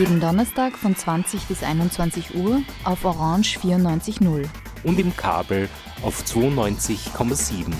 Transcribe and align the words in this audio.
Jeden 0.00 0.18
Donnerstag 0.18 0.78
von 0.78 0.96
20 0.96 1.42
bis 1.42 1.62
21 1.62 2.34
Uhr 2.34 2.62
auf 2.84 3.04
Orange 3.04 3.58
94.0. 3.58 4.46
Und 4.82 4.98
im 4.98 5.14
Kabel 5.14 5.68
auf 6.00 6.24
92,7. 6.24 7.74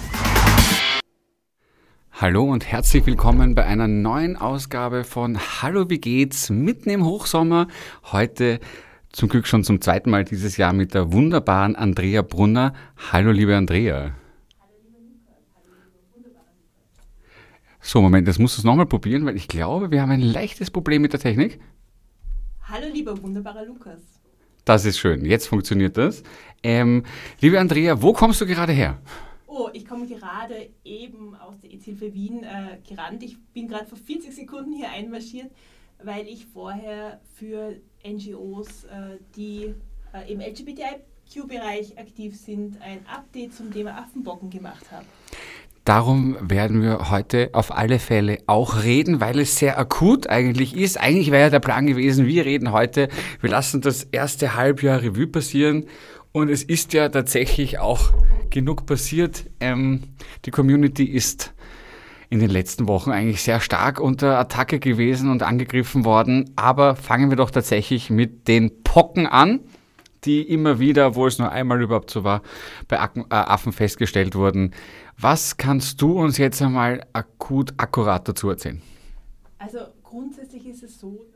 Hallo 2.13 2.45
und 2.45 2.67
herzlich 2.67 3.07
willkommen 3.07 3.55
bei 3.55 3.65
einer 3.65 3.89
neuen 3.89 4.37
Ausgabe 4.37 5.05
von 5.05 5.39
Hallo, 5.63 5.89
wie 5.89 5.99
geht's? 5.99 6.51
Mitten 6.51 6.91
im 6.91 7.07
Hochsommer. 7.07 7.69
Heute 8.13 8.61
zum 9.13 9.31
Glück 9.31 9.47
schon 9.47 9.65
zum 9.65 9.81
zweiten 9.81 10.11
Mal 10.11 10.25
dieses 10.27 10.59
Jahr 10.59 10.75
mit 10.75 10.93
der 10.93 11.15
wunderbaren 11.15 11.75
Andrea 11.75 12.21
Brunner. 12.21 12.75
Hallo, 13.11 13.31
liebe 13.31 13.57
Andrea. 13.57 14.15
So, 17.81 18.03
Moment, 18.03 18.29
das 18.29 18.39
musst 18.39 18.59
du 18.59 18.61
es 18.61 18.65
nochmal 18.65 18.85
probieren, 18.85 19.25
weil 19.25 19.37
ich 19.37 19.49
glaube, 19.49 19.91
wir 19.91 20.03
haben 20.03 20.11
ein 20.11 20.21
leichtes 20.21 20.71
Problem 20.71 21.01
mit 21.01 21.15
der 21.15 21.21
Technik. 21.21 21.59
Hallo, 22.73 22.87
lieber 22.87 23.21
wunderbarer 23.21 23.65
Lukas. 23.65 24.01
Das 24.65 24.85
ist 24.85 24.97
schön, 24.97 25.25
jetzt 25.25 25.49
funktioniert 25.49 25.97
das. 25.97 26.23
Ähm, 26.63 27.05
liebe 27.41 27.59
Andrea, 27.59 28.01
wo 28.01 28.13
kommst 28.13 28.41
du 28.41 28.47
gerade 28.47 28.73
her? 28.73 29.03
Oh, 29.49 29.69
ich 29.73 29.85
komme 29.85 30.07
gerade 30.07 30.71
eben 30.85 31.35
aus 31.35 31.59
der 31.59 31.73
EZ-Hilfe 31.73 32.15
Wien 32.15 32.45
äh, 32.45 32.79
gerannt. 32.89 33.25
Ich 33.25 33.37
bin 33.53 33.67
gerade 33.67 33.87
vor 33.87 33.99
40 33.99 34.33
Sekunden 34.33 34.73
hier 34.73 34.89
einmarschiert, 34.89 35.51
weil 36.01 36.29
ich 36.29 36.47
vorher 36.47 37.21
für 37.35 37.75
NGOs, 38.07 38.85
äh, 38.85 39.19
die 39.35 39.75
äh, 40.15 40.33
im 40.33 40.39
LGBTIQ-Bereich 40.39 41.99
aktiv 41.99 42.39
sind, 42.39 42.81
ein 42.83 43.05
Update 43.13 43.53
zum 43.53 43.73
Thema 43.73 43.99
Affenbocken 43.99 44.49
gemacht 44.49 44.93
habe. 44.93 45.07
Darum 45.91 46.37
werden 46.41 46.83
wir 46.83 47.11
heute 47.11 47.51
auf 47.53 47.77
alle 47.77 47.99
Fälle 47.99 48.39
auch 48.47 48.85
reden, 48.85 49.21
weil 49.21 49.41
es 49.41 49.59
sehr 49.59 49.77
akut 49.77 50.29
eigentlich 50.29 50.77
ist. 50.77 51.01
Eigentlich 51.01 51.33
wäre 51.33 51.43
ja 51.43 51.51
der 51.51 51.59
Plan 51.59 51.85
gewesen, 51.85 52.27
wir 52.29 52.45
reden 52.45 52.71
heute, 52.71 53.09
wir 53.41 53.51
lassen 53.51 53.81
das 53.81 54.05
erste 54.05 54.55
Halbjahr 54.55 55.03
Revue 55.03 55.27
passieren 55.27 55.87
und 56.31 56.49
es 56.49 56.63
ist 56.63 56.93
ja 56.93 57.09
tatsächlich 57.09 57.81
auch 57.81 58.13
genug 58.51 58.87
passiert. 58.87 59.51
Ähm, 59.59 60.03
die 60.45 60.53
Community 60.53 61.07
ist 61.07 61.55
in 62.29 62.39
den 62.39 62.51
letzten 62.51 62.87
Wochen 62.87 63.11
eigentlich 63.11 63.43
sehr 63.43 63.59
stark 63.59 63.99
unter 63.99 64.39
Attacke 64.39 64.79
gewesen 64.79 65.29
und 65.29 65.43
angegriffen 65.43 66.05
worden. 66.05 66.51
Aber 66.55 66.95
fangen 66.95 67.31
wir 67.31 67.37
doch 67.37 67.51
tatsächlich 67.51 68.11
mit 68.11 68.47
den 68.47 68.85
Pocken 68.85 69.27
an, 69.27 69.59
die 70.25 70.43
immer 70.43 70.79
wieder, 70.79 71.09
obwohl 71.09 71.29
es 71.29 71.39
nur 71.39 71.51
einmal 71.51 71.81
überhaupt 71.83 72.11
so 72.11 72.25
war, 72.25 72.43
bei 72.89 72.97
äh, 72.97 73.23
Affen 73.31 73.73
festgestellt 73.73 74.35
wurden. 74.35 74.73
Was 75.19 75.57
kannst 75.57 76.01
du 76.03 76.19
uns 76.19 76.39
jetzt 76.39 76.63
einmal 76.63 77.07
akut 77.13 77.75
akkurat 77.77 78.27
dazu 78.29 78.49
erzählen? 78.51 78.81
Also 79.59 79.81
grundsätzlich 80.03 80.67
ist 80.67 80.83
es 80.83 80.99
so, 80.99 81.27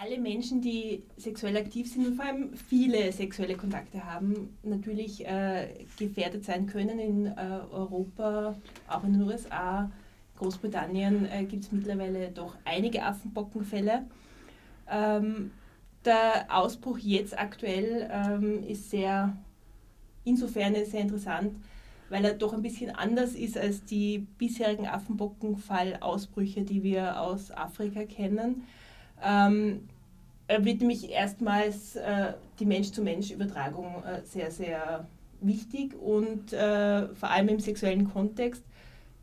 alle 0.00 0.18
Menschen, 0.18 0.60
die 0.60 1.02
sexuell 1.16 1.56
aktiv 1.56 1.92
sind 1.92 2.06
und 2.06 2.14
vor 2.14 2.24
allem 2.24 2.54
viele 2.54 3.10
sexuelle 3.12 3.56
Kontakte 3.56 4.04
haben, 4.04 4.56
natürlich 4.62 5.26
äh, 5.26 5.86
gefährdet 5.98 6.44
sein 6.44 6.66
können. 6.66 7.00
In 7.00 7.26
äh, 7.26 7.32
Europa, 7.72 8.56
auch 8.88 9.02
in 9.02 9.14
den 9.14 9.22
USA, 9.22 9.90
Großbritannien 10.36 11.26
äh, 11.26 11.44
gibt 11.44 11.64
es 11.64 11.72
mittlerweile 11.72 12.30
doch 12.30 12.54
einige 12.64 13.02
Affenbockenfälle. 13.02 14.06
Ähm, 14.88 15.50
der 16.08 16.46
Ausbruch 16.48 16.98
jetzt 16.98 17.38
aktuell 17.38 18.08
ähm, 18.10 18.64
ist 18.66 18.90
sehr, 18.90 19.36
insofern 20.24 20.74
sehr 20.84 21.02
interessant, 21.02 21.56
weil 22.08 22.24
er 22.24 22.34
doch 22.34 22.54
ein 22.54 22.62
bisschen 22.62 22.90
anders 22.90 23.34
ist 23.34 23.58
als 23.58 23.84
die 23.84 24.26
bisherigen 24.38 24.86
Affenbockenfallausbrüche, 24.86 26.62
die 26.62 26.82
wir 26.82 27.20
aus 27.20 27.50
Afrika 27.50 28.04
kennen. 28.04 28.64
Ähm, 29.22 29.88
er 30.46 30.64
wird 30.64 30.80
nämlich 30.80 31.10
erstmals 31.10 31.96
äh, 31.96 32.32
die 32.58 32.64
Mensch-zu-Mensch-Übertragung 32.64 34.02
äh, 34.04 34.22
sehr, 34.24 34.50
sehr 34.50 35.06
wichtig 35.42 35.94
und 35.94 36.54
äh, 36.54 37.08
vor 37.14 37.30
allem 37.30 37.48
im 37.48 37.60
sexuellen 37.60 38.10
Kontext. 38.10 38.62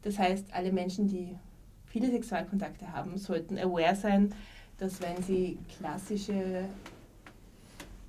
Das 0.03 0.19
heißt, 0.19 0.53
alle 0.53 0.71
Menschen, 0.71 1.07
die 1.07 1.35
viele 1.87 2.11
Sexualkontakte 2.11 2.93
haben, 2.93 3.17
sollten 3.17 3.57
aware 3.57 3.95
sein, 3.95 4.35
dass 4.77 5.01
wenn 5.01 5.21
sie 5.23 5.57
klassische 5.77 6.65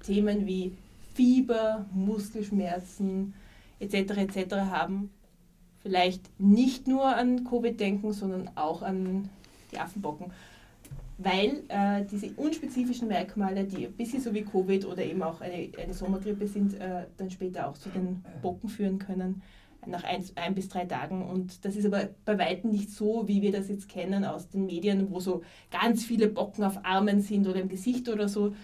Themen 0.05 0.47
wie 0.47 0.73
Fieber, 1.15 1.87
Muskelschmerzen, 1.93 3.35
etc. 3.81 3.95
etc. 4.19 4.55
haben, 4.71 5.11
vielleicht 5.83 6.23
nicht 6.39 6.87
nur 6.87 7.05
an 7.05 7.45
Covid 7.45 7.79
denken, 7.79 8.13
sondern 8.13 8.51
auch 8.55 8.83
an 8.83 9.29
die 9.73 9.79
Affenbocken. 9.79 10.33
Weil 11.19 11.63
äh, 11.69 12.05
diese 12.11 12.31
unspezifischen 12.33 13.09
Merkmale, 13.09 13.65
die 13.65 13.87
ein 13.87 13.93
bisschen 13.93 14.21
so 14.21 14.35
wie 14.35 14.43
Covid 14.43 14.85
oder 14.85 15.03
eben 15.03 15.23
auch 15.23 15.41
eine, 15.41 15.71
eine 15.83 15.95
Sommergrippe 15.95 16.47
sind, 16.47 16.75
äh, 16.75 17.07
dann 17.17 17.31
später 17.31 17.69
auch 17.69 17.79
zu 17.79 17.89
den 17.89 18.23
Bocken 18.43 18.69
führen 18.69 18.99
können, 18.99 19.43
nach 19.87 20.05
ein, 20.05 20.25
ein 20.35 20.55
bis 20.55 20.69
drei 20.69 20.85
Tagen. 20.85 21.27
Und 21.27 21.65
das 21.65 21.77
ist 21.77 21.87
aber 21.87 22.09
bei 22.25 22.39
weitem 22.39 22.71
nicht 22.71 22.91
so, 22.91 23.27
wie 23.29 23.43
wir 23.43 23.53
das 23.53 23.69
jetzt 23.69 23.89
kennen 23.89 24.25
aus 24.25 24.49
den 24.49 24.67
Medien, 24.67 25.11
wo 25.11 25.21
so 25.21 25.43
ganz 25.71 26.05
viele 26.05 26.29
Bocken 26.29 26.65
auf 26.65 26.85
Armen 26.85 27.21
sind 27.21 27.47
oder 27.47 27.61
im 27.61 27.69
Gesicht 27.69 28.09
oder 28.09 28.29
so, 28.29 28.55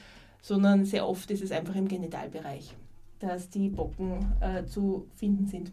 sondern 0.41 0.84
sehr 0.84 1.09
oft 1.09 1.31
ist 1.31 1.43
es 1.43 1.53
einfach 1.53 1.77
im 1.77 1.88
Genitalbereich 1.88 2.75
dass 3.22 3.49
die 3.49 3.69
Bocken 3.69 4.33
äh, 4.41 4.65
zu 4.66 5.06
finden 5.15 5.47
sind. 5.47 5.72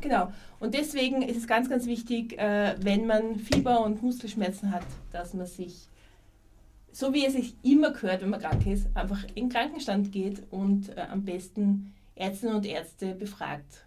Genau. 0.00 0.32
Und 0.60 0.74
deswegen 0.74 1.22
ist 1.22 1.36
es 1.36 1.46
ganz, 1.46 1.68
ganz 1.68 1.86
wichtig, 1.86 2.38
äh, 2.38 2.74
wenn 2.80 3.06
man 3.06 3.36
Fieber 3.36 3.84
und 3.84 4.02
Muskelschmerzen 4.02 4.70
hat, 4.72 4.84
dass 5.12 5.34
man 5.34 5.46
sich, 5.46 5.88
so 6.90 7.12
wie 7.12 7.26
es 7.26 7.34
sich 7.34 7.54
immer 7.62 7.92
gehört, 7.92 8.22
wenn 8.22 8.30
man 8.30 8.40
krank 8.40 8.66
ist, 8.66 8.88
einfach 8.94 9.24
in 9.34 9.34
den 9.34 9.48
Krankenstand 9.50 10.10
geht 10.10 10.42
und 10.50 10.88
äh, 10.96 11.02
am 11.10 11.24
besten 11.24 11.94
Ärztinnen 12.16 12.56
und 12.56 12.66
Ärzte 12.66 13.14
befragt 13.14 13.84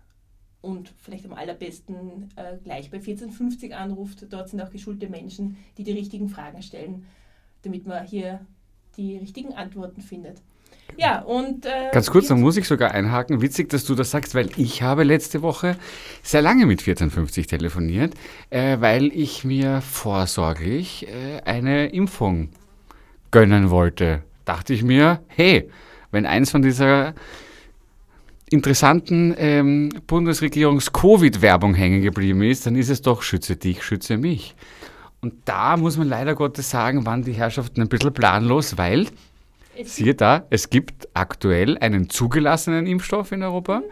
und 0.61 0.93
vielleicht 0.97 1.25
am 1.25 1.33
allerbesten 1.33 2.29
äh, 2.35 2.57
gleich 2.63 2.89
bei 2.89 2.97
1450 2.97 3.75
anruft. 3.75 4.25
Dort 4.29 4.49
sind 4.49 4.61
auch 4.61 4.71
geschulte 4.71 5.07
Menschen, 5.07 5.57
die 5.77 5.83
die 5.83 5.91
richtigen 5.91 6.29
Fragen 6.29 6.61
stellen, 6.61 7.05
damit 7.63 7.85
man 7.85 8.05
hier 8.05 8.45
die 8.97 9.17
richtigen 9.17 9.53
Antworten 9.53 10.01
findet. 10.01 10.41
Ja, 10.95 11.19
und. 11.21 11.65
Äh, 11.65 11.91
Ganz 11.91 12.09
kurz, 12.09 12.27
da 12.27 12.35
muss 12.35 12.57
ich 12.57 12.67
sogar 12.67 12.91
einhaken. 12.91 13.41
Witzig, 13.41 13.69
dass 13.69 13.83
du 13.83 13.93
das 13.93 14.11
sagst, 14.11 14.35
weil 14.35 14.49
ich 14.57 14.81
habe 14.81 15.03
letzte 15.03 15.41
Woche 15.41 15.75
sehr 16.23 16.41
lange 16.41 16.65
mit 16.65 16.79
1450 16.79 17.47
telefoniert, 17.47 18.13
äh, 18.49 18.79
weil 18.79 19.07
ich 19.07 19.43
mir 19.43 19.81
vorsorglich 19.81 21.07
äh, 21.07 21.41
eine 21.43 21.87
Impfung 21.87 22.49
gönnen 23.31 23.69
wollte. 23.69 24.23
Dachte 24.45 24.73
ich 24.73 24.83
mir, 24.83 25.21
hey, 25.27 25.69
wenn 26.11 26.25
eins 26.25 26.51
von 26.51 26.61
dieser 26.61 27.13
interessanten 28.49 29.35
ähm, 29.37 29.89
Bundesregierungs-Covid-Werbung 30.07 31.73
hängen 31.73 32.01
geblieben 32.01 32.41
ist, 32.41 32.65
dann 32.65 32.75
ist 32.75 32.89
es 32.89 33.01
doch 33.01 33.21
schütze 33.21 33.55
dich, 33.57 33.83
schütze 33.83 34.17
mich. 34.17 34.55
Und 35.21 35.33
da 35.45 35.77
muss 35.77 35.97
man 35.97 36.07
leider 36.07 36.35
Gottes 36.35 36.69
sagen, 36.69 37.05
waren 37.05 37.23
die 37.23 37.33
Herrschaften 37.33 37.81
ein 37.81 37.89
bisschen 37.89 38.13
planlos, 38.13 38.77
weil 38.77 39.07
Siehe 39.83 40.15
da, 40.15 40.45
es 40.49 40.69
gibt 40.69 41.07
aktuell 41.13 41.77
einen 41.77 42.09
zugelassenen 42.09 42.87
Impfstoff 42.87 43.31
in 43.31 43.43
Europa, 43.43 43.83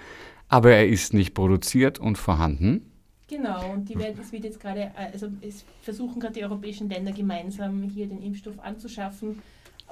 aber 0.48 0.72
er 0.72 0.88
ist 0.88 1.14
nicht 1.14 1.34
produziert 1.34 2.00
und 2.00 2.18
vorhanden. 2.18 2.92
Genau, 3.28 3.72
und 3.72 3.90
die 3.90 3.98
werden, 3.98 4.20
es 4.22 4.32
wird 4.32 4.44
jetzt 4.44 4.60
gerade, 4.60 4.92
also 4.96 5.28
es 5.42 5.66
versuchen 5.82 6.20
gerade 6.20 6.36
die 6.36 6.44
europäischen 6.44 6.90
Länder 6.90 7.12
gemeinsam 7.12 7.84
hier 7.84 8.08
den 8.08 8.22
Impfstoff 8.22 8.60
anzuschaffen. 8.60 9.42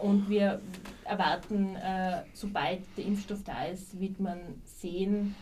Und 0.01 0.29
wir 0.29 0.59
erwarten, 1.05 1.75
äh, 1.75 2.23
sobald 2.33 2.81
der 2.97 3.05
Impfstoff 3.05 3.43
da 3.43 3.65
ist, 3.65 3.99
wird 3.99 4.19
man 4.19 4.39
sehen, 4.65 5.35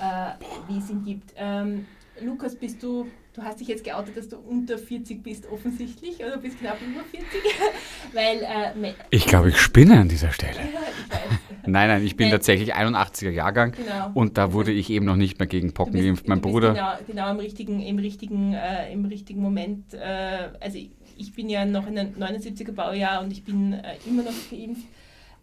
äh, 0.00 0.32
wie 0.68 0.78
es 0.78 0.90
ihn 0.90 1.02
gibt. 1.04 1.32
Ähm, 1.36 1.86
Lukas, 2.20 2.54
bist 2.54 2.82
du 2.82 3.06
Du 3.36 3.42
hast 3.42 3.60
dich 3.60 3.68
jetzt 3.68 3.84
geoutet, 3.84 4.16
dass 4.16 4.30
du 4.30 4.38
unter 4.38 4.78
40 4.78 5.22
bist, 5.22 5.46
offensichtlich, 5.52 6.24
oder 6.24 6.38
bist 6.38 6.58
knapp 6.58 6.78
über 6.80 7.04
40. 7.04 7.28
Weil, 8.14 8.38
äh, 8.82 8.94
ich 9.10 9.26
glaube, 9.26 9.50
ich 9.50 9.58
spinne 9.58 10.00
an 10.00 10.08
dieser 10.08 10.32
Stelle. 10.32 10.56
nein, 11.66 11.88
nein, 11.88 12.02
ich 12.02 12.16
bin 12.16 12.28
nein. 12.28 12.32
tatsächlich 12.32 12.74
81er 12.74 13.28
Jahrgang 13.28 13.72
genau. 13.72 14.10
und 14.14 14.38
da 14.38 14.54
wurde 14.54 14.72
ich 14.72 14.88
eben 14.88 15.04
noch 15.04 15.16
nicht 15.16 15.38
mehr 15.38 15.46
gegen 15.46 15.74
Pocken 15.74 16.00
geimpft. 16.00 16.26
Mein 16.28 16.40
Bruder. 16.40 16.72
Genau, 16.72 16.92
genau 17.06 17.30
im 17.30 17.36
richtigen, 17.36 17.82
im 17.82 17.98
richtigen, 17.98 18.54
äh, 18.54 18.90
im 18.90 19.04
richtigen 19.04 19.42
Moment. 19.42 19.92
Äh, 19.92 20.48
also 20.58 20.78
ich, 20.78 20.92
ich 21.16 21.32
bin 21.32 21.48
ja 21.48 21.64
noch 21.64 21.86
in 21.86 21.98
einem 21.98 22.14
79er 22.14 22.72
Baujahr 22.72 23.22
und 23.22 23.30
ich 23.30 23.44
bin 23.44 23.72
äh, 23.72 23.96
immer 24.06 24.22
noch 24.22 24.32
geimpft. 24.50 24.86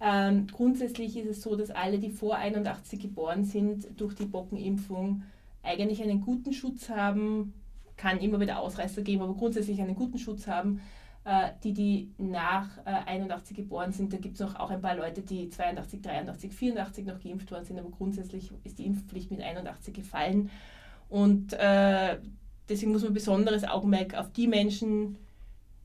Ähm, 0.02 0.48
grundsätzlich 0.52 1.16
ist 1.18 1.30
es 1.30 1.42
so, 1.42 1.56
dass 1.56 1.72
alle, 1.72 1.98
die 1.98 2.10
vor 2.10 2.36
81 2.36 3.00
geboren 3.00 3.46
sind, 3.46 3.88
durch 3.98 4.16
die 4.16 4.26
Bockenimpfung 4.26 5.24
eigentlich 5.62 6.02
einen 6.04 6.22
guten 6.22 6.54
Schutz 6.54 6.90
haben. 6.90 7.54
Kann 7.96 8.20
immer 8.20 8.40
wieder 8.40 8.60
Ausreißer 8.60 9.02
geben, 9.02 9.24
aber 9.24 9.34
grundsätzlich 9.34 9.82
einen 9.82 9.96
guten 9.96 10.18
Schutz 10.18 10.48
haben. 10.48 10.82
Äh, 11.26 11.52
die, 11.64 11.74
die 11.74 12.12
nach 12.18 12.68
äh, 12.86 12.90
81 13.06 13.56
geboren 13.56 13.94
sind, 13.94 14.12
da 14.12 14.18
gibt 14.18 14.36
es 14.36 14.42
noch 14.42 14.60
auch 14.60 14.72
ein 14.72 14.82
paar 14.82 14.98
Leute, 14.98 15.22
die 15.22 15.50
82, 15.50 16.02
83, 16.02 16.52
84 16.52 17.06
noch 17.06 17.20
geimpft 17.22 17.50
worden 17.50 17.64
sind, 17.64 17.80
aber 17.80 17.92
grundsätzlich 17.92 18.52
ist 18.66 18.78
die 18.78 18.86
Impfpflicht 18.86 19.32
mit 19.32 19.42
81 19.42 19.94
gefallen. 19.94 20.50
Und 21.08 21.54
äh, 21.54 22.18
deswegen 22.68 22.92
muss 22.92 23.04
man 23.04 23.14
besonderes 23.14 23.64
Augenmerk 23.64 24.16
auf 24.16 24.34
die 24.34 24.50
Menschen, 24.50 25.16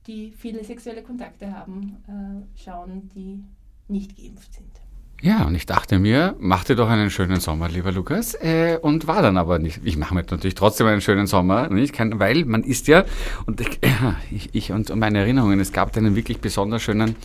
die 0.09 0.33
viele 0.37 0.65
sexuelle 0.65 1.03
Kontakte 1.03 1.53
haben, 1.53 1.99
äh, 2.09 2.61
schauen, 2.61 3.11
die 3.15 3.45
nicht 3.87 4.17
geimpft 4.17 4.55
sind. 4.55 4.73
Ja, 5.21 5.45
und 5.47 5.55
ich 5.57 5.67
dachte 5.67 5.99
mir, 5.99 6.37
mach 6.39 6.63
dir 6.63 6.77
doch 6.77 6.89
einen 6.89 7.11
schönen 7.11 7.41
Sommer, 7.41 7.69
lieber 7.69 7.91
Lukas. 7.91 8.35
Äh, 8.35 8.79
und 8.81 9.09
war 9.09 9.21
dann 9.21 9.37
aber 9.37 9.59
nicht. 9.59 9.81
Ich 9.83 9.97
mache 9.97 10.15
mir 10.15 10.23
natürlich 10.23 10.55
trotzdem 10.55 10.87
einen 10.87 11.01
schönen 11.01 11.27
Sommer, 11.27 11.69
nicht? 11.69 11.93
Kein, 11.93 12.21
weil 12.21 12.45
man 12.45 12.63
ist 12.63 12.87
ja, 12.87 13.05
und 13.45 13.61
ich, 13.61 13.81
ich, 14.31 14.55
ich 14.55 14.73
und 14.73 14.95
meine 14.95 15.19
Erinnerungen, 15.19 15.59
es 15.59 15.73
gab 15.73 15.97
einen 15.97 16.15
wirklich 16.15 16.41
besonders 16.41 16.83
schönen 16.83 17.17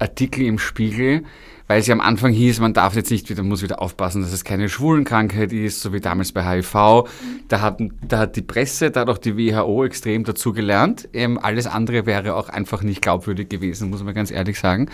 Artikel 0.00 0.44
im 0.46 0.58
Spiegel, 0.58 1.24
weil 1.68 1.80
es 1.80 1.86
ja 1.86 1.94
am 1.94 2.00
Anfang 2.00 2.32
hieß, 2.32 2.60
man 2.60 2.72
darf 2.72 2.96
jetzt 2.96 3.10
nicht 3.10 3.28
wieder, 3.30 3.42
muss 3.42 3.62
wieder 3.62 3.80
aufpassen, 3.80 4.22
dass 4.22 4.32
es 4.32 4.42
keine 4.42 4.68
Schwulenkrankheit 4.68 5.52
ist, 5.52 5.80
so 5.80 5.92
wie 5.92 6.00
damals 6.00 6.32
bei 6.32 6.42
HIV. 6.42 7.04
Da 7.46 7.60
hat, 7.60 7.80
da 8.06 8.18
hat 8.18 8.36
die 8.36 8.42
Presse, 8.42 8.90
da 8.90 9.00
hat 9.00 9.10
auch 9.10 9.18
die 9.18 9.36
WHO 9.36 9.84
extrem 9.84 10.24
dazu 10.24 10.52
gelernt. 10.52 11.08
Ähm, 11.12 11.38
alles 11.38 11.66
andere 11.66 12.06
wäre 12.06 12.34
auch 12.34 12.48
einfach 12.48 12.82
nicht 12.82 13.02
glaubwürdig 13.02 13.50
gewesen, 13.50 13.90
muss 13.90 14.02
man 14.02 14.14
ganz 14.14 14.30
ehrlich 14.30 14.58
sagen. 14.58 14.88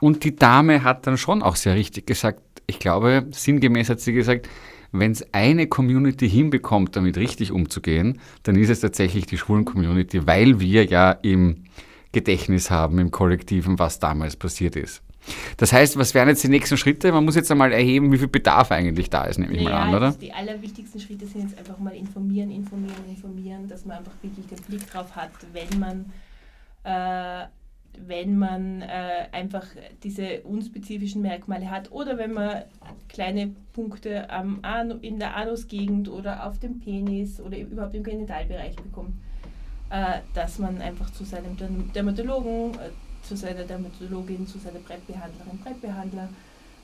Und 0.00 0.24
die 0.24 0.36
Dame 0.36 0.84
hat 0.84 1.06
dann 1.06 1.18
schon 1.18 1.42
auch 1.42 1.56
sehr 1.56 1.74
richtig 1.74 2.06
gesagt, 2.06 2.40
ich 2.66 2.78
glaube, 2.78 3.26
sinngemäß 3.32 3.90
hat 3.90 4.00
sie 4.00 4.12
gesagt, 4.12 4.48
wenn 4.92 5.12
es 5.12 5.26
eine 5.32 5.66
Community 5.66 6.28
hinbekommt, 6.28 6.94
damit 6.96 7.16
richtig 7.16 7.50
umzugehen, 7.50 8.20
dann 8.44 8.56
ist 8.56 8.68
es 8.68 8.80
tatsächlich 8.80 9.26
die 9.26 9.38
schwulen 9.38 9.64
Community, 9.64 10.26
weil 10.26 10.60
wir 10.60 10.84
ja 10.84 11.10
im 11.10 11.64
Gedächtnis 12.12 12.70
haben, 12.70 12.98
im 12.98 13.10
Kollektiven, 13.10 13.78
was 13.78 13.98
damals 13.98 14.36
passiert 14.36 14.76
ist. 14.76 15.02
Das 15.56 15.72
heißt, 15.72 15.96
was 15.96 16.14
wären 16.14 16.28
jetzt 16.28 16.42
die 16.42 16.48
nächsten 16.48 16.76
Schritte? 16.76 17.12
Man 17.12 17.24
muss 17.24 17.36
jetzt 17.36 17.50
einmal 17.50 17.72
erheben, 17.72 18.12
wie 18.12 18.18
viel 18.18 18.28
Bedarf 18.28 18.72
eigentlich 18.72 19.10
da 19.10 19.24
ist, 19.24 19.38
nehme 19.38 19.52
ich 19.52 19.62
naja, 19.62 19.78
mal 19.78 19.88
an, 19.88 19.94
oder? 19.94 20.12
Die 20.12 20.32
allerwichtigsten 20.32 21.00
Schritte 21.00 21.26
sind 21.26 21.42
jetzt 21.42 21.58
einfach 21.58 21.78
mal 21.78 21.94
informieren, 21.94 22.50
informieren, 22.50 23.08
informieren, 23.08 23.68
dass 23.68 23.84
man 23.84 23.98
einfach 23.98 24.12
wirklich 24.22 24.46
den 24.46 24.58
Blick 24.62 24.90
drauf 24.90 25.14
hat, 25.14 25.30
wenn 25.52 25.78
man, 25.78 26.12
äh, 26.84 27.46
wenn 28.06 28.38
man 28.38 28.82
äh, 28.82 29.28
einfach 29.32 29.66
diese 30.02 30.40
unspezifischen 30.40 31.22
Merkmale 31.22 31.70
hat 31.70 31.92
oder 31.92 32.18
wenn 32.18 32.32
man 32.32 32.62
kleine 33.08 33.54
Punkte 33.72 34.28
am 34.30 34.60
Anu, 34.62 34.96
in 35.02 35.18
der 35.18 35.36
Anusgegend 35.36 36.08
oder 36.08 36.46
auf 36.46 36.58
dem 36.58 36.80
Penis 36.80 37.40
oder 37.40 37.58
überhaupt 37.58 37.94
im 37.94 38.02
Genitalbereich 38.02 38.76
bekommt, 38.76 39.14
äh, 39.90 40.20
dass 40.34 40.58
man 40.58 40.80
einfach 40.80 41.10
zu 41.10 41.24
seinem 41.24 41.56
Dermatologen 41.94 42.72
zu 43.22 43.36
seiner 43.36 43.64
Dermatologin, 43.64 44.46
zu 44.46 44.58
seiner 44.58 44.78
Brettbehandlerin, 44.80 45.58
Brettbehandler 45.62 46.28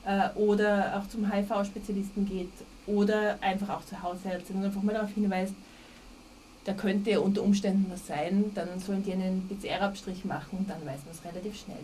äh, 0.05 0.29
oder 0.37 0.97
auch 0.97 1.09
zum 1.09 1.31
HIV-Spezialisten 1.31 2.25
geht 2.27 2.51
oder 2.87 3.37
einfach 3.41 3.69
auch 3.69 3.85
zur 3.85 4.01
Hausärztin 4.01 4.57
und 4.57 4.65
einfach 4.65 4.81
mal 4.81 4.93
darauf 4.93 5.11
hinweist, 5.11 5.53
da 6.65 6.73
könnte 6.73 7.21
unter 7.21 7.41
Umständen 7.41 7.85
was 7.91 8.05
sein, 8.07 8.51
dann 8.55 8.79
sollen 8.79 9.03
die 9.03 9.13
einen 9.13 9.47
PCR-Abstrich 9.47 10.25
machen 10.25 10.59
und 10.59 10.69
dann 10.69 10.79
weiß 10.81 10.99
man 11.05 11.13
es 11.13 11.25
relativ 11.25 11.59
schnell. 11.59 11.77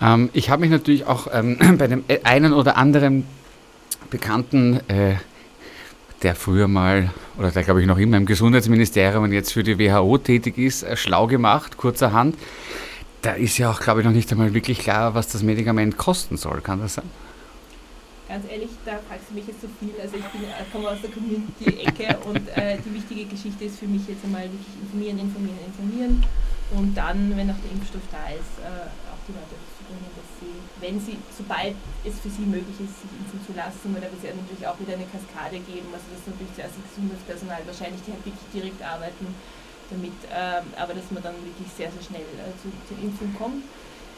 Ähm, 0.00 0.30
ich 0.32 0.50
habe 0.50 0.60
mich 0.60 0.70
natürlich 0.70 1.06
auch 1.06 1.28
ähm, 1.32 1.58
bei 1.78 1.86
dem 1.86 2.04
einen 2.24 2.52
oder 2.52 2.76
anderen 2.76 3.24
Bekannten 4.10 4.80
äh, 4.88 5.16
der 6.22 6.34
früher 6.34 6.68
mal, 6.68 7.10
oder 7.38 7.50
der 7.50 7.62
glaube 7.62 7.80
ich 7.80 7.86
noch 7.86 7.98
immer 7.98 8.16
im 8.16 8.26
Gesundheitsministerium 8.26 9.24
und 9.24 9.32
jetzt 9.32 9.52
für 9.52 9.62
die 9.62 9.78
WHO 9.78 10.18
tätig 10.18 10.58
ist, 10.58 10.82
äh, 10.82 10.96
schlau 10.96 11.26
gemacht, 11.26 11.76
kurzerhand. 11.76 12.36
Da 13.22 13.32
ist 13.32 13.58
ja 13.58 13.70
auch, 13.70 13.80
glaube 13.80 14.00
ich, 14.00 14.06
noch 14.06 14.12
nicht 14.12 14.30
einmal 14.32 14.54
wirklich 14.54 14.78
klar, 14.78 15.14
was 15.14 15.28
das 15.28 15.42
Medikament 15.42 15.98
kosten 15.98 16.36
soll. 16.36 16.60
Kann 16.62 16.80
das 16.80 16.94
sein? 16.94 17.04
Ganz 18.28 18.44
ehrlich, 18.48 18.70
da 18.86 18.92
fragst 19.08 19.28
du 19.28 19.34
mich 19.34 19.46
jetzt 19.46 19.60
so 19.60 19.68
viel. 19.78 19.90
Also 20.00 20.16
ich 20.16 20.24
bin, 20.26 20.44
äh, 20.44 20.64
komme 20.72 20.88
aus 20.88 21.00
der 21.02 21.10
Community-Ecke 21.10 22.16
und 22.28 22.48
äh, 22.56 22.78
die 22.78 22.94
wichtige 22.94 23.24
Geschichte 23.24 23.64
ist 23.64 23.78
für 23.78 23.88
mich 23.88 24.06
jetzt 24.08 24.24
einmal 24.24 24.42
wirklich 24.42 24.76
informieren, 24.80 25.18
informieren, 25.18 25.58
informieren 25.66 26.24
und 26.72 26.96
dann, 26.96 27.36
wenn 27.36 27.50
auch 27.50 27.58
der 27.64 27.72
Impfstoff 27.72 28.06
da 28.12 28.30
ist, 28.30 28.62
äh, 28.62 28.86
die 29.28 29.34
Leute 29.36 29.56
zu 29.76 29.82
bringen, 29.88 30.10
dass 30.16 30.28
sie, 30.40 30.54
wenn 30.80 30.96
sie, 31.00 31.16
sobald 31.32 31.74
es 32.06 32.16
für 32.20 32.30
sie 32.30 32.46
möglich 32.46 32.78
ist, 32.80 32.94
sich 33.00 33.12
impfen 33.16 33.40
zu 33.44 33.52
lassen, 33.52 33.92
weil 33.92 34.00
da 34.00 34.08
wird 34.08 34.22
es 34.22 34.28
ja 34.28 34.34
natürlich 34.36 34.64
auch 34.64 34.78
wieder 34.80 34.94
eine 34.94 35.08
Kaskade 35.08 35.60
geben, 35.64 35.88
also 35.92 36.06
das 36.12 36.24
ist 36.24 36.30
natürlich 36.30 36.54
zuerst 36.56 36.74
das 36.76 36.86
Gesundheitspersonal 36.94 37.60
wahrscheinlich, 37.66 38.00
die 38.06 38.12
halt 38.16 38.24
wirklich 38.24 38.48
direkt 38.54 38.80
arbeiten 38.80 39.28
damit, 39.90 40.16
äh, 40.30 40.62
aber 40.78 40.94
dass 40.94 41.10
man 41.10 41.22
dann 41.22 41.34
wirklich 41.42 41.68
sehr, 41.74 41.90
sehr 41.90 42.02
schnell 42.02 42.22
äh, 42.22 42.54
zu, 42.62 42.70
zur 42.86 42.96
Impfung 43.02 43.34
kommt. 43.34 43.64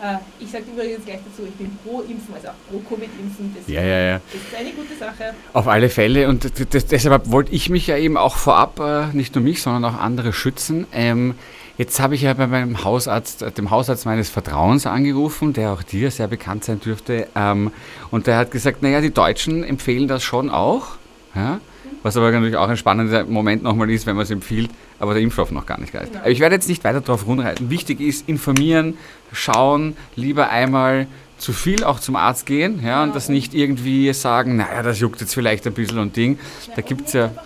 Äh, 0.03 0.19
ich 0.41 0.51
sage 0.51 0.65
übrigens 0.65 1.05
gleich 1.05 1.21
dazu, 1.25 1.47
ich 1.47 1.55
bin 1.55 1.77
pro 1.85 2.01
Impfen, 2.03 2.35
also 2.35 2.49
auch 2.49 2.61
pro 2.69 2.79
Covid-Impfen. 2.79 3.55
Das, 3.57 3.69
ja, 3.69 3.83
ja, 3.83 4.01
ja. 4.01 4.21
das 4.33 4.43
ist 4.43 4.55
eine 4.55 4.73
gute 4.73 4.95
Sache. 4.97 5.35
Auf 5.53 5.69
alle 5.69 5.89
Fälle 5.89 6.29
und 6.29 6.45
das, 6.45 6.87
deshalb 6.87 7.31
wollte 7.31 7.53
ich 7.53 7.71
mich 7.71 7.87
ja 7.87 7.97
eben 7.97 8.17
auch 8.17 8.37
vorab, 8.37 8.81
äh, 8.81 9.17
nicht 9.17 9.35
nur 9.35 9.45
mich, 9.45 9.63
sondern 9.63 9.85
auch 9.85 9.99
andere 9.99 10.33
schützen. 10.33 10.87
Ähm, 10.93 11.35
Jetzt 11.79 12.01
habe 12.01 12.15
ich 12.15 12.23
ja 12.23 12.35
bei 12.35 12.47
meinem 12.47 12.85
Hausarzt, 12.85 13.45
dem 13.57 13.71
Hausarzt 13.71 14.05
meines 14.05 14.29
Vertrauens 14.29 14.87
angerufen, 14.87 15.53
der 15.53 15.73
auch 15.73 15.83
dir 15.83 16.11
sehr 16.11 16.29
bekannt 16.29 16.65
sein 16.65 16.81
dürfte. 16.81 17.29
Ähm, 17.35 17.71
und 18.11 18.27
der 18.27 18.37
hat 18.37 18.51
gesagt, 18.51 18.83
naja, 18.83 19.01
die 19.01 19.13
Deutschen 19.13 19.65
empfehlen 19.65 20.07
das 20.07 20.23
schon 20.23 20.51
auch. 20.51 20.97
Ja? 21.35 21.61
Was 22.03 22.17
aber 22.17 22.31
natürlich 22.31 22.57
auch 22.57 22.69
ein 22.69 22.77
spannender 22.77 23.25
Moment 23.25 23.63
nochmal 23.63 23.91
ist, 23.91 24.07
wenn 24.07 24.17
man 24.17 24.25
es 24.25 24.31
empfiehlt, 24.31 24.71
aber 24.99 25.15
der 25.15 25.23
Impfstoff 25.23 25.51
noch 25.51 25.67
gar 25.67 25.81
nicht 25.81 25.93
greift. 25.93 26.09
Genau. 26.09 26.21
Aber 26.21 26.31
ich 26.31 26.41
werde 26.41 26.57
jetzt 26.57 26.69
nicht 26.69 26.85
weiter 26.85 27.01
darauf 27.01 27.27
rumreiten. 27.27 27.71
Wichtig 27.71 28.01
ist, 28.01 28.29
informieren, 28.29 28.99
schauen, 29.33 29.97
lieber 30.17 30.51
einmal 30.51 31.07
zu 31.39 31.53
viel 31.53 31.85
auch 31.85 32.01
zum 32.01 32.17
Arzt 32.17 32.47
gehen 32.47 32.81
ja, 32.85 33.01
genau. 33.01 33.03
und 33.05 33.17
das 33.17 33.29
nicht 33.29 33.55
irgendwie 33.55 34.13
sagen, 34.13 34.57
naja, 34.57 34.83
das 34.83 35.01
juckt 35.01 35.21
jetzt 35.21 35.35
vielleicht 35.35 35.67
ein 35.67 35.73
bisschen 35.73 35.99
und 35.99 36.17
Ding. 36.17 36.39
Ja, 36.69 36.75
da 36.77 36.83
gibt 36.83 37.07
es 37.09 37.13
ja. 37.15 37.25
Ernst. 37.25 37.45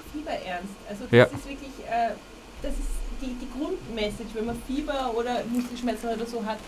Also 0.88 1.04
das 1.04 1.12
ja. 1.12 1.24
ist 1.24 1.32
wirklich, 1.32 1.70
äh, 1.88 2.12
das 2.62 2.72
ist 2.72 2.80
die, 3.22 3.36
Grundmessage, 3.96 4.28
wenn 4.34 4.46
man 4.46 4.56
Fieber 4.66 5.12
oder 5.16 5.42
Muskelschmerzen 5.50 6.10
oder 6.10 6.26
so 6.26 6.44
hat. 6.44 6.58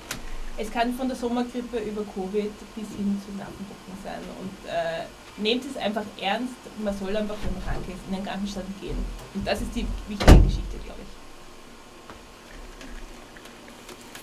Es 0.57 0.71
kann 0.71 0.93
von 0.95 1.07
der 1.07 1.17
Sommergrippe 1.17 1.79
über 1.79 2.03
Covid 2.03 2.51
bis 2.75 2.89
hin 2.97 3.21
zu 3.25 3.31
Nervenbocken 3.37 3.95
sein. 4.03 4.21
Und 4.41 4.69
äh, 4.69 5.05
nehmt 5.37 5.65
es 5.65 5.77
einfach 5.77 6.03
ernst. 6.21 6.55
Man 6.83 6.97
soll 6.99 7.17
einfach, 7.17 7.37
wenn 7.45 7.55
man 7.55 7.63
krank 7.65 7.85
ist, 7.87 8.01
in 8.09 8.17
den 8.17 8.25
Krankenstand 8.25 8.67
gehen. 8.81 8.97
Und 9.35 9.47
das 9.47 9.61
ist 9.61 9.71
die 9.75 9.87
wichtige 10.09 10.41
Geschichte, 10.41 10.79
glaube 10.85 11.01
ich. 11.01 11.09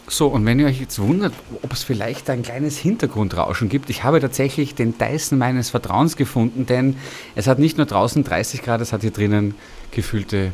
So, 0.07 0.27
und 0.27 0.45
wenn 0.45 0.59
ihr 0.59 0.67
euch 0.67 0.81
jetzt 0.81 0.99
wundert, 0.99 1.33
ob 1.61 1.71
es 1.71 1.83
vielleicht 1.83 2.29
ein 2.29 2.43
kleines 2.43 2.77
Hintergrundrauschen 2.77 3.69
gibt, 3.69 3.89
ich 3.89 4.03
habe 4.03 4.19
tatsächlich 4.19 4.75
den 4.75 4.97
Dyson 4.97 5.37
meines 5.37 5.69
Vertrauens 5.69 6.15
gefunden, 6.15 6.65
denn 6.65 6.97
es 7.35 7.47
hat 7.47 7.59
nicht 7.59 7.77
nur 7.77 7.85
draußen 7.85 8.23
30 8.23 8.61
Grad, 8.61 8.81
es 8.81 8.93
hat 8.93 9.01
hier 9.01 9.11
drinnen 9.11 9.55
gefühlte 9.91 10.53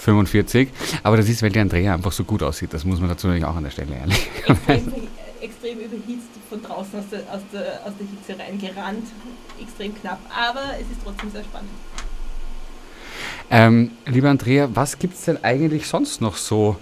45. 0.00 0.68
Aber 1.02 1.16
das 1.16 1.28
ist, 1.28 1.42
weil 1.42 1.50
die 1.50 1.60
Andrea 1.60 1.94
einfach 1.94 2.12
so 2.12 2.24
gut 2.24 2.42
aussieht. 2.42 2.72
Das 2.72 2.84
muss 2.84 3.00
man 3.00 3.08
dazu 3.08 3.26
natürlich 3.26 3.44
auch 3.44 3.56
an 3.56 3.64
der 3.64 3.70
Stelle 3.70 3.94
ehrlich 3.94 4.28
Extrem, 4.46 4.92
extrem 5.40 5.78
überhitzt 5.78 6.28
von 6.48 6.62
draußen 6.62 6.98
aus 6.98 7.04
der, 7.10 7.20
aus, 7.20 7.40
der, 7.52 7.80
aus 7.84 7.92
der 7.98 8.06
Hitze 8.06 8.42
reingerannt. 8.42 9.06
Extrem 9.60 9.94
knapp, 10.00 10.20
aber 10.34 10.74
es 10.74 10.90
ist 10.90 11.00
trotzdem 11.04 11.30
sehr 11.30 11.44
spannend. 11.44 11.70
Ähm, 13.50 13.90
lieber 14.06 14.30
Andrea, 14.30 14.68
was 14.72 14.98
gibt 14.98 15.14
es 15.14 15.24
denn 15.24 15.42
eigentlich 15.42 15.86
sonst 15.86 16.20
noch 16.20 16.36
so, 16.36 16.76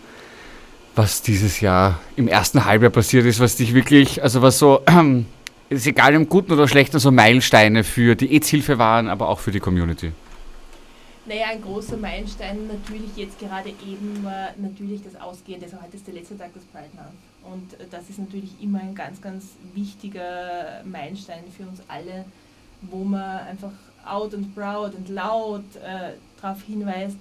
was 0.95 1.23
dieses 1.23 1.61
Jahr 1.61 1.99
im 2.17 2.29
ersten 2.29 2.65
Halbjahr 2.65 2.91
passiert 2.91 3.25
ist, 3.27 3.41
was 3.41 3.57
dich 3.57 3.75
wirklich, 3.75 4.23
also 4.23 4.43
was 4.43 4.59
so, 4.59 4.83
äh, 4.87 5.25
ist 5.75 5.87
egal 5.87 6.15
im 6.15 6.29
Guten 6.29 6.53
oder 6.53 6.69
Schlechten, 6.69 6.99
so 6.99 7.11
Meilensteine 7.11 7.85
für 7.85 8.15
die 8.15 8.35
EZ-Hilfe 8.37 8.79
waren, 8.79 9.09
aber 9.09 9.29
auch 9.29 9.41
für 9.41 9.51
die 9.51 9.61
Community? 9.61 10.13
Naja, 11.29 11.49
ein 11.49 11.61
großer 11.61 11.99
Meilenstein 11.99 12.69
natürlich 12.69 13.15
jetzt 13.17 13.39
gerade 13.39 13.69
eben 13.69 14.25
war 14.25 14.49
natürlich 14.57 15.03
das 15.03 15.15
Ausgehen. 15.21 15.63
Also 15.63 15.77
heute 15.83 15.99
ist 15.99 16.07
der 16.07 16.15
letzte 16.15 16.39
Tag 16.39 16.55
des 16.55 16.65
Pride 16.65 16.89
Month. 16.95 17.53
Und 17.53 17.93
das 17.93 18.09
ist 18.09 18.19
natürlich 18.19 18.51
immer 18.63 18.81
ein 18.81 18.95
ganz, 18.95 19.21
ganz 19.21 19.45
wichtiger 19.75 20.83
Meilenstein 20.85 21.45
für 21.55 21.65
uns 21.65 21.83
alle, 21.87 22.25
wo 22.81 23.05
man 23.05 23.41
einfach 23.41 23.73
out 24.07 24.33
and 24.33 24.55
proud 24.55 24.95
und 24.95 25.11
laut 25.11 25.77
äh, 25.77 26.15
darauf 26.41 26.63
hinweist, 26.63 27.19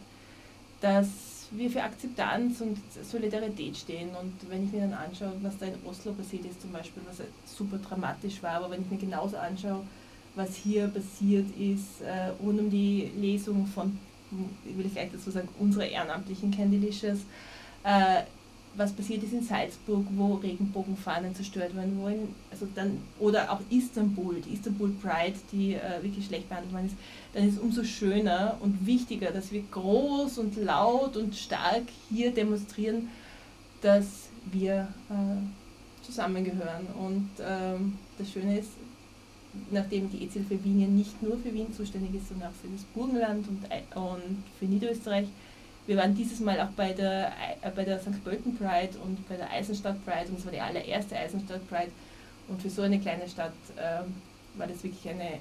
dass 0.80 1.48
wir 1.52 1.70
für 1.70 1.84
Akzeptanz 1.84 2.62
und 2.62 2.78
Solidarität 3.04 3.76
stehen. 3.76 4.12
Und 4.16 4.50
wenn 4.50 4.68
ich 4.68 4.72
mir 4.72 4.82
dann 4.82 4.94
anschaue, 4.94 5.34
was 5.42 5.58
da 5.58 5.66
in 5.66 5.74
Oslo 5.86 6.14
passiert 6.14 6.46
ist 6.46 6.62
zum 6.62 6.72
Beispiel, 6.72 7.04
was 7.06 7.18
super 7.46 7.78
dramatisch 7.78 8.42
war, 8.42 8.52
aber 8.52 8.72
wenn 8.72 8.84
ich 8.84 8.90
mir 8.90 9.00
genauso 9.00 9.36
anschaue, 9.36 9.84
was 10.38 10.56
hier 10.56 10.88
passiert 10.88 11.48
ist, 11.60 12.02
äh, 12.02 12.30
rund 12.42 12.60
um 12.60 12.70
die 12.70 13.12
Lesung 13.20 13.66
von, 13.68 13.98
will 14.64 14.86
ich 14.86 14.94
gleich 14.94 15.10
dazu 15.12 15.32
sagen, 15.32 15.50
unserer 15.60 15.88
ehrenamtlichen 15.88 16.52
Candylicious, 16.52 17.20
äh, 17.84 18.24
was 18.76 18.94
passiert 18.94 19.24
ist 19.24 19.34
in 19.34 19.42
Salzburg, 19.42 20.06
wo 20.16 20.36
Regenbogenfahnen 20.36 21.34
zerstört 21.34 21.76
werden, 21.76 21.98
wo 22.00 22.08
in, 22.10 22.28
also 22.52 22.68
dann, 22.76 23.00
oder 23.20 23.52
auch 23.52 23.60
Istanbul, 23.72 24.36
die 24.42 24.54
Istanbul 24.54 24.92
Pride, 25.02 25.34
die 25.52 25.74
äh, 25.74 26.04
wirklich 26.04 26.28
schlecht 26.28 26.48
behandelt 26.48 26.74
worden 26.74 26.86
ist, 26.86 26.96
dann 27.34 27.48
ist 27.48 27.56
es 27.56 27.60
umso 27.60 27.84
schöner 27.84 28.58
und 28.60 28.86
wichtiger, 28.86 29.32
dass 29.32 29.52
wir 29.52 29.64
groß 29.72 30.38
und 30.38 30.56
laut 30.58 31.18
und 31.18 31.36
stark 31.36 31.84
hier 32.10 32.32
demonstrieren, 32.32 33.10
dass 33.82 34.30
wir 34.52 34.88
äh, 35.10 36.06
zusammengehören. 36.06 36.86
Und 37.00 37.30
ähm, 37.40 37.98
das 38.20 38.32
Schöne 38.32 38.60
ist, 38.60 38.70
nachdem 39.72 40.10
die 40.10 40.24
EZ-Hilfe 40.24 40.64
Wien 40.64 40.82
ja 40.82 40.88
nicht 40.88 41.22
nur 41.22 41.38
für 41.38 41.54
Wien 41.54 41.74
zuständig 41.74 42.16
ist, 42.16 42.30
sondern 42.30 42.50
auch 42.50 42.56
für 42.62 42.68
das 42.68 42.84
Burgenland 42.94 43.48
und, 43.48 43.64
und 43.96 44.44
für 44.60 44.66
Niederösterreich, 44.66 45.28
wir 45.88 45.96
waren 45.96 46.14
dieses 46.14 46.42
Mal 46.42 46.60
auch 46.60 46.72
bei 46.76 46.92
der, 46.92 47.32
äh, 47.62 47.72
bei 47.74 47.86
der 47.86 48.00
St. 48.00 48.24
Pölten 48.24 48.58
Pride 48.58 48.98
und 49.04 49.28
bei 49.30 49.38
der 49.38 49.50
Eisenstadt 49.50 50.04
Pride 50.06 50.30
und 50.30 50.40
es 50.40 50.46
war 50.46 50.52
die 50.52 50.60
allererste 50.60 51.16
Eisenstadt 51.16 51.68
Pride. 51.70 51.92
Und 52.50 52.62
für 52.62 52.70
so 52.70 52.82
eine 52.82 53.00
kleine 53.00 53.28
Stadt 53.28 53.54
ähm, 53.78 54.14
war 54.56 54.68
das 54.68 54.84
wirklich 54.84 55.08
eine 55.10 55.40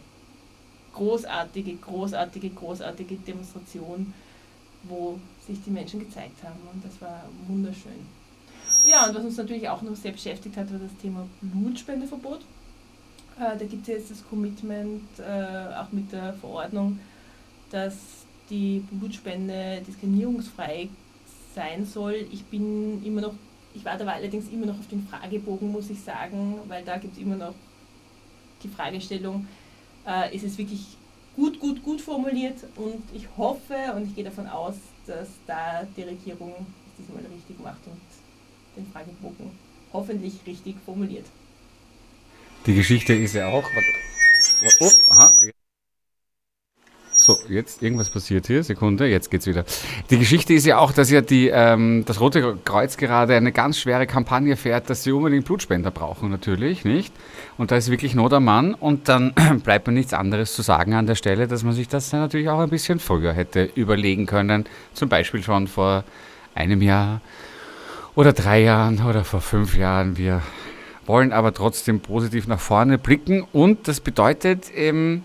großartige, 0.92 1.74
großartige, 1.76 2.50
großartige 2.50 3.16
Demonstration, 3.16 4.14
wo 4.84 5.18
sich 5.46 5.58
die 5.64 5.70
Menschen 5.70 6.00
gezeigt 6.00 6.42
haben. 6.42 6.60
Und 6.72 6.84
das 6.84 7.00
war 7.00 7.24
wunderschön. 7.48 8.06
Ja, 8.84 9.06
und 9.06 9.14
was 9.14 9.24
uns 9.24 9.36
natürlich 9.36 9.68
auch 9.68 9.82
noch 9.82 9.96
sehr 9.96 10.12
beschäftigt 10.12 10.56
hat, 10.56 10.72
war 10.72 10.78
das 10.78 10.96
Thema 11.00 11.26
Blutspendeverbot. 11.40 12.40
Äh, 13.38 13.58
da 13.58 13.64
gibt 13.66 13.82
es 13.82 13.88
jetzt 13.88 14.10
das 14.10 14.28
Commitment, 14.28 15.02
äh, 15.18 15.74
auch 15.74 15.92
mit 15.92 16.10
der 16.12 16.32
Verordnung, 16.34 16.98
dass 17.70 17.94
die 18.48 18.82
Blutspende 18.90 19.82
diskriminierungsfrei 19.86 20.88
sein 21.54 21.84
soll. 21.84 22.26
Ich 22.32 22.44
bin 22.44 23.04
immer 23.04 23.20
noch, 23.20 23.34
ich 23.74 23.84
warte 23.84 24.04
aber 24.04 24.14
allerdings 24.14 24.48
immer 24.48 24.66
noch 24.66 24.78
auf 24.78 24.88
den 24.88 25.06
Fragebogen, 25.06 25.70
muss 25.70 25.90
ich 25.90 26.00
sagen, 26.00 26.60
weil 26.68 26.84
da 26.84 26.96
gibt 26.96 27.14
es 27.14 27.22
immer 27.22 27.36
noch 27.36 27.54
die 28.62 28.68
Fragestellung, 28.68 29.46
äh, 30.06 30.34
ist 30.34 30.44
es 30.44 30.56
wirklich 30.56 30.96
gut, 31.34 31.60
gut, 31.60 31.82
gut 31.82 32.00
formuliert 32.00 32.56
und 32.76 33.02
ich 33.14 33.26
hoffe 33.36 33.92
und 33.94 34.06
ich 34.06 34.14
gehe 34.14 34.24
davon 34.24 34.46
aus, 34.46 34.76
dass 35.06 35.28
da 35.46 35.86
die 35.96 36.02
Regierung 36.02 36.54
es 36.88 37.04
diesmal 37.04 37.22
richtig 37.26 37.60
macht 37.60 37.86
und 37.86 38.00
den 38.76 38.90
Fragebogen 38.90 39.50
hoffentlich 39.92 40.34
richtig 40.46 40.76
formuliert. 40.86 41.26
Die 42.64 42.74
Geschichte 42.74 43.14
ist 43.14 43.34
ja 43.34 43.48
auch. 43.48 43.64
Oh, 44.80 44.90
aha. 45.10 45.36
So, 47.18 47.34
jetzt 47.48 47.82
irgendwas 47.82 48.10
passiert 48.10 48.46
hier. 48.46 48.62
Sekunde, 48.62 49.06
jetzt 49.06 49.30
geht's 49.30 49.46
wieder. 49.46 49.64
Die 50.10 50.18
Geschichte 50.18 50.52
ist 50.52 50.66
ja 50.66 50.76
auch, 50.76 50.92
dass 50.92 51.10
ja 51.10 51.22
die, 51.22 51.48
ähm, 51.48 52.04
das 52.06 52.20
Rote 52.20 52.58
Kreuz 52.62 52.98
gerade 52.98 53.34
eine 53.34 53.52
ganz 53.52 53.78
schwere 53.78 54.06
Kampagne 54.06 54.54
fährt, 54.56 54.90
dass 54.90 55.02
sie 55.02 55.12
unbedingt 55.12 55.46
Blutspender 55.46 55.90
brauchen, 55.90 56.30
natürlich, 56.30 56.84
nicht? 56.84 57.14
Und 57.56 57.70
da 57.70 57.76
ist 57.76 57.90
wirklich 57.90 58.14
Not 58.14 58.34
am 58.34 58.44
Mann. 58.44 58.74
Und 58.74 59.08
dann 59.08 59.32
bleibt 59.64 59.86
mir 59.86 59.94
nichts 59.94 60.12
anderes 60.12 60.54
zu 60.54 60.60
sagen 60.60 60.92
an 60.92 61.06
der 61.06 61.14
Stelle, 61.14 61.48
dass 61.48 61.64
man 61.64 61.72
sich 61.72 61.88
das 61.88 62.10
dann 62.10 62.20
natürlich 62.20 62.50
auch 62.50 62.60
ein 62.60 62.68
bisschen 62.68 62.98
früher 62.98 63.32
hätte 63.32 63.70
überlegen 63.74 64.26
können. 64.26 64.66
Zum 64.92 65.08
Beispiel 65.08 65.42
schon 65.42 65.68
vor 65.68 66.04
einem 66.54 66.82
Jahr 66.82 67.22
oder 68.14 68.34
drei 68.34 68.60
Jahren 68.60 69.00
oder 69.00 69.24
vor 69.24 69.40
fünf 69.40 69.74
Jahren. 69.74 70.18
Wir 70.18 70.42
wollen 71.06 71.32
aber 71.32 71.54
trotzdem 71.54 72.00
positiv 72.00 72.46
nach 72.46 72.60
vorne 72.60 72.98
blicken. 72.98 73.46
Und 73.52 73.88
das 73.88 74.00
bedeutet, 74.00 74.70
ähm, 74.74 75.24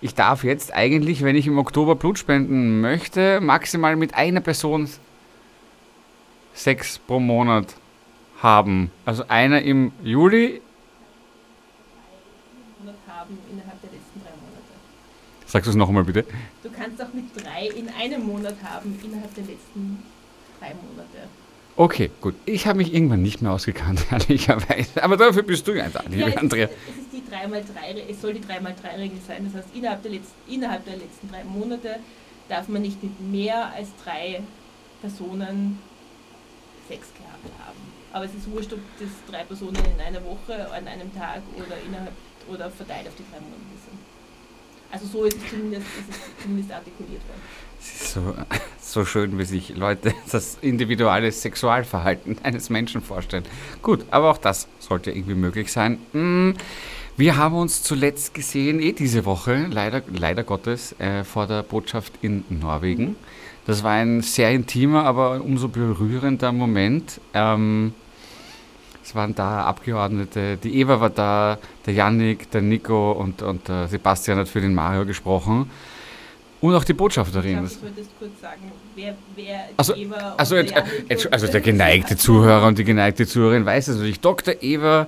ich 0.00 0.14
darf 0.14 0.44
jetzt 0.44 0.74
eigentlich, 0.74 1.22
wenn 1.22 1.36
ich 1.36 1.46
im 1.46 1.58
Oktober 1.58 1.96
Blut 1.96 2.18
spenden 2.18 2.80
möchte, 2.80 3.40
maximal 3.40 3.96
mit 3.96 4.14
einer 4.14 4.40
Person 4.40 4.88
sechs 6.54 6.98
pro 6.98 7.18
Monat 7.18 7.74
haben. 8.40 8.90
Also 9.04 9.24
einer 9.28 9.62
im 9.62 9.92
Juli. 10.02 10.60
haben 13.08 13.38
innerhalb 13.50 13.80
der 13.80 13.90
letzten 13.90 14.20
drei 14.22 14.30
Monate. 14.30 14.72
Sagst 15.46 15.66
du 15.66 15.70
es 15.70 15.76
nochmal 15.76 16.04
bitte? 16.04 16.24
Du 16.62 16.70
kannst 16.70 17.00
auch 17.02 17.12
mit 17.12 17.24
drei 17.34 17.66
in 17.68 17.88
einem 17.88 18.26
Monat 18.26 18.56
haben 18.62 18.98
innerhalb 19.02 19.34
der 19.34 19.44
letzten 19.44 20.02
drei 20.60 20.74
Monate. 20.74 21.28
Okay, 21.78 22.10
gut. 22.22 22.34
Ich 22.46 22.66
habe 22.66 22.78
mich 22.78 22.94
irgendwann 22.94 23.22
nicht 23.22 23.42
mehr 23.42 23.52
ausgekannt, 23.52 24.00
ehrlicherweise. 24.10 25.02
Aber 25.02 25.16
dafür 25.16 25.42
bist 25.42 25.68
du 25.68 25.72
ja 25.72 25.88
da, 25.88 26.02
liebe 26.08 26.30
ja, 26.30 26.36
Andrea. 26.38 26.66
Es, 26.66 26.72
es, 26.72 27.02
ist 27.02 27.12
die 27.12 27.34
3x3, 27.34 28.10
es 28.10 28.20
soll 28.22 28.32
die 28.32 28.40
3x3-Regel 28.40 29.18
sein. 29.26 29.44
Das 29.44 29.62
heißt, 29.62 29.74
innerhalb 29.74 30.02
der, 30.02 30.12
letzten, 30.12 30.52
innerhalb 30.52 30.84
der 30.86 30.96
letzten 30.96 31.30
drei 31.30 31.44
Monate 31.44 31.96
darf 32.48 32.68
man 32.68 32.80
nicht 32.80 33.02
mit 33.02 33.20
mehr 33.20 33.72
als 33.74 33.88
drei 34.02 34.42
Personen 35.02 35.78
Sex 36.88 37.08
gehabt 37.12 37.44
haben. 37.66 37.78
Aber 38.12 38.24
es 38.24 38.34
ist 38.34 38.50
wurscht, 38.50 38.72
ob 38.72 38.80
das 38.98 39.10
drei 39.30 39.44
Personen 39.44 39.76
in 39.76 40.00
einer 40.00 40.24
Woche, 40.24 40.72
an 40.72 40.88
einem 40.88 41.12
Tag 41.14 41.42
oder, 41.56 41.76
innerhalb, 41.86 42.12
oder 42.48 42.70
verteilt 42.70 43.08
auf 43.08 43.14
die 43.16 43.24
drei 43.30 43.40
Monate 43.40 43.76
sind. 43.84 43.98
Also 44.90 45.06
so 45.06 45.24
ist 45.24 45.36
es 45.36 45.50
zumindest, 45.50 45.84
ist 45.98 46.10
es 46.10 46.42
zumindest 46.42 46.72
artikuliert 46.72 47.20
worden. 47.28 47.42
So, 47.98 48.34
so 48.80 49.04
schön, 49.04 49.38
wie 49.38 49.44
sich 49.44 49.76
Leute 49.76 50.14
das 50.32 50.58
individuelle 50.60 51.30
Sexualverhalten 51.30 52.38
eines 52.42 52.70
Menschen 52.70 53.00
vorstellen. 53.00 53.44
Gut, 53.82 54.04
aber 54.10 54.30
auch 54.30 54.38
das 54.38 54.68
sollte 54.78 55.10
irgendwie 55.10 55.34
möglich 55.34 55.72
sein. 55.72 55.98
Hm, 56.12 56.54
wir 57.16 57.36
haben 57.36 57.56
uns 57.56 57.82
zuletzt 57.82 58.34
gesehen, 58.34 58.80
eh 58.80 58.92
diese 58.92 59.24
Woche, 59.24 59.66
leider, 59.70 60.02
leider 60.14 60.44
Gottes, 60.44 60.94
äh, 60.98 61.24
vor 61.24 61.46
der 61.46 61.62
Botschaft 61.62 62.12
in 62.20 62.44
Norwegen. 62.50 63.16
Das 63.66 63.82
war 63.82 63.92
ein 63.92 64.20
sehr 64.20 64.50
intimer, 64.52 65.04
aber 65.04 65.40
umso 65.40 65.68
berührender 65.68 66.52
Moment. 66.52 67.20
Ähm, 67.32 67.94
es 69.02 69.14
waren 69.14 69.34
da 69.34 69.64
Abgeordnete, 69.64 70.56
die 70.56 70.78
Eva 70.80 71.00
war 71.00 71.10
da, 71.10 71.58
der 71.86 71.94
Yannick, 71.94 72.50
der 72.50 72.60
Nico 72.60 73.12
und, 73.12 73.40
und 73.40 73.68
der 73.68 73.88
Sebastian 73.88 74.38
hat 74.38 74.48
für 74.48 74.60
den 74.60 74.74
Mario 74.74 75.06
gesprochen. 75.06 75.70
Und 76.60 76.74
auch 76.74 76.84
die 76.84 76.94
Botschafterin. 76.94 77.64
Ich 77.64 77.80
glaube, 77.80 78.00
ich 78.00 78.06
kurz 78.18 78.40
sagen, 78.40 78.72
wer, 78.94 79.14
wer 79.34 79.68
also, 79.76 79.94
Eva 79.94 80.34
also, 80.36 80.56
Janik 80.56 80.74
jetzt, 81.08 81.26
und 81.26 81.32
also 81.32 81.46
der 81.48 81.60
geneigte 81.60 82.16
Zuhörer 82.16 82.66
und 82.66 82.78
die 82.78 82.84
geneigte 82.84 83.26
Zuhörerin 83.26 83.66
weiß 83.66 83.88
es 83.88 83.96
natürlich. 83.96 84.20
Dr. 84.20 84.54
Eva 84.60 85.06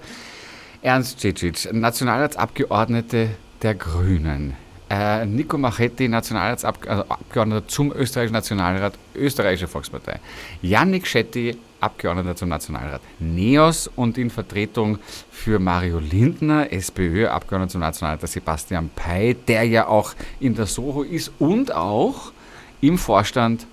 Ernst 0.83 1.21
Cicic, 1.21 1.73
Nationalratsabgeordnete 1.73 3.31
der 3.63 3.75
Grünen. 3.75 4.55
Äh, 4.91 5.27
Nico 5.27 5.59
Machetti, 5.59 6.09
Nationalratsabgeordneter 6.09 7.67
zum 7.69 7.93
österreichischen 7.93 8.35
Nationalrat, 8.35 8.95
österreichische 9.15 9.69
Volkspartei. 9.69 10.21
Yannick 10.63 11.07
Schetti, 11.07 11.59
Abgeordneter 11.81 12.37
zum 12.37 12.49
Nationalrat 12.49 13.01
NEOS 13.19 13.89
und 13.95 14.19
in 14.19 14.31
Vertretung 14.31 14.99
für 15.31 15.59
Mario 15.59 15.99
Lindner, 15.99 16.73
SPÖ, 16.73 17.29
Abgeordneter 17.29 17.73
zum 17.73 17.81
Nationalrat 17.81 18.29
Sebastian 18.29 18.91
Pei, 18.95 19.37
der 19.47 19.65
ja 19.65 19.87
auch 19.87 20.15
in 20.41 20.55
der 20.55 20.67
Soho 20.67 21.03
ist 21.03 21.33
und 21.39 21.73
auch 21.73 22.33
im 22.81 22.99
Vorstand 22.99 23.67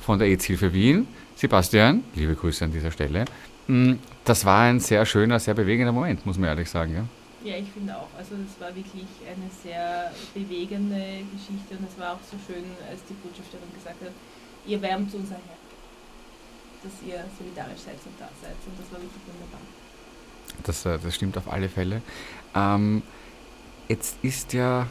von 0.00 0.18
der 0.18 0.28
EZ-Hilfe 0.28 0.72
Wien. 0.72 1.06
Sebastian, 1.34 2.02
liebe 2.14 2.34
Grüße 2.34 2.64
an 2.64 2.72
dieser 2.72 2.90
Stelle. 2.90 3.24
Hm, 3.66 3.98
das 4.24 4.44
war 4.44 4.62
ein 4.62 4.80
sehr 4.80 5.04
schöner, 5.04 5.38
sehr 5.38 5.54
bewegender 5.54 5.92
Moment, 5.92 6.24
muss 6.24 6.38
man 6.38 6.48
ehrlich 6.48 6.70
sagen. 6.70 6.94
Ja? 6.94 7.04
Ja, 7.46 7.56
ich 7.58 7.68
finde 7.70 7.96
auch. 7.96 8.08
Also 8.18 8.34
es 8.34 8.60
war 8.60 8.74
wirklich 8.74 9.06
eine 9.22 9.50
sehr 9.62 10.10
bewegende 10.34 11.22
Geschichte 11.32 11.76
und 11.78 11.86
es 11.88 11.98
war 11.98 12.14
auch 12.14 12.24
so 12.30 12.36
schön, 12.46 12.64
als 12.90 13.04
die 13.08 13.14
Botschafterin 13.14 13.70
gesagt 13.74 14.00
hat, 14.02 14.12
ihr 14.66 14.82
wärmt 14.82 15.14
unser 15.14 15.34
Herz, 15.34 15.65
dass 16.82 16.92
ihr 17.06 17.24
solidarisch 17.38 17.80
seid 17.84 17.94
und 18.04 18.14
da 18.18 18.28
seid. 18.42 18.52
Und 18.66 18.78
das 18.78 18.92
war 18.92 19.00
wirklich 19.00 19.22
wunderbar. 19.26 19.60
Das, 20.64 20.86
äh, 20.86 20.98
das 21.02 21.14
stimmt 21.14 21.36
auf 21.38 21.50
alle 21.52 21.68
Fälle. 21.68 22.02
Ähm, 22.54 23.02
jetzt 23.88 24.16
ist 24.22 24.52
ja 24.52 24.86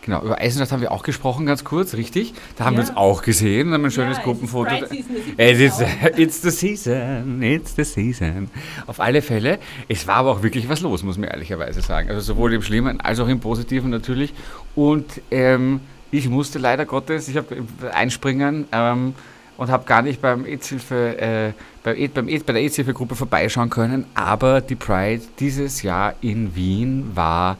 Genau, 0.00 0.22
über 0.22 0.38
Eisenstadt 0.40 0.72
haben 0.72 0.80
wir 0.80 0.92
auch 0.92 1.02
gesprochen, 1.02 1.44
ganz 1.44 1.64
kurz, 1.64 1.92
richtig? 1.92 2.32
Da 2.56 2.64
haben 2.64 2.74
Ja. 2.74 2.78
wir 2.82 2.88
uns 2.88 2.96
auch 2.96 3.20
gesehen, 3.20 3.74
haben 3.74 3.84
ein 3.84 3.90
schönes 3.90 4.16
Ja, 4.16 4.22
Gruppenfoto. 4.22 4.70
Man 4.70 4.84
ist, 4.84 5.72
auch. 5.82 6.16
it's 6.18 6.40
the 6.40 6.50
season, 6.50 7.42
it's 7.42 7.74
the 7.76 7.84
season. 7.84 8.48
Auf 8.86 9.00
alle 9.00 9.20
Fälle, 9.20 9.58
es 9.88 10.06
war 10.06 10.14
aber 10.14 10.30
auch 10.30 10.42
wirklich 10.42 10.66
was 10.68 10.80
los, 10.80 11.02
muss 11.02 11.18
man 11.18 11.28
ehrlicherweise 11.28 11.82
sagen. 11.82 12.08
Also 12.08 12.22
sowohl 12.22 12.54
im 12.54 12.62
Schlimmen 12.62 13.00
als 13.02 13.20
auch 13.20 13.28
im 13.28 13.40
Positiven 13.40 13.90
natürlich. 13.90 14.32
Und 14.74 15.20
ähm, 15.30 15.80
ich 16.10 16.28
musste 16.30 16.58
leider 16.58 16.86
Gottes, 16.86 17.28
ich 17.28 17.36
habe 17.36 17.56
einspringen 17.92 18.66
ähm, 18.72 19.14
und 19.58 19.68
habe 19.68 19.84
gar 19.84 20.00
nicht 20.00 20.22
beim 20.22 20.46
EZ-Hilfe, 20.46 21.18
äh, 21.18 21.52
beim, 21.82 21.96
beim, 22.14 22.28
E- 22.28 22.38
bei 22.38 22.54
der 22.54 22.62
EZ-Hilfe-Gruppe 22.62 23.14
vorbeischauen 23.16 23.68
können. 23.68 24.06
Aber 24.14 24.62
die 24.62 24.76
Pride 24.76 25.22
dieses 25.38 25.82
Jahr 25.82 26.14
in 26.22 26.54
Wien 26.56 27.10
war 27.14 27.58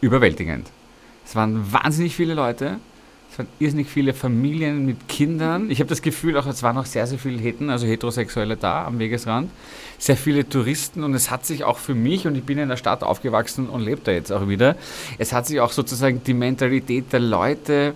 überwältigend. 0.00 0.70
Es 1.26 1.34
waren 1.34 1.72
wahnsinnig 1.72 2.14
viele 2.14 2.34
Leute. 2.34 2.76
Es 3.30 3.38
waren 3.38 3.48
irrsinnig 3.58 3.88
viele 3.88 4.14
Familien 4.14 4.86
mit 4.86 5.08
Kindern. 5.08 5.70
Ich 5.70 5.80
habe 5.80 5.88
das 5.88 6.02
Gefühl, 6.02 6.36
auch 6.38 6.46
es 6.46 6.62
waren 6.62 6.76
noch 6.76 6.86
sehr, 6.86 7.06
sehr 7.06 7.18
viele 7.18 7.38
Heten, 7.38 7.70
also 7.70 7.86
Heterosexuelle 7.86 8.56
da 8.56 8.86
am 8.86 8.98
Wegesrand. 8.98 9.50
Sehr 9.98 10.16
viele 10.16 10.48
Touristen 10.48 11.02
und 11.02 11.14
es 11.14 11.30
hat 11.30 11.44
sich 11.44 11.64
auch 11.64 11.78
für 11.78 11.94
mich, 11.94 12.26
und 12.26 12.36
ich 12.36 12.44
bin 12.44 12.58
in 12.58 12.68
der 12.68 12.76
Stadt 12.76 13.02
aufgewachsen 13.02 13.68
und 13.68 13.82
lebe 13.82 14.00
da 14.04 14.12
jetzt 14.12 14.32
auch 14.32 14.48
wieder, 14.48 14.76
es 15.18 15.32
hat 15.32 15.46
sich 15.46 15.60
auch 15.60 15.72
sozusagen 15.72 16.22
die 16.24 16.34
Mentalität 16.34 17.12
der 17.12 17.20
Leute 17.20 17.94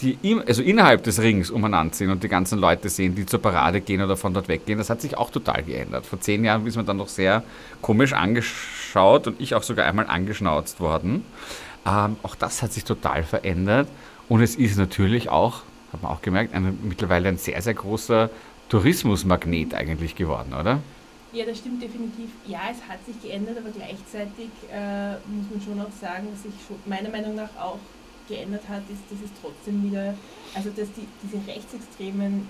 die 0.00 0.18
im, 0.22 0.42
also 0.46 0.62
innerhalb 0.62 1.02
des 1.04 1.20
Rings 1.20 1.50
umeinander 1.50 1.94
sind 1.94 2.10
und 2.10 2.22
die 2.22 2.28
ganzen 2.28 2.58
Leute 2.58 2.88
sehen, 2.88 3.14
die 3.14 3.24
zur 3.24 3.40
Parade 3.40 3.80
gehen 3.80 4.02
oder 4.02 4.16
von 4.16 4.34
dort 4.34 4.48
weggehen, 4.48 4.78
das 4.78 4.90
hat 4.90 5.00
sich 5.00 5.16
auch 5.16 5.30
total 5.30 5.62
geändert. 5.62 6.04
Vor 6.06 6.20
zehn 6.20 6.44
Jahren 6.44 6.66
ist 6.66 6.76
man 6.76 6.84
dann 6.84 6.98
noch 6.98 7.08
sehr 7.08 7.42
komisch 7.80 8.12
angeschaut 8.12 9.26
und 9.26 9.40
ich 9.40 9.54
auch 9.54 9.62
sogar 9.62 9.86
einmal 9.86 10.06
angeschnauzt 10.06 10.80
worden. 10.80 11.24
Ähm, 11.86 12.16
auch 12.22 12.34
das 12.34 12.62
hat 12.62 12.72
sich 12.72 12.84
total 12.84 13.22
verändert 13.22 13.88
und 14.28 14.42
es 14.42 14.56
ist 14.56 14.76
natürlich 14.76 15.30
auch, 15.30 15.62
hat 15.92 16.02
man 16.02 16.12
auch 16.12 16.22
gemerkt, 16.22 16.54
ein, 16.54 16.78
mittlerweile 16.82 17.28
ein 17.28 17.38
sehr, 17.38 17.62
sehr 17.62 17.74
großer 17.74 18.28
Tourismusmagnet 18.68 19.74
eigentlich 19.74 20.14
geworden, 20.14 20.52
oder? 20.52 20.80
Ja, 21.32 21.44
das 21.44 21.58
stimmt 21.58 21.82
definitiv. 21.82 22.30
Ja, 22.46 22.60
es 22.70 22.78
hat 22.88 23.04
sich 23.04 23.20
geändert, 23.20 23.58
aber 23.58 23.70
gleichzeitig 23.70 24.48
äh, 24.72 25.12
muss 25.26 25.50
man 25.50 25.60
schon 25.64 25.80
auch 25.80 25.92
sagen, 26.00 26.28
dass 26.32 26.42
sich 26.42 26.54
meiner 26.86 27.10
Meinung 27.10 27.34
nach 27.34 27.50
auch 27.60 27.78
geändert 28.28 28.68
hat, 28.68 28.82
ist, 28.90 29.02
dass 29.10 29.20
es 29.24 29.30
trotzdem 29.40 29.84
wieder, 29.84 30.14
also 30.54 30.70
dass 30.70 30.88
die, 30.92 31.06
diese 31.22 31.46
rechtsextremen, 31.46 32.48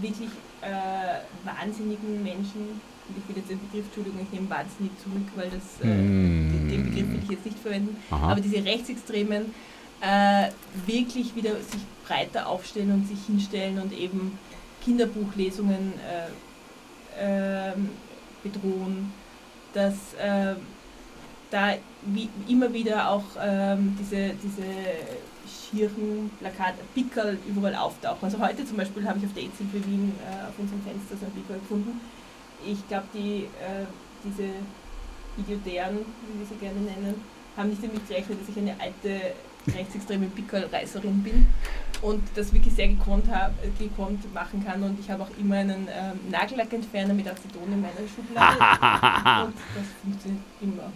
wirklich 0.00 0.30
äh, 0.62 1.20
wahnsinnigen 1.44 2.22
Menschen, 2.22 2.80
und 3.08 3.18
ich 3.18 3.28
will 3.28 3.36
jetzt 3.36 3.50
den 3.50 3.60
Begriff, 3.60 3.84
Entschuldigung, 3.86 4.20
ich 4.22 4.32
nehme 4.32 4.48
wahnsinnig 4.48 4.92
zurück, 5.02 5.26
weil 5.34 5.50
das, 5.50 5.80
äh, 5.82 5.92
den, 5.92 6.68
den 6.68 6.84
Begriff 6.84 7.08
will 7.08 7.20
ich 7.24 7.30
jetzt 7.30 7.44
nicht 7.44 7.58
verwenden, 7.58 7.96
Aha. 8.10 8.32
aber 8.32 8.40
diese 8.40 8.64
Rechtsextremen 8.64 9.54
äh, 10.00 10.48
wirklich 10.86 11.34
wieder 11.36 11.56
sich 11.56 11.82
breiter 12.06 12.48
aufstellen 12.48 12.92
und 12.92 13.06
sich 13.06 13.18
hinstellen 13.26 13.78
und 13.78 13.92
eben 13.92 14.38
Kinderbuchlesungen 14.84 15.92
äh, 16.00 17.72
ähm, 17.72 17.90
bedrohen, 18.42 19.12
dass 19.74 20.14
äh, 20.14 20.54
da 21.52 21.74
wie, 22.06 22.28
immer 22.48 22.72
wieder 22.72 23.10
auch 23.10 23.24
ähm, 23.40 23.96
diese, 24.00 24.30
diese 24.42 24.64
schieren 25.46 26.30
Plakate, 26.38 26.78
Pickel 26.94 27.38
überall 27.46 27.74
auftauchen. 27.74 28.24
Also 28.24 28.38
heute 28.38 28.64
zum 28.64 28.78
Beispiel 28.78 29.06
habe 29.06 29.18
ich 29.18 29.26
auf 29.26 29.34
der 29.34 29.44
EZ-Hilfe 29.44 29.86
Wien 29.86 30.12
äh, 30.24 30.48
auf 30.48 30.58
unserem 30.58 30.82
Fenster 30.82 31.16
so 31.20 31.26
ein 31.26 31.32
Pickel 31.32 31.58
gefunden. 31.58 32.00
Ich 32.66 32.86
glaube, 32.88 33.06
die, 33.12 33.44
äh, 33.60 33.86
diese 34.24 34.48
Idiotären, 35.36 35.98
wie 35.98 36.38
wir 36.38 36.46
sie 36.46 36.54
gerne 36.56 36.80
nennen, 36.80 37.22
haben 37.56 37.68
nicht 37.68 37.82
damit 37.82 38.08
gerechnet, 38.08 38.40
dass 38.40 38.48
ich 38.48 38.56
eine 38.56 38.74
alte 38.80 39.34
rechtsextreme 39.76 40.26
Pickelreißerin 40.26 41.22
bin 41.22 41.46
und 42.00 42.22
das 42.34 42.52
wirklich 42.52 42.74
sehr 42.74 42.88
gekonnt, 42.88 43.30
hab, 43.30 43.52
gekonnt 43.78 44.32
machen 44.34 44.64
kann. 44.64 44.82
Und 44.82 44.98
ich 44.98 45.10
habe 45.10 45.22
auch 45.22 45.30
immer 45.38 45.56
einen 45.56 45.88
ähm, 45.88 46.30
Nagellackentferner 46.30 47.14
mit 47.14 47.26
Aceton 47.28 47.72
in 47.72 47.80
meiner 47.80 47.94
Schublade 48.14 48.56
und 49.46 49.54
das 49.74 49.86
funktioniert 50.02 50.42
immer. 50.60 50.92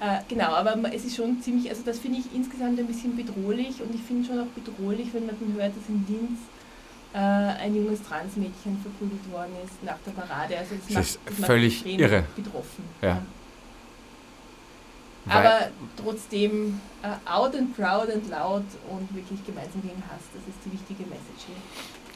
Äh, 0.00 0.20
genau, 0.28 0.52
aber 0.54 0.76
es 0.94 1.04
ist 1.04 1.16
schon 1.16 1.42
ziemlich, 1.42 1.68
also 1.68 1.82
das 1.84 1.98
finde 1.98 2.18
ich 2.20 2.34
insgesamt 2.34 2.78
ein 2.78 2.86
bisschen 2.86 3.14
bedrohlich 3.16 3.82
und 3.82 3.94
ich 3.94 4.00
finde 4.00 4.26
schon 4.26 4.40
auch 4.40 4.46
bedrohlich, 4.46 5.08
wenn 5.12 5.26
man 5.26 5.36
dann 5.38 5.52
hört, 5.54 5.76
dass 5.76 5.88
in 5.88 6.04
Linz 6.08 6.38
äh, 7.12 7.18
ein 7.18 7.74
junges 7.76 8.02
Transmädchen 8.02 8.78
verprügelt 8.82 9.30
worden 9.30 9.52
ist 9.62 9.74
nach 9.84 9.98
der 10.06 10.12
Parade. 10.12 10.56
Also 10.56 10.74
das, 10.76 10.86
Das 10.86 10.94
macht, 10.94 11.04
ist 11.04 11.38
das 11.40 11.46
völlig 11.46 11.84
irre. 11.86 12.24
betroffen. 12.34 12.84
Ja. 13.02 13.20
Weil- 15.26 15.36
Aber 15.46 15.58
trotzdem 16.02 16.80
äh, 17.02 17.08
out 17.30 17.54
and 17.54 17.76
proud 17.76 18.08
and 18.10 18.28
loud 18.30 18.64
und 18.88 19.14
wirklich 19.14 19.44
gemeinsam 19.44 19.82
gegen 19.82 20.02
Hass, 20.10 20.22
das 20.32 20.42
ist 20.48 20.58
die 20.64 20.72
wichtige 20.72 21.02
Message 21.10 21.44
hier. 21.46 21.56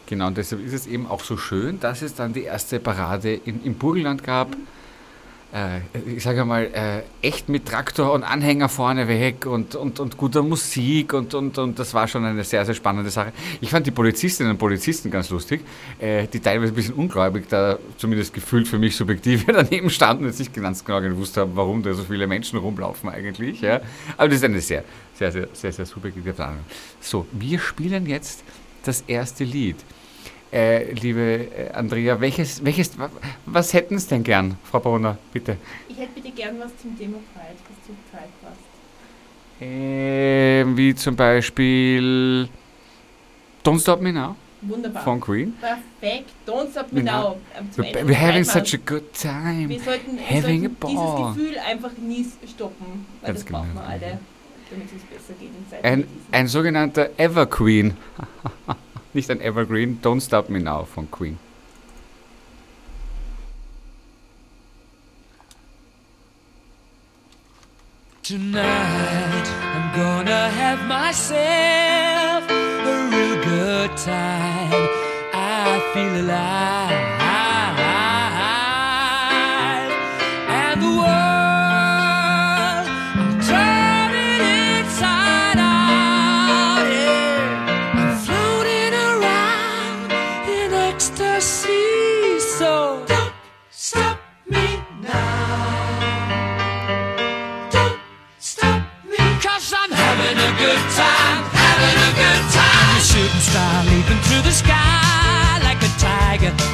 Genau, 0.07 0.29
und 0.29 0.37
deshalb 0.38 0.64
ist 0.64 0.73
es 0.73 0.87
eben 0.87 1.07
auch 1.07 1.23
so 1.23 1.37
schön, 1.37 1.81
dass 1.81 2.00
es 2.03 2.14
dann 2.14 2.33
die 2.33 2.43
erste 2.45 2.79
Parade 2.81 3.35
in, 3.35 3.62
im 3.62 3.75
Burgenland 3.75 4.23
gab. 4.25 4.53
Äh, 4.53 4.57
ich 6.06 6.23
sage 6.25 6.44
mal, 6.44 6.64
äh, 6.64 7.02
echt 7.26 7.49
mit 7.49 7.66
Traktor 7.66 8.12
und 8.12 8.25
Anhänger 8.25 8.68
vorne 8.68 9.06
weg 9.06 9.46
und, 9.46 9.76
und, 9.76 10.00
und 10.00 10.16
guter 10.16 10.42
Musik 10.42 11.12
und, 11.12 11.32
und, 11.32 11.58
und 11.58 11.78
das 11.78 11.94
war 11.94 12.08
schon 12.08 12.25
eine 12.25 12.42
sehr, 12.42 12.64
sehr 12.64 12.75
spannende 12.75 13.08
Sache. 13.08 13.32
Ich 13.61 13.70
fand 13.70 13.87
die 13.87 13.92
Polizistinnen 13.92 14.50
und 14.50 14.58
Polizisten 14.58 15.12
ganz 15.12 15.30
lustig, 15.30 15.61
äh, 16.00 16.26
die 16.26 16.40
teilweise 16.40 16.73
ein 16.73 16.75
bisschen 16.75 16.94
ungläubig, 16.94 17.49
da 17.49 17.78
zumindest 17.99 18.35
gefühlt 18.35 18.66
für 18.66 18.81
mich 18.81 18.96
subjektiv 18.96 19.46
daneben 19.46 19.90
standen 19.90 20.24
und 20.24 20.31
jetzt 20.31 20.40
nicht 20.40 20.52
ganz 20.55 20.85
genau 20.85 21.00
gewusst 21.00 21.37
haben, 21.37 21.52
warum 21.55 21.85
da 21.85 21.94
so 21.94 22.02
viele 22.02 22.26
Menschen 22.26 22.59
rumlaufen 22.59 23.09
eigentlich. 23.09 23.61
Ja. 23.61 23.81
Aber 24.16 24.29
das 24.29 24.38
ist 24.38 24.44
eine 24.44 24.61
sehr, 24.61 24.83
sehr, 25.14 25.31
sehr, 25.31 25.46
sehr, 25.52 25.72
sehr 25.72 25.87
subjektive 25.87 26.33
Planung. 26.33 26.64
So, 27.00 27.26
wir 27.31 27.61
spielen 27.61 28.07
jetzt 28.07 28.42
das 28.83 29.05
erste 29.07 29.44
Lied. 29.44 29.76
Äh, 30.55 30.93
liebe 30.93 31.21
äh, 31.21 31.71
Andrea, 31.73 32.21
welches, 32.21 32.64
welches, 32.64 32.97
wa- 32.97 33.11
was 33.45 33.73
hätten 33.73 33.99
Sie 33.99 34.09
denn 34.09 34.23
gern, 34.23 34.57
Frau 34.71 34.79
Brunner, 34.79 35.19
bitte? 35.33 35.57
Ich 35.88 35.99
hätte 35.99 36.12
bitte 36.14 36.31
gern 36.31 36.61
was 36.61 36.71
zum 36.81 36.97
Thema 36.97 37.17
Pride, 37.35 37.57
was 37.69 37.87
zu 37.87 37.93
Pride 38.12 38.29
passt. 38.40 38.61
Ähm, 39.61 40.77
wie 40.77 40.95
zum 40.95 41.17
Beispiel 41.17 42.49
Don't 43.64 43.81
Stop 43.81 44.01
Me 44.01 44.12
Now 44.12 44.37
Wunderbar. 44.62 45.03
von 45.03 45.21
Queen. 45.21 45.55
Perfekt. 45.61 46.31
Don't 46.47 46.71
stop 46.71 46.93
me 46.93 47.01
Genau. 47.01 47.31
now. 47.31 47.37
Ähm, 47.59 47.73
zum 47.73 47.85
Ende 47.85 47.99
We're 48.01 48.07
des 48.07 48.17
having 48.21 48.45
such 48.45 48.75
a 48.75 48.79
good 48.87 49.12
time. 49.12 49.69
Wir 49.69 49.81
sollten, 49.81 50.19
wir 50.19 50.40
sollten 50.43 50.77
dieses. 50.87 51.37
Gefühl 51.37 51.59
einfach 51.59 51.90
nie 51.99 52.27
stoppen, 52.49 53.07
weil 53.23 53.33
Ganz 53.33 53.43
das 53.45 53.53
brauchen 53.53 53.69
genau. 53.71 53.81
wir 53.81 53.88
alle, 53.88 54.19
damit 54.71 54.87
es 54.87 54.93
uns 54.93 55.03
besser 55.03 55.35
geht 55.40 55.49
in 55.51 55.69
Zeiten 55.69 55.85
Ein, 55.87 56.05
ein 56.31 56.47
sogenannter 56.47 57.11
Evergreen. 57.19 57.97
Nicht 59.14 59.31
ein 59.31 59.40
Evergreen, 59.40 60.00
Don't 60.03 60.20
Stop 60.20 60.48
Me 60.48 60.59
Now 60.59 60.85
von 60.85 61.09
Queen. 61.09 61.38
Tonight 68.24 69.46
I'm 69.74 69.94
gonna 69.94 70.48
have 70.48 70.85
myself 70.88 72.50
a 72.50 73.09
real 73.12 73.37
good 73.44 73.96
time. 73.98 74.88
I 75.33 75.81
feel 75.92 76.24
alive. 76.24 77.13
Good 100.64 100.85
time 100.96 101.44
Having 101.53 101.98
a 102.09 102.12
good 102.20 102.44
time. 102.57 102.96
A 102.96 103.00
shooting 103.00 103.44
star 103.50 103.85
leaping 103.85 104.20
through 104.27 104.42
the 104.48 104.55
sky 104.62 105.61
Like 105.62 105.81
a 105.83 105.90
tiger 106.00 106.73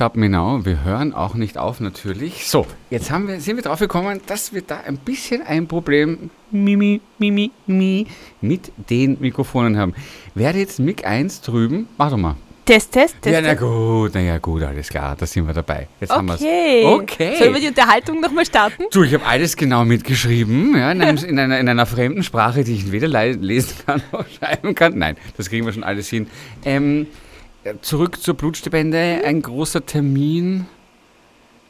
Stop 0.00 0.16
Me 0.16 0.30
Now. 0.30 0.64
Wir 0.64 0.82
hören 0.82 1.12
auch 1.12 1.34
nicht 1.34 1.58
auf 1.58 1.78
natürlich. 1.78 2.48
So, 2.48 2.66
jetzt 2.88 3.10
haben 3.10 3.28
wir, 3.28 3.38
sind 3.38 3.56
wir 3.56 3.62
drauf 3.62 3.80
gekommen, 3.80 4.22
dass 4.28 4.54
wir 4.54 4.62
da 4.62 4.80
ein 4.86 4.96
bisschen 4.96 5.42
ein 5.42 5.66
Problem 5.68 6.30
Mimi, 6.50 7.02
Mimi, 7.18 7.50
Mi 7.66 8.06
mit 8.40 8.72
den 8.88 9.18
Mikrofonen 9.20 9.76
haben. 9.76 9.92
Werde 10.34 10.58
jetzt 10.58 10.78
Mic 10.78 11.04
1 11.06 11.42
drüben. 11.42 11.86
Mach 11.98 12.08
doch 12.08 12.16
mal. 12.16 12.36
Test, 12.64 12.92
Test, 12.92 13.16
Test. 13.20 13.34
Ja, 13.34 13.42
na 13.42 13.52
gut, 13.52 14.12
na 14.14 14.20
ja, 14.22 14.38
gut, 14.38 14.62
alles 14.62 14.88
klar, 14.88 15.14
da 15.20 15.26
sind 15.26 15.46
wir 15.46 15.52
dabei. 15.52 15.86
Jetzt 16.00 16.12
haben 16.12 16.28
wir's. 16.28 16.40
Okay. 16.40 16.84
Okay. 16.86 17.36
Sollen 17.36 17.52
wir 17.52 17.60
die 17.60 17.68
Unterhaltung 17.68 18.22
nochmal 18.22 18.46
starten? 18.46 18.84
Du, 18.92 19.02
ich 19.02 19.12
habe 19.12 19.26
alles 19.26 19.54
genau 19.54 19.84
mitgeschrieben, 19.84 20.78
ja, 20.78 20.92
in, 20.92 21.02
einem, 21.02 21.22
in, 21.22 21.38
einer, 21.38 21.60
in 21.60 21.68
einer 21.68 21.84
fremden 21.84 22.22
Sprache, 22.22 22.64
die 22.64 22.72
ich 22.72 22.90
weder 22.90 23.08
le- 23.08 23.32
lesen 23.32 23.74
kann 23.84 24.00
noch 24.12 24.24
schreiben 24.38 24.74
kann. 24.74 24.96
Nein, 24.96 25.18
das 25.36 25.50
kriegen 25.50 25.66
wir 25.66 25.74
schon 25.74 25.84
alles 25.84 26.08
hin. 26.08 26.26
Ähm, 26.64 27.02
äh, 27.02 27.06
zurück 27.82 28.20
zur 28.22 28.34
Blutspende. 28.34 29.22
Ein 29.24 29.42
großer 29.42 29.84
Termin 29.84 30.66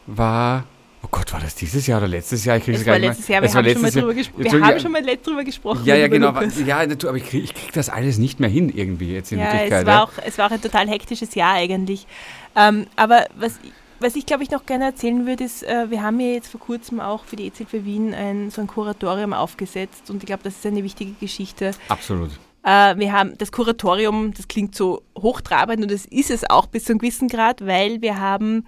war. 0.07 0.65
Oh 1.03 1.09
Gott, 1.11 1.33
war 1.33 1.41
das 1.41 1.55
dieses 1.55 1.87
Jahr 1.87 1.99
oder 1.99 2.09
letztes 2.09 2.45
Jahr? 2.45 2.59
Ich 2.59 2.65
krieg's 2.65 2.81
Es 2.81 2.85
gar 2.85 2.93
war 2.93 2.99
nicht 2.99 3.09
letztes 3.09 3.29
Jahr, 3.29 3.41
wir 3.43 3.49
haben 3.49 3.53
schon 3.55 3.63
mal 3.63 3.69
letztes 3.73 3.95
Jahr. 3.95 4.03
drüber 4.03 4.15
gesprochen. 4.15 4.45
Wir 4.45 4.67
haben 4.67 4.81
schon 4.81 4.93
mal 4.93 5.03
drüber 5.03 5.45
gesprochen. 5.45 5.83
Ja, 5.87 5.95
ja, 5.97 6.09
genau. 6.09 6.29
Aber- 6.29 6.45
Ja, 6.45 6.79
aber 6.81 7.17
ich 7.17 7.25
krieg, 7.27 7.45
ich 7.45 7.55
krieg 7.55 7.73
das 7.73 7.89
alles 7.89 8.19
nicht 8.19 8.39
mehr 8.39 8.51
hin 8.51 8.69
irgendwie 8.69 9.15
jetzt 9.15 9.33
in 9.33 9.39
Ja, 9.39 9.47
Wirklichkeit. 9.47 9.81
es 9.81 9.87
war, 9.87 9.95
ja. 9.95 10.03
auch, 10.05 10.13
es 10.27 10.37
war 10.39 10.47
auch 10.49 10.51
ein 10.51 10.61
total 10.61 10.89
hektisches 10.89 11.35
Jahr 11.35 11.55
eigentlich. 11.55 12.07
Ähm, 12.55 12.87
aber 12.97 13.27
was, 13.39 13.59
was 13.99 14.15
ich, 14.15 14.27
glaube 14.27 14.43
ich, 14.43 14.51
noch 14.51 14.67
gerne 14.67 14.85
erzählen 14.85 15.27
würde, 15.27 15.43
ist, 15.45 15.63
äh, 15.63 15.91
wir 15.91 16.03
haben 16.03 16.21
ja 16.21 16.33
jetzt 16.35 16.49
vor 16.49 16.61
kurzem 16.61 17.01
auch 17.01 17.25
für 17.25 17.37
die 17.37 17.47
EZ-Hilfe 17.47 17.87
Wien 17.87 18.13
ein, 18.13 18.51
so 18.51 18.61
ein 18.61 18.67
Kuratorium 18.67 19.33
aufgesetzt 19.33 20.11
und 20.11 20.23
ich 20.23 20.27
glaube, 20.27 20.43
das 20.43 20.57
ist 20.57 20.67
eine 20.67 20.85
wichtige 20.85 21.13
Geschichte. 21.13 21.71
Absolut. 21.89 22.31
Äh, 22.63 22.97
wir 22.99 23.13
haben 23.13 23.37
das 23.39 23.53
Kuratorium, 23.53 24.33
das 24.35 24.49
klingt 24.49 24.75
so 24.75 25.03
hochtrabend 25.17 25.83
und 25.83 25.91
das 25.91 26.07
ist 26.07 26.31
es 26.31 26.49
auch 26.49 26.67
bis 26.67 26.85
zu 26.85 26.93
einem 26.93 26.99
gewissen 26.99 27.29
Grad, 27.29 27.65
weil 27.67 28.03
wir 28.03 28.19
haben 28.19 28.67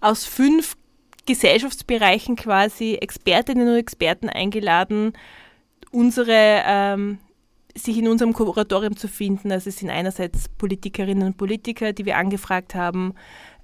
aus 0.00 0.24
fünf 0.24 0.76
Gesellschaftsbereichen 1.26 2.36
quasi 2.36 2.94
Expertinnen 2.94 3.68
und 3.68 3.76
Experten 3.76 4.28
eingeladen, 4.28 5.12
unsere 5.90 6.62
ähm, 6.64 7.18
sich 7.76 7.98
in 7.98 8.08
unserem 8.08 8.32
Kuratorium 8.32 8.96
zu 8.96 9.08
finden. 9.08 9.52
Also 9.52 9.68
es 9.68 9.78
sind 9.78 9.90
einerseits 9.90 10.48
Politikerinnen 10.48 11.26
und 11.26 11.36
Politiker, 11.36 11.92
die 11.92 12.04
wir 12.04 12.16
angefragt 12.16 12.74
haben, 12.74 13.14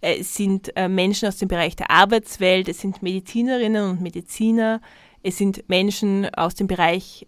äh, 0.01 0.19
es 0.21 0.35
sind 0.35 0.77
äh, 0.77 0.89
Menschen 0.89 1.29
aus 1.29 1.37
dem 1.37 1.49
Bereich 1.49 1.77
der 1.77 1.91
Arbeitswelt, 1.91 2.69
es 2.69 2.81
sind 2.81 3.03
Medizinerinnen 3.03 3.91
und 3.91 4.01
Mediziner, 4.01 4.81
es 5.23 5.39
sind 5.39 5.69
Menschen 5.69 6.29
aus 6.35 6.55
dem 6.55 6.69
Bereich 6.69 7.27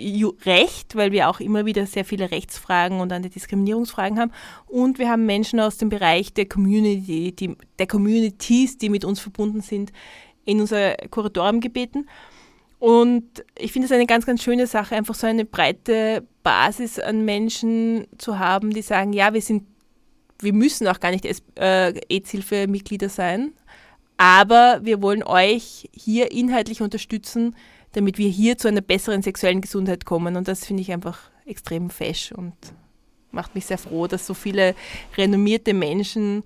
Recht, 0.00 0.96
weil 0.96 1.12
wir 1.12 1.28
auch 1.28 1.38
immer 1.40 1.64
wieder 1.64 1.86
sehr 1.86 2.04
viele 2.04 2.30
Rechtsfragen 2.30 3.00
und 3.00 3.12
Antidiskriminierungsfragen 3.12 4.18
haben. 4.18 4.32
Und 4.66 4.98
wir 4.98 5.08
haben 5.08 5.26
Menschen 5.26 5.60
aus 5.60 5.76
dem 5.76 5.90
Bereich 5.90 6.32
der 6.32 6.46
Community, 6.46 7.32
die, 7.32 7.56
der 7.78 7.86
Communities, 7.86 8.78
die 8.78 8.88
mit 8.88 9.04
uns 9.04 9.20
verbunden 9.20 9.60
sind, 9.60 9.92
in 10.44 10.60
unser 10.60 10.94
Kuratorium 11.10 11.60
gebeten. 11.60 12.06
Und 12.82 13.44
ich 13.56 13.70
finde 13.70 13.86
es 13.86 13.92
eine 13.92 14.06
ganz, 14.06 14.26
ganz 14.26 14.42
schöne 14.42 14.66
Sache, 14.66 14.96
einfach 14.96 15.14
so 15.14 15.26
eine 15.26 15.44
breite 15.44 16.26
Basis 16.42 16.98
an 16.98 17.24
Menschen 17.24 18.08
zu 18.18 18.40
haben, 18.40 18.70
die 18.70 18.82
sagen, 18.82 19.12
ja, 19.12 19.32
wir 19.32 19.40
sind, 19.40 19.62
wir 20.40 20.52
müssen 20.52 20.88
auch 20.88 20.98
gar 20.98 21.12
nicht 21.12 21.24
äh, 21.24 21.94
AIDS-Hilfe-Mitglieder 22.08 23.08
sein, 23.08 23.52
aber 24.16 24.80
wir 24.82 25.00
wollen 25.00 25.22
euch 25.22 25.88
hier 25.92 26.32
inhaltlich 26.32 26.82
unterstützen, 26.82 27.54
damit 27.92 28.18
wir 28.18 28.28
hier 28.28 28.58
zu 28.58 28.68
einer 28.68 28.80
besseren 28.80 29.22
sexuellen 29.22 29.60
Gesundheit 29.60 30.04
kommen. 30.04 30.36
Und 30.36 30.48
das 30.48 30.66
finde 30.66 30.82
ich 30.82 30.92
einfach 30.92 31.18
extrem 31.46 31.90
fesch 31.90 32.32
und 32.32 32.54
macht 33.30 33.54
mich 33.54 33.66
sehr 33.66 33.78
froh, 33.78 34.06
dass 34.06 34.26
so 34.26 34.34
viele 34.34 34.74
renommierte 35.16 35.74
Menschen, 35.74 36.44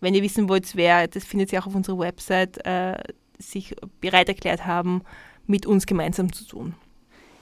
wenn 0.00 0.14
ihr 0.14 0.22
wissen 0.22 0.48
wollt, 0.48 0.76
wer, 0.76 1.08
das 1.08 1.24
findet 1.24 1.52
ihr 1.52 1.60
auch 1.60 1.66
auf 1.66 1.74
unserer 1.74 1.98
Website, 1.98 2.64
äh, 2.66 2.96
sich 3.38 3.74
bereit 4.00 4.28
erklärt 4.28 4.66
haben, 4.66 5.02
mit 5.46 5.66
uns 5.66 5.86
gemeinsam 5.86 6.32
zu 6.32 6.44
tun. 6.44 6.74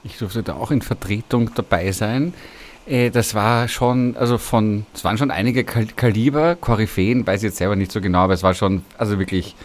Ich 0.03 0.19
durfte 0.19 0.43
da 0.43 0.55
auch 0.55 0.71
in 0.71 0.83
Vertretung 0.83 1.51
dabei 1.55 1.93
sein. 1.93 2.35
Äh, 2.87 3.11
Das 3.11 3.35
war 3.35 3.69
schon, 3.69 4.17
also 4.17 4.39
von, 4.39 4.85
es 4.95 5.05
waren 5.05 5.17
schon 5.17 5.31
einige 5.31 5.65
Kal 5.65 5.87
Kaliber, 5.87 6.57
Koryphäen, 6.57 7.27
weiß 7.27 7.43
ich 7.43 7.49
jetzt 7.49 7.57
selber 7.57 7.77
nicht 7.77 7.93
so 7.93 8.01
genau, 8.01 8.21
aber 8.21 8.35
es 8.35 8.43
war 8.43 8.55
schon, 8.55 8.85
also 8.99 9.19
wirklich 9.19 9.57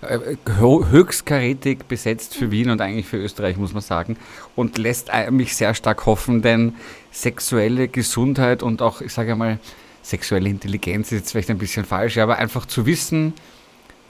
höchstkarätig 0.00 1.84
besetzt 1.88 2.34
für 2.34 2.50
Wien 2.50 2.70
und 2.70 2.80
eigentlich 2.80 3.06
für 3.06 3.16
Österreich, 3.16 3.56
muss 3.56 3.72
man 3.72 3.82
sagen. 3.82 4.16
Und 4.54 4.78
lässt 4.78 5.08
äh, 5.12 5.30
mich 5.30 5.56
sehr 5.56 5.74
stark 5.74 6.06
hoffen, 6.06 6.42
denn 6.42 6.74
sexuelle 7.10 7.88
Gesundheit 7.88 8.62
und 8.62 8.80
auch, 8.82 9.00
ich 9.00 9.12
sage 9.12 9.34
mal, 9.34 9.58
sexuelle 10.02 10.48
Intelligenz 10.48 11.12
ist 11.12 11.18
jetzt 11.18 11.30
vielleicht 11.32 11.50
ein 11.50 11.58
bisschen 11.58 11.84
falsch, 11.84 12.18
aber 12.18 12.38
einfach 12.38 12.66
zu 12.66 12.86
wissen, 12.86 13.34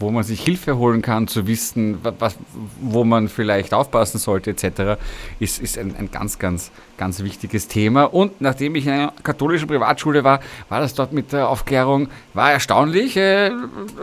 wo 0.00 0.11
man 0.11 0.22
sich 0.22 0.40
Hilfe 0.42 0.76
holen 0.76 1.02
kann, 1.02 1.26
zu 1.26 1.46
wissen, 1.46 1.98
wa- 2.04 2.12
was, 2.18 2.37
wo 2.80 3.04
man 3.04 3.28
vielleicht 3.28 3.74
aufpassen 3.74 4.18
sollte, 4.18 4.50
etc., 4.50 5.00
ist, 5.40 5.61
ist 5.61 5.76
ein, 5.78 5.94
ein 5.96 6.11
ganz, 6.11 6.38
ganz, 6.38 6.70
ganz 6.96 7.20
wichtiges 7.22 7.66
Thema. 7.68 8.04
Und 8.04 8.40
nachdem 8.40 8.74
ich 8.76 8.87
in 8.87 8.92
einer 8.92 9.12
katholischen 9.22 9.66
Privatschule 9.68 10.22
war, 10.24 10.40
war 10.68 10.80
das 10.80 10.94
dort 10.94 11.12
mit 11.12 11.32
der 11.32 11.48
Aufklärung, 11.48 12.08
war 12.34 12.52
erstaunlich, 12.52 13.16
äh, 13.16 13.50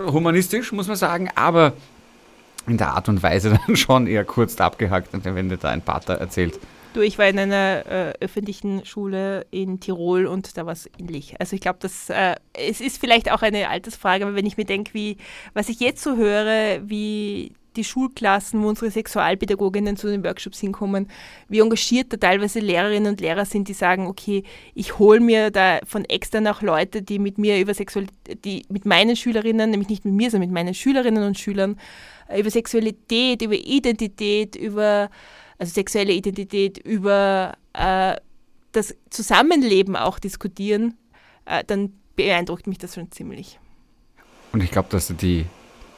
humanistisch, 0.08 0.72
muss 0.72 0.88
man 0.88 0.98
sagen, 0.98 1.30
aber 1.36 1.74
in 2.68 2.78
der 2.78 2.90
Art 2.94 3.08
und 3.10 3.22
Weise 3.24 3.58
dann 3.68 3.76
schon 3.76 4.08
eher 4.08 4.26
kurz 4.26 4.60
abgehackt, 4.60 5.10
wenn 5.24 5.50
dir 5.50 5.58
da 5.58 5.70
ein 5.70 5.82
Pater 5.82 6.16
erzählt. 6.16 6.60
Du, 6.96 7.02
ich 7.02 7.18
war 7.18 7.28
in 7.28 7.38
einer 7.38 7.86
äh, 7.86 8.14
öffentlichen 8.22 8.86
Schule 8.86 9.46
in 9.52 9.82
Tirol 9.82 10.28
und 10.28 10.56
da 10.56 10.66
war 10.66 10.72
es 10.72 10.90
ähnlich. 10.98 11.36
Also 11.42 11.54
ich 11.54 11.62
glaube, 11.62 11.78
dass 11.82 12.10
äh, 12.10 12.36
es 12.54 12.80
ist 12.80 13.02
vielleicht 13.02 13.30
auch 13.30 13.42
eine 13.42 13.68
Altersfrage, 13.68 14.26
aber 14.26 14.34
wenn 14.34 14.46
ich 14.46 14.56
mir 14.56 14.64
denke, 14.64 14.94
wie 14.94 15.18
was 15.54 15.68
ich 15.68 15.82
jetzt 15.82 16.02
so 16.02 16.16
höre, 16.16 16.80
wie 16.88 17.52
die 17.76 17.84
Schulklassen, 17.84 18.64
wo 18.64 18.70
unsere 18.70 18.92
Sexualpädagoginnen 18.92 19.98
zu 19.98 20.08
den 20.08 20.24
Workshops 20.24 20.62
hinkommen, 20.62 21.10
wie 21.50 21.60
engagiert 21.60 22.14
da 22.14 22.18
teilweise 22.18 22.62
Lehrerinnen 22.62 23.12
und 23.12 23.20
Lehrer 23.20 23.44
sind, 23.44 23.68
die 23.68 23.74
sagen, 23.74 24.08
okay, 24.08 24.44
ich 24.74 24.98
hole 24.98 25.20
mir 25.20 25.52
da 25.52 25.80
von 25.86 26.06
extern 26.06 26.48
auch 26.48 26.62
Leute, 26.62 27.02
die 27.02 27.20
mit 27.20 27.38
mir 27.38 27.60
über 27.60 27.74
Sexualität, 27.74 28.46
die 28.46 28.66
mit 28.70 28.86
meinen 28.86 29.18
Schülerinnen, 29.18 29.70
nämlich 29.70 29.90
nicht 29.90 30.06
mit 30.06 30.14
mir, 30.14 30.32
sondern 30.32 30.48
mit 30.48 30.54
meinen 30.54 30.74
Schülerinnen 30.74 31.26
und 31.26 31.38
Schülern, 31.38 31.78
äh, 32.30 32.40
über 32.40 32.50
Sexualität, 32.50 33.42
über 33.42 33.56
Identität, 33.56 34.56
über 34.56 35.10
also 35.58 35.74
sexuelle 35.74 36.14
Identität, 36.14 36.78
über 36.78 37.54
äh, 37.74 38.16
das 38.72 38.96
Zusammenleben 39.10 39.96
auch 39.96 40.20
diskutieren, 40.20 40.96
äh, 41.46 41.64
dann 41.66 41.94
beeindruckt 42.16 42.68
mich 42.68 42.78
das 42.78 42.96
schon 42.96 43.12
ziemlich. 43.12 43.60
Und 44.52 44.64
ich 44.64 44.72
glaube, 44.72 44.90
dass 44.90 45.08
die, 45.08 45.46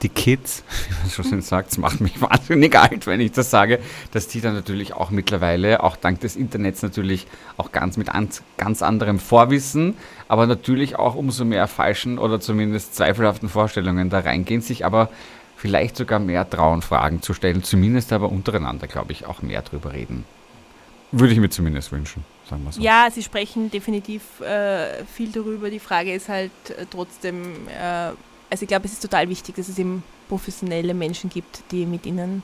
die 0.01 0.09
Kids, 0.09 0.63
wie 0.89 0.95
man 0.95 1.09
so 1.09 1.23
schön 1.23 1.41
sagt, 1.41 1.71
es 1.71 1.77
macht 1.77 2.01
mich 2.01 2.21
wahnsinnig 2.21 2.77
alt, 2.77 3.07
wenn 3.07 3.19
ich 3.19 3.31
das 3.31 3.49
sage, 3.49 3.79
dass 4.11 4.27
die 4.27 4.41
dann 4.41 4.53
natürlich 4.53 4.93
auch 4.93 5.09
mittlerweile, 5.09 5.83
auch 5.83 5.95
dank 5.95 6.19
des 6.21 6.35
Internets 6.35 6.81
natürlich 6.81 7.27
auch 7.57 7.71
ganz 7.71 7.97
mit 7.97 8.09
an, 8.09 8.29
ganz 8.57 8.81
anderem 8.81 9.19
Vorwissen, 9.19 9.95
aber 10.27 10.45
natürlich 10.47 10.97
auch 10.97 11.15
umso 11.15 11.45
mehr 11.45 11.67
falschen 11.67 12.19
oder 12.19 12.39
zumindest 12.39 12.95
zweifelhaften 12.95 13.49
Vorstellungen 13.49 14.09
da 14.09 14.19
reingehen, 14.19 14.61
sich 14.61 14.85
aber 14.85 15.09
vielleicht 15.57 15.97
sogar 15.97 16.19
mehr 16.19 16.49
trauen, 16.49 16.81
Fragen 16.81 17.21
zu 17.21 17.33
stellen, 17.33 17.63
zumindest 17.63 18.13
aber 18.13 18.29
untereinander, 18.29 18.87
glaube 18.87 19.11
ich, 19.11 19.25
auch 19.25 19.41
mehr 19.41 19.63
drüber 19.63 19.91
reden. 19.91 20.23
Würde 21.11 21.33
ich 21.33 21.39
mir 21.39 21.49
zumindest 21.49 21.91
wünschen, 21.91 22.23
sagen 22.49 22.63
wir 22.63 22.71
so. 22.71 22.81
Ja, 22.81 23.07
sie 23.11 23.23
sprechen 23.23 23.71
definitiv 23.71 24.39
äh, 24.41 25.03
viel 25.05 25.31
darüber. 25.31 25.69
Die 25.69 25.79
Frage 25.79 26.13
ist 26.13 26.29
halt 26.29 26.51
äh, 26.69 26.85
trotzdem, 26.89 27.67
äh, 27.69 28.11
also 28.49 28.61
ich 28.61 28.67
glaube, 28.67 28.85
es 28.85 28.93
ist 28.93 29.01
total 29.01 29.27
wichtig, 29.29 29.55
dass 29.55 29.67
es 29.67 29.79
eben 29.79 30.03
professionelle 30.29 30.93
Menschen 30.93 31.29
gibt, 31.29 31.63
die 31.71 31.85
mit 31.85 32.05
ihnen 32.05 32.43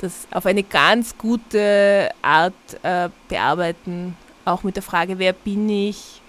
das 0.00 0.26
auf 0.32 0.44
eine 0.44 0.64
ganz 0.64 1.16
gute 1.16 2.10
Art 2.20 2.52
äh, 2.82 3.08
bearbeiten. 3.28 4.16
Auch 4.44 4.64
mit 4.64 4.76
der 4.76 4.82
Frage, 4.82 5.18
wer 5.18 5.32
bin 5.32 5.68
ich, 5.68 6.20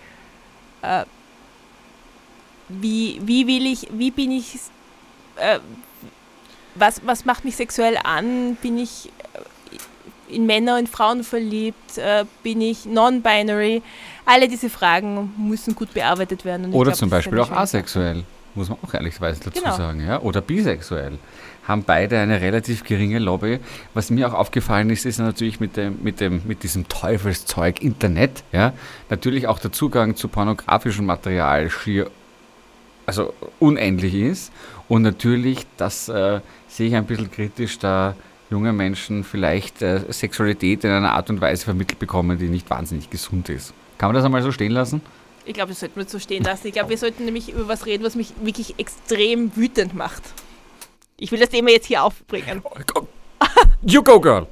äh, 0.81 1.03
wie, 2.69 3.19
wie 3.23 3.47
will 3.47 3.65
ich, 3.65 3.87
wie 3.91 4.11
bin 4.11 4.31
ich, 4.31 4.59
was, 6.75 7.01
was 7.05 7.25
macht 7.25 7.45
mich 7.45 7.55
sexuell 7.55 7.97
an? 8.03 8.55
Bin 8.61 8.77
ich 8.77 9.11
äh, 9.33 10.35
in 10.35 10.45
Männer 10.45 10.77
und 10.77 10.89
Frauen 10.89 11.23
verliebt? 11.23 11.97
Äh, 11.97 12.25
bin 12.43 12.61
ich 12.61 12.85
non-binary? 12.85 13.81
Alle 14.25 14.47
diese 14.47 14.69
Fragen 14.69 15.33
müssen 15.37 15.75
gut 15.75 15.93
bearbeitet 15.93 16.45
werden. 16.45 16.73
Oder 16.73 16.91
glaub, 16.91 16.97
zum 16.97 17.09
Beispiel 17.09 17.39
auch 17.39 17.51
asexuell, 17.51 18.23
muss 18.55 18.69
man 18.69 18.77
auch 18.85 18.93
ehrlicherweise 18.93 19.41
dazu 19.43 19.61
Genau. 19.61 19.75
sagen. 19.75 20.05
Ja? 20.05 20.21
Oder 20.21 20.41
bisexuell. 20.41 21.17
Haben 21.67 21.83
beide 21.83 22.19
eine 22.19 22.41
relativ 22.41 22.83
geringe 22.83 23.17
Lobby. 23.17 23.59
Was 23.95 24.11
mir 24.11 24.27
auch 24.27 24.33
aufgefallen 24.35 24.89
ist, 24.91 25.05
ist 25.05 25.17
natürlich 25.17 25.59
mit, 25.59 25.77
dem, 25.77 25.97
mit, 26.03 26.19
dem, 26.19 26.41
mit 26.45 26.61
diesem 26.61 26.87
Teufelszeug 26.87 27.81
Internet, 27.81 28.43
ja, 28.51 28.73
natürlich 29.09 29.47
auch 29.47 29.57
der 29.57 29.71
Zugang 29.71 30.15
zu 30.15 30.27
pornografischem 30.27 31.07
Material 31.07 31.71
schier 31.71 32.11
also 33.05 33.33
unendlich 33.59 34.13
ist. 34.15 34.51
Und 34.87 35.01
natürlich, 35.01 35.65
das 35.77 36.09
äh, 36.09 36.41
sehe 36.67 36.87
ich 36.87 36.95
ein 36.95 37.05
bisschen 37.05 37.31
kritisch, 37.31 37.79
da 37.79 38.15
junge 38.49 38.73
Menschen 38.73 39.23
vielleicht 39.23 39.81
äh, 39.81 40.01
Sexualität 40.09 40.83
in 40.83 40.91
einer 40.91 41.13
Art 41.13 41.29
und 41.29 41.41
Weise 41.41 41.65
vermittelt 41.65 41.99
bekommen, 41.99 42.37
die 42.37 42.47
nicht 42.47 42.69
wahnsinnig 42.69 43.09
gesund 43.09 43.49
ist. 43.49 43.73
Kann 43.97 44.09
man 44.09 44.15
das 44.15 44.25
einmal 44.25 44.41
so 44.41 44.51
stehen 44.51 44.71
lassen? 44.71 45.01
Ich 45.45 45.53
glaube, 45.53 45.69
das 45.69 45.79
sollten 45.79 45.95
wir 45.97 46.05
so 46.05 46.19
stehen 46.19 46.43
lassen. 46.43 46.67
Ich 46.67 46.73
glaube, 46.73 46.89
wir 46.89 46.97
sollten 46.97 47.25
nämlich 47.25 47.51
über 47.51 47.67
was 47.67 47.85
reden, 47.85 48.03
was 48.03 48.15
mich 48.15 48.33
wirklich 48.41 48.79
extrem 48.79 49.55
wütend 49.55 49.93
macht. 49.93 50.23
Ich 51.17 51.31
will 51.31 51.39
das 51.39 51.49
Thema 51.49 51.69
jetzt 51.69 51.85
hier 51.85 52.03
aufbringen. 52.03 52.61
You 53.81 54.01
go, 54.01 54.19
girl! 54.19 54.47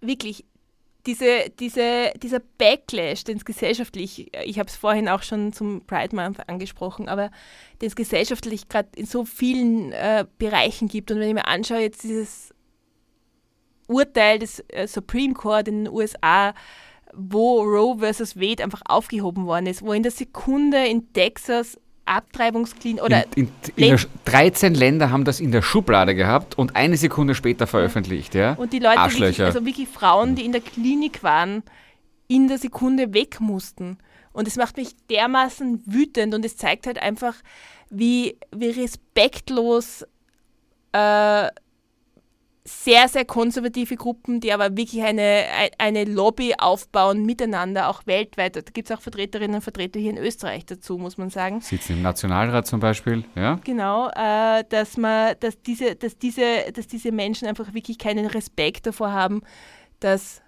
Wirklich, 0.00 0.44
diese, 1.06 1.50
diese, 1.60 2.12
dieser 2.20 2.40
Backlash, 2.40 3.24
den 3.24 3.36
es 3.36 3.44
gesellschaftlich, 3.44 4.30
ich 4.44 4.58
habe 4.58 4.68
es 4.68 4.76
vorhin 4.76 5.08
auch 5.08 5.22
schon 5.22 5.52
zum 5.52 5.82
Pride 5.86 6.14
Month 6.14 6.48
angesprochen, 6.48 7.08
aber 7.08 7.30
den 7.80 7.88
es 7.88 7.96
gesellschaftlich 7.96 8.68
gerade 8.68 8.88
in 8.96 9.06
so 9.06 9.24
vielen 9.24 9.92
äh, 9.92 10.26
Bereichen 10.38 10.88
gibt. 10.88 11.10
Und 11.10 11.20
wenn 11.20 11.28
ich 11.28 11.34
mir 11.34 11.46
anschaue, 11.46 11.78
jetzt 11.78 12.02
dieses 12.02 12.52
Urteil 13.86 14.38
des 14.38 14.64
äh, 14.68 14.86
Supreme 14.88 15.34
Court 15.34 15.68
in 15.68 15.84
den 15.84 15.92
USA, 15.92 16.54
wo 17.14 17.62
Roe 17.62 17.98
versus 17.98 18.36
Wade 18.36 18.62
einfach 18.62 18.82
aufgehoben 18.84 19.46
worden 19.46 19.66
ist, 19.66 19.82
wo 19.82 19.92
in 19.92 20.02
der 20.02 20.12
Sekunde 20.12 20.86
in 20.86 21.12
Texas 21.12 21.78
Abtreibungskliniken 22.06 23.04
oder 23.04 23.24
in, 23.34 23.48
in, 23.76 23.84
in 23.84 23.96
der, 23.96 24.00
13 24.24 24.74
Länder 24.74 25.10
haben 25.10 25.24
das 25.24 25.40
in 25.40 25.52
der 25.52 25.62
Schublade 25.62 26.14
gehabt 26.14 26.56
und 26.56 26.76
eine 26.76 26.96
Sekunde 26.96 27.34
später 27.34 27.66
veröffentlicht, 27.66 28.34
ja? 28.34 28.54
Und 28.54 28.72
die 28.72 28.78
Leute. 28.78 28.98
Wirklich, 28.98 29.42
also 29.42 29.64
wirklich 29.66 29.88
Frauen, 29.88 30.34
die 30.34 30.44
in 30.44 30.52
der 30.52 30.60
Klinik 30.60 31.22
waren, 31.22 31.62
in 32.28 32.48
der 32.48 32.58
Sekunde 32.58 33.12
weg 33.12 33.40
mussten. 33.40 33.98
Und 34.32 34.46
es 34.48 34.56
macht 34.56 34.76
mich 34.76 34.90
dermaßen 35.10 35.82
wütend 35.86 36.34
und 36.34 36.44
es 36.44 36.56
zeigt 36.56 36.86
halt 36.86 37.00
einfach, 37.00 37.34
wie, 37.90 38.36
wie 38.54 38.70
respektlos 38.70 40.04
äh, 40.92 41.48
sehr, 42.66 43.06
sehr 43.08 43.24
konservative 43.24 43.94
Gruppen, 43.94 44.40
die 44.40 44.52
aber 44.52 44.76
wirklich 44.76 45.02
eine, 45.02 45.44
eine 45.78 46.04
Lobby 46.04 46.54
aufbauen 46.58 47.24
miteinander, 47.24 47.88
auch 47.88 48.06
weltweit. 48.06 48.56
Da 48.56 48.60
gibt 48.60 48.90
es 48.90 48.96
auch 48.96 49.00
Vertreterinnen 49.00 49.54
und 49.54 49.62
Vertreter 49.62 50.00
hier 50.00 50.10
in 50.10 50.18
Österreich 50.18 50.66
dazu, 50.66 50.98
muss 50.98 51.16
man 51.16 51.30
sagen. 51.30 51.60
Sitzen 51.60 51.92
im 51.92 52.02
Nationalrat 52.02 52.66
zum 52.66 52.80
Beispiel, 52.80 53.24
ja? 53.36 53.60
Genau, 53.62 54.08
äh, 54.08 54.64
dass 54.68 54.96
man, 54.96 55.36
dass 55.38 55.62
diese, 55.62 55.94
dass 55.94 56.18
diese, 56.18 56.72
dass 56.72 56.88
diese 56.88 57.12
Menschen 57.12 57.46
einfach 57.46 57.72
wirklich 57.72 57.98
keinen 57.98 58.26
Respekt 58.26 58.86
davor 58.86 59.12
haben, 59.12 59.42
dass 60.00 60.42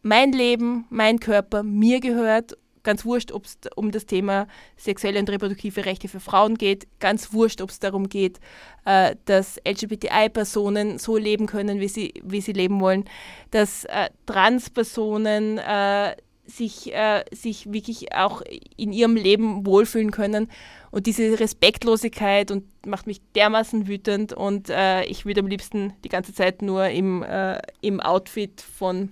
mein 0.00 0.32
Leben, 0.32 0.86
mein 0.88 1.20
Körper 1.20 1.62
mir 1.62 2.00
gehört 2.00 2.56
Ganz 2.88 3.04
wurscht, 3.04 3.32
ob 3.32 3.44
es 3.44 3.58
um 3.76 3.90
das 3.90 4.06
Thema 4.06 4.46
sexuelle 4.78 5.20
und 5.20 5.28
reproduktive 5.28 5.84
Rechte 5.84 6.08
für 6.08 6.20
Frauen 6.20 6.54
geht. 6.54 6.88
Ganz 7.00 7.34
wurscht, 7.34 7.60
ob 7.60 7.68
es 7.68 7.80
darum 7.80 8.08
geht, 8.08 8.40
äh, 8.86 9.14
dass 9.26 9.60
LGBTI-Personen 9.68 10.98
so 10.98 11.18
leben 11.18 11.44
können, 11.44 11.80
wie 11.80 11.88
sie, 11.88 12.14
wie 12.24 12.40
sie 12.40 12.54
leben 12.54 12.80
wollen. 12.80 13.04
Dass 13.50 13.84
äh, 13.84 14.08
Trans-Personen 14.24 15.58
äh, 15.58 16.16
sich, 16.46 16.94
äh, 16.94 17.26
sich 17.30 17.70
wirklich 17.70 18.14
auch 18.14 18.40
in 18.78 18.94
ihrem 18.94 19.16
Leben 19.16 19.66
wohlfühlen 19.66 20.10
können. 20.10 20.50
Und 20.90 21.04
diese 21.04 21.38
Respektlosigkeit 21.38 22.50
und 22.50 22.64
macht 22.86 23.06
mich 23.06 23.20
dermaßen 23.34 23.86
wütend 23.86 24.32
und 24.32 24.70
äh, 24.70 25.04
ich 25.04 25.26
würde 25.26 25.40
am 25.40 25.46
liebsten 25.46 25.92
die 26.04 26.08
ganze 26.08 26.32
Zeit 26.32 26.62
nur 26.62 26.88
im, 26.88 27.22
äh, 27.22 27.60
im 27.82 28.00
Outfit 28.00 28.62
von 28.62 29.10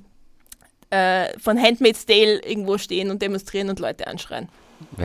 äh, 0.91 1.27
von 1.39 1.61
Handmaid's 1.61 2.07
Tale 2.07 2.41
irgendwo 2.45 2.79
stehen 2.79 3.11
und 3.11 3.23
demonstrieren 3.23 3.69
und 3.69 3.79
Leute 3.79 4.07
anschreien. 4.07 4.49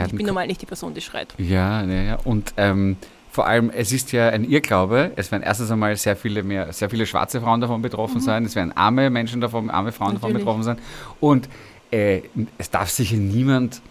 ich 0.06 0.15
bin 0.15 0.26
normal 0.26 0.48
nicht 0.48 0.62
die 0.62 0.65
Person, 0.65 0.94
die 0.94 1.02
schreit. 1.02 1.34
Ja, 1.38 1.84
ja. 1.84 2.17
und 2.24 2.54
ähm, 2.58 2.98
vor 3.32 3.48
allem, 3.48 3.70
es 3.70 3.94
ist 3.94 4.12
ja 4.12 4.28
ein 4.30 4.44
Irrglaube, 4.44 5.12
es 5.15 5.32
werden 5.32 5.44
erstens 5.44 5.72
einmal 5.72 5.96
sehr 5.96 6.17
viele 6.17 6.44
mehr, 6.44 6.74
sehr 6.74 6.89
viele 6.89 7.06
schwarze 7.06 7.39
Frauen 7.39 7.62
davon 7.62 7.82
betroffen 7.82 8.15
mhm. 8.15 8.22
sein, 8.22 8.46
es 8.46 8.56
werden 8.56 8.76
arme 8.76 9.10
Menschen 9.10 9.39
davon, 9.39 9.70
arme 9.70 9.94
Frauen 9.94 10.15
Natürlich. 10.15 10.44
davon 10.44 10.62
betroffen 10.62 10.63
sein. 10.63 10.78
Und 11.22 11.48
äh, 11.91 12.24
es 12.58 12.70
darf 12.70 12.89
sich 12.89 13.13
niemand 13.13 13.82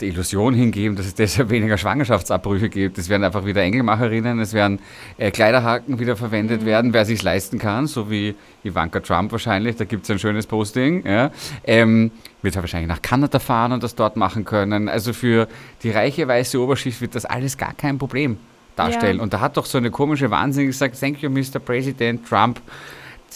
die 0.00 0.08
Illusion 0.08 0.54
hingeben, 0.54 0.96
dass 0.96 1.06
es 1.06 1.14
deshalb 1.14 1.50
weniger 1.50 1.78
Schwangerschaftsabbrüche 1.78 2.68
gibt. 2.68 2.98
Es 2.98 3.08
werden 3.08 3.24
einfach 3.24 3.44
wieder 3.44 3.62
Engelmacherinnen, 3.62 4.38
es 4.40 4.52
werden 4.52 4.78
äh, 5.16 5.30
Kleiderhaken 5.30 5.98
wieder 5.98 6.16
verwendet 6.16 6.62
mhm. 6.62 6.66
werden, 6.66 6.92
wer 6.92 7.04
sich 7.04 7.22
leisten 7.22 7.58
kann, 7.58 7.86
so 7.86 8.10
wie 8.10 8.34
Ivanka 8.64 9.00
Trump 9.00 9.32
wahrscheinlich, 9.32 9.76
da 9.76 9.84
gibt 9.84 10.04
es 10.04 10.10
ein 10.10 10.18
schönes 10.18 10.46
Posting. 10.46 11.06
Ja. 11.06 11.30
Ähm, 11.64 12.10
wird 12.42 12.56
er 12.56 12.62
wahrscheinlich 12.62 12.88
nach 12.88 13.02
Kanada 13.02 13.38
fahren 13.38 13.72
und 13.72 13.82
das 13.82 13.94
dort 13.94 14.16
machen 14.16 14.44
können. 14.44 14.88
Also 14.88 15.12
für 15.12 15.48
die 15.82 15.90
reiche 15.90 16.28
weiße 16.28 16.60
Oberschicht 16.60 17.00
wird 17.00 17.14
das 17.14 17.24
alles 17.24 17.56
gar 17.56 17.74
kein 17.74 17.98
Problem 17.98 18.36
darstellen. 18.76 19.16
Ja. 19.16 19.22
Und 19.22 19.32
da 19.32 19.40
hat 19.40 19.56
doch 19.56 19.66
so 19.66 19.78
eine 19.78 19.90
komische 19.90 20.30
Wahnsinn 20.30 20.66
gesagt, 20.66 21.00
thank 21.00 21.22
you, 21.22 21.30
Mr. 21.30 21.58
President 21.58 22.28
Trump 22.28 22.60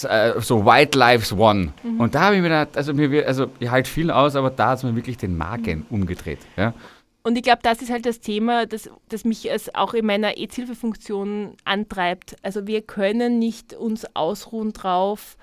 äh, 0.04 0.40
so 0.40 0.64
White 0.64 0.98
Lives 0.98 1.32
One. 1.32 1.72
Mhm. 1.82 2.00
Und 2.00 2.14
da 2.14 2.22
habe 2.22 2.36
ich 2.36 2.42
mir 2.42 2.48
gedacht, 2.48 2.76
also 2.76 2.94
mir 2.94 3.26
also 3.26 3.46
ich 3.58 3.70
halte 3.70 3.90
viel 3.90 4.10
aus, 4.10 4.36
aber 4.36 4.50
da 4.50 4.70
hat 4.70 4.78
es 4.78 4.84
mir 4.84 4.96
wirklich 4.96 5.16
den 5.16 5.36
Magen 5.36 5.86
mhm. 5.88 6.00
umgedreht. 6.00 6.40
Ja? 6.56 6.74
Und 7.22 7.36
ich 7.36 7.42
glaube, 7.42 7.60
das 7.62 7.82
ist 7.82 7.90
halt 7.90 8.06
das 8.06 8.20
Thema, 8.20 8.66
das, 8.66 8.88
das 9.08 9.24
mich 9.24 9.50
als 9.50 9.74
auch 9.74 9.92
in 9.92 10.06
meiner 10.06 10.38
EZ-Hilfe-Funktion 10.38 11.54
antreibt. 11.64 12.36
Also 12.42 12.66
wir 12.66 12.80
können 12.82 13.38
nicht 13.38 13.74
uns 13.74 14.06
ausruhen 14.14 14.72
drauf, 14.72 15.36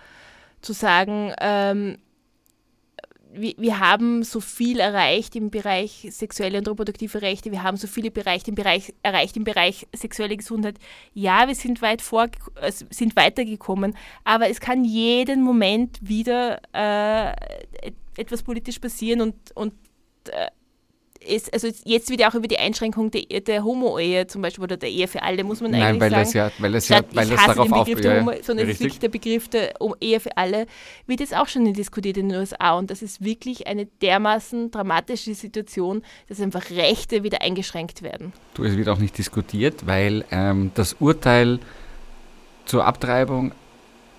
zu 0.61 0.73
sagen, 0.73 1.33
ähm, 1.39 1.97
wir, 3.37 3.53
wir 3.57 3.79
haben 3.79 4.23
so 4.23 4.39
viel 4.39 4.79
erreicht 4.79 5.35
im 5.35 5.49
Bereich 5.49 6.07
sexuelle 6.11 6.57
und 6.57 6.67
reproduktive 6.67 7.21
Rechte, 7.21 7.51
wir 7.51 7.63
haben 7.63 7.77
so 7.77 7.87
viele 7.87 8.11
Bereiche 8.11 8.47
im 8.47 8.55
Bereich, 8.55 8.93
erreicht 9.03 9.37
im 9.37 9.43
Bereich 9.43 9.87
sexuelle 9.95 10.37
Gesundheit. 10.37 10.75
Ja, 11.13 11.47
wir 11.47 11.55
sind 11.55 11.81
weit 11.81 12.01
vor, 12.01 12.27
äh, 12.61 12.71
sind 12.71 13.15
weitergekommen, 13.15 13.95
aber 14.23 14.49
es 14.49 14.59
kann 14.59 14.83
jeden 14.83 15.41
Moment 15.41 15.99
wieder 16.01 16.61
äh, 16.73 17.33
etwas 18.17 18.43
politisch 18.43 18.79
passieren 18.79 19.21
und, 19.21 19.35
und 19.55 19.73
äh, 20.29 20.47
es, 21.27 21.51
also 21.51 21.67
jetzt 21.85 22.09
wird 22.09 22.21
ja 22.21 22.29
auch 22.29 22.35
über 22.35 22.47
die 22.47 22.57
Einschränkung 22.57 23.11
der, 23.11 23.41
der 23.41 23.63
Homo-Ehe 23.63 24.27
zum 24.27 24.41
Beispiel 24.41 24.63
oder 24.63 24.77
der 24.77 24.89
Ehe 24.89 25.07
für 25.07 25.21
alle, 25.21 25.43
muss 25.43 25.61
man 25.61 25.71
Nein, 25.71 25.81
eigentlich 25.81 26.01
weil 26.01 26.11
sagen. 26.11 26.23
Das 26.23 26.33
ja, 26.33 26.51
weil 26.59 26.75
es 26.75 26.89
ja, 26.89 27.01
weil 27.13 27.31
es 27.31 27.45
darauf 27.45 27.67
den 27.67 27.79
Begriff 27.79 28.01
der 28.01 28.19
Homo, 28.19 28.31
sondern 28.41 28.67
es 28.67 28.73
ist 28.73 28.79
wirklich 28.79 28.99
der 28.99 29.09
Begriff 29.09 29.49
der 29.49 29.73
Ehe 29.99 30.19
für 30.19 30.35
alle, 30.37 30.65
wird 31.05 31.19
jetzt 31.19 31.35
auch 31.35 31.47
schon 31.47 31.71
diskutiert 31.73 32.17
in 32.17 32.29
den 32.29 32.39
USA 32.39 32.73
und 32.77 32.89
das 32.89 33.01
ist 33.01 33.23
wirklich 33.23 33.67
eine 33.67 33.85
dermaßen 33.85 34.71
dramatische 34.71 35.33
Situation, 35.33 36.01
dass 36.27 36.39
einfach 36.39 36.69
Rechte 36.71 37.23
wieder 37.23 37.41
eingeschränkt 37.41 38.01
werden. 38.01 38.33
Du, 38.53 38.63
es 38.63 38.77
wird 38.77 38.89
auch 38.89 38.99
nicht 38.99 39.17
diskutiert, 39.17 39.85
weil 39.85 40.25
ähm, 40.31 40.71
das 40.75 40.95
Urteil 40.99 41.59
zur 42.65 42.85
Abtreibung, 42.85 43.51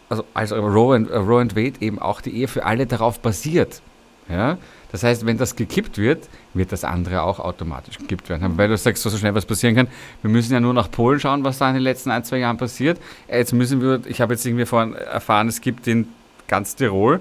also 0.09 0.25
als 0.35 0.53
Roe 0.53 0.97
and, 0.97 1.11
Roe 1.11 1.41
and 1.41 1.57
Wade 1.57 1.75
eben 1.81 1.99
auch 1.99 2.21
die 2.21 2.35
Ehe 2.35 2.49
für 2.49 2.65
alle 2.65 2.87
darauf 2.87 3.21
basiert. 3.21 3.83
Ja? 4.29 4.59
Das 4.91 5.03
heißt, 5.03 5.27
wenn 5.27 5.39
das 5.39 5.57
gekippt 5.57 5.99
wird, 5.99 6.29
wird 6.59 6.73
das 6.73 6.85
andere 6.85 7.23
auch 7.23 7.41
automatisch 7.41 7.99
gekippt 7.99 8.29
werden. 8.29 8.59
Weil 8.59 8.69
du 8.69 8.77
sagst, 8.77 9.03
so, 9.03 9.11
schnell 9.11 9.35
was 9.35 9.47
passieren 9.47 9.75
kann. 9.75 9.89
Wir 10.23 10.31
müssen 10.31 10.53
ja 10.53 10.61
nur 10.61 10.75
nach 10.75 10.91
Polen 10.91 11.21
schauen, 11.21 11.45
was 11.45 11.59
da 11.59 11.69
in 11.69 11.75
den 11.75 11.83
letzten 11.83 12.11
ein, 12.11 12.25
zwei 12.25 12.39
Jahren 12.39 12.59
passiert. 12.59 13.01
Jetzt 13.29 13.53
müssen 13.53 13.81
wir, 13.81 14.01
ich 14.07 14.21
habe 14.21 14.35
jetzt 14.35 14.45
irgendwie 14.45 14.67
vorhin 14.67 14.95
erfahren, 14.95 15.49
es 15.49 15.61
gibt 15.61 15.87
in 15.87 16.09
ganz 16.49 16.77
Tirol 16.77 17.21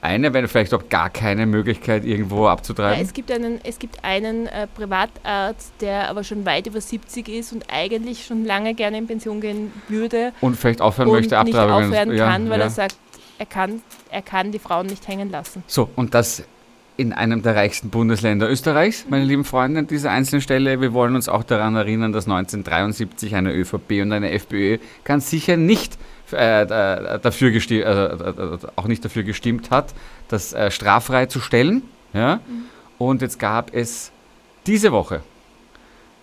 eine, 0.00 0.32
wenn 0.32 0.46
vielleicht 0.46 0.72
auch 0.74 0.88
gar 0.88 1.10
keine 1.10 1.46
Möglichkeit, 1.46 2.04
irgendwo 2.04 2.46
abzutreiben? 2.46 2.98
Ja, 2.98 3.04
es 3.04 3.12
gibt 3.12 3.30
einen, 3.30 3.60
es 3.64 3.78
gibt 3.78 4.04
einen 4.04 4.46
äh, 4.46 4.66
Privatarzt, 4.68 5.72
der 5.80 6.08
aber 6.08 6.24
schon 6.24 6.46
weit 6.46 6.66
über 6.66 6.80
70 6.80 7.28
ist 7.28 7.52
und 7.52 7.64
eigentlich 7.68 8.24
schon 8.24 8.44
lange 8.44 8.74
gerne 8.74 8.98
in 8.98 9.06
Pension 9.06 9.40
gehen 9.40 9.72
würde. 9.88 10.32
Und 10.40 10.56
vielleicht 10.56 10.80
aufhören 10.80 11.08
und 11.08 11.16
möchte, 11.16 11.36
Abtreibungen. 11.36 11.90
nicht 11.90 11.98
aufhören 11.98 12.16
kann, 12.16 12.44
ja, 12.44 12.50
weil 12.50 12.60
ja. 12.60 12.66
er 12.66 12.70
sagt, 12.70 12.96
er 13.38 13.46
kann, 13.46 13.82
er 14.10 14.22
kann 14.22 14.52
die 14.52 14.58
Frauen 14.58 14.86
nicht 14.86 15.06
hängen 15.08 15.30
lassen. 15.30 15.62
So, 15.66 15.90
und 15.96 16.14
das 16.14 16.44
in 16.98 17.12
einem 17.12 17.42
der 17.42 17.54
reichsten 17.54 17.90
Bundesländer 17.90 18.50
Österreichs, 18.50 19.06
meine 19.08 19.24
lieben 19.24 19.44
Freunde, 19.44 19.78
an 19.78 19.86
dieser 19.86 20.10
einzelnen 20.10 20.42
Stelle. 20.42 20.80
Wir 20.80 20.92
wollen 20.92 21.14
uns 21.14 21.28
auch 21.28 21.44
daran 21.44 21.76
erinnern, 21.76 22.12
dass 22.12 22.24
1973 22.24 23.36
eine 23.36 23.54
ÖVP 23.54 24.02
und 24.02 24.10
eine 24.10 24.32
FPÖ 24.32 24.78
ganz 25.04 25.30
sicher 25.30 25.56
nicht 25.56 25.96
äh, 26.32 26.66
dafür 26.66 27.52
gestimmt, 27.52 27.84
äh, 27.84 28.58
auch 28.74 28.88
nicht 28.88 29.04
dafür 29.04 29.22
gestimmt 29.22 29.70
hat, 29.70 29.94
das 30.26 30.52
äh, 30.52 30.72
straffrei 30.72 31.26
zu 31.26 31.38
stellen. 31.38 31.82
Ja? 32.12 32.36
Mhm. 32.36 32.64
Und 32.98 33.22
jetzt 33.22 33.38
gab 33.38 33.72
es 33.72 34.10
diese 34.66 34.90
Woche 34.90 35.22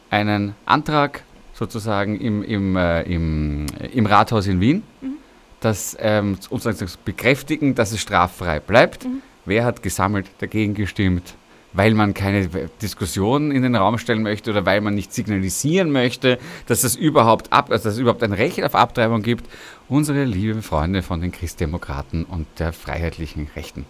einen 0.09 0.55
Antrag 0.65 1.23
sozusagen 1.53 2.19
im, 2.19 2.43
im, 2.43 2.75
äh, 2.75 3.03
im, 3.03 3.67
im 3.93 4.05
Rathaus 4.05 4.45
in 4.45 4.59
Wien, 4.59 4.83
mhm. 4.99 5.13
das 5.61 5.95
ähm, 6.01 6.38
uns 6.49 6.97
bekräftigen, 7.05 7.75
dass 7.75 7.93
es 7.93 8.01
straffrei 8.01 8.59
bleibt. 8.59 9.05
Mhm 9.05 9.21
Wer 9.45 9.65
hat 9.65 9.84
gesammelt 9.84 10.27
dagegen 10.39 10.73
gestimmt? 10.73 11.36
Weil 11.73 11.93
man 11.93 12.13
keine 12.13 12.47
Diskussion 12.81 13.51
in 13.51 13.62
den 13.62 13.75
Raum 13.75 13.97
stellen 13.97 14.23
möchte 14.23 14.51
oder 14.51 14.65
weil 14.65 14.79
man 14.79 14.95
nicht 14.95 15.13
signalisieren 15.13 15.91
möchte, 15.91 16.39
dass 16.67 16.84
es 16.84 16.95
überhaupt, 16.95 17.51
ab, 17.51 17.69
dass 17.69 17.84
es 17.84 17.97
überhaupt 17.97 18.23
ein 18.23 18.31
Recht 18.31 18.63
auf 18.63 18.75
Abtreibung 18.75 19.21
gibt. 19.21 19.45
Unsere 19.89 20.23
lieben 20.23 20.62
Freunde 20.62 21.01
von 21.01 21.19
den 21.19 21.34
Christdemokraten 21.34 22.23
und 22.23 22.47
der 22.60 22.71
freiheitlichen 22.71 23.49
Rechten 23.55 23.86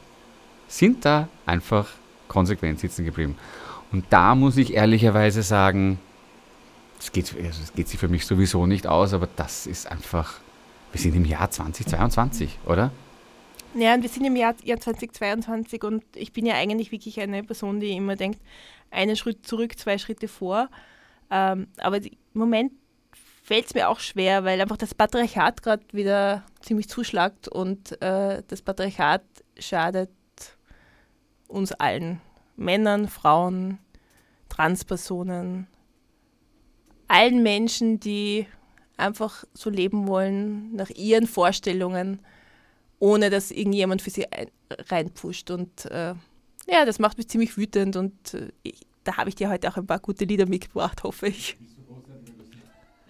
sind 0.68 1.06
da 1.06 1.28
einfach 1.46 1.88
konsequent 2.28 2.80
sitzen 2.80 3.06
geblieben. 3.06 3.38
Und 3.92 4.06
da 4.10 4.36
muss 4.36 4.58
ich 4.58 4.74
ehrlicherweise 4.74 5.44
sagen, 5.44 6.00
es 7.00 7.12
geht, 7.12 7.36
also 7.44 7.62
geht 7.76 7.88
sich 7.88 8.00
für 8.00 8.08
mich 8.08 8.26
sowieso 8.26 8.66
nicht 8.66 8.88
aus, 8.88 9.14
aber 9.14 9.28
das 9.36 9.68
ist 9.68 9.90
einfach, 9.92 10.34
wir 10.92 11.00
sind 11.00 11.16
im 11.16 11.26
Jahr 11.26 11.52
2022, 11.52 12.58
oder? 12.66 12.92
Ja, 13.78 13.94
und 13.94 14.04
wir 14.04 14.10
sind 14.10 14.24
im 14.24 14.38
Jahr, 14.38 14.56
Jahr 14.64 14.80
2022 14.80 15.84
und 15.84 16.04
ich 16.16 16.32
bin 16.32 16.46
ja 16.46 16.56
eigentlich 16.56 16.94
wirklich 16.94 17.20
eine 17.20 17.44
Person, 17.44 17.82
die 17.82 17.92
immer 17.92 18.16
denkt, 18.16 18.40
einen 18.90 19.18
Schritt 19.18 19.46
zurück, 19.46 19.78
zwei 19.78 19.98
Schritte 19.98 20.30
vor. 20.30 20.70
Ähm, 21.30 21.68
aber 21.80 21.98
im 21.98 22.12
Moment 22.34 22.72
fällt 23.44 23.66
es 23.66 23.74
mir 23.74 23.90
auch 23.90 24.00
schwer, 24.00 24.46
weil 24.46 24.62
einfach 24.62 24.78
das 24.78 24.96
Patriarchat 24.96 25.62
gerade 25.62 25.84
wieder 25.92 26.44
ziemlich 26.62 26.88
zuschlagt 26.88 27.50
und 27.50 28.02
äh, 28.02 28.44
das 28.48 28.62
Patriarchat 28.62 29.24
schadet 29.60 30.10
uns 31.50 31.74
allen. 31.74 32.22
Männern, 32.56 33.10
Frauen, 33.10 33.80
Transpersonen, 34.48 35.68
allen 37.10 37.44
Menschen, 37.44 38.00
die 38.00 38.48
einfach 38.96 39.44
so 39.54 39.70
leben 39.70 40.08
wollen, 40.08 40.74
nach 40.74 40.90
ihren 40.92 41.28
Vorstellungen, 41.28 42.22
ohne 43.06 43.30
dass 43.30 43.52
irgendjemand 43.52 44.02
für 44.02 44.10
sie 44.10 44.26
reinpusht. 44.90 45.52
Und 45.52 45.86
äh, 45.86 46.16
ja, 46.68 46.86
das 46.86 46.98
macht 46.98 47.20
mich 47.20 47.28
ziemlich 47.28 47.56
wütend 47.56 47.96
und 47.96 48.34
äh, 48.34 48.50
ich, 48.64 48.82
da 49.04 49.18
habe 49.18 49.30
ich 49.30 49.36
dir 49.36 49.50
heute 49.50 49.70
auch 49.70 49.78
ein 49.78 49.86
paar 49.86 50.00
gute 50.00 50.26
Lieder 50.26 50.48
mitgebracht, 50.48 51.04
hoffe 51.04 51.28
ich. 51.28 51.56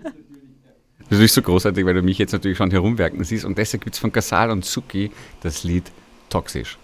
Das 0.03 0.13
ist 0.13 1.11
natürlich 1.11 1.31
so 1.31 1.41
großartig, 1.43 1.85
weil 1.85 1.93
du 1.93 2.01
mich 2.01 2.17
jetzt 2.17 2.33
natürlich 2.33 2.57
schon 2.57 2.71
herumwerken 2.71 3.23
siehst. 3.23 3.45
Und 3.45 3.57
deshalb 3.57 3.83
gibt 3.83 3.95
es 3.95 3.99
von 3.99 4.11
Casal 4.11 4.51
und 4.51 4.65
Suki 4.65 5.11
das 5.41 5.63
Lied 5.63 5.91
Toxisch. 6.29 6.77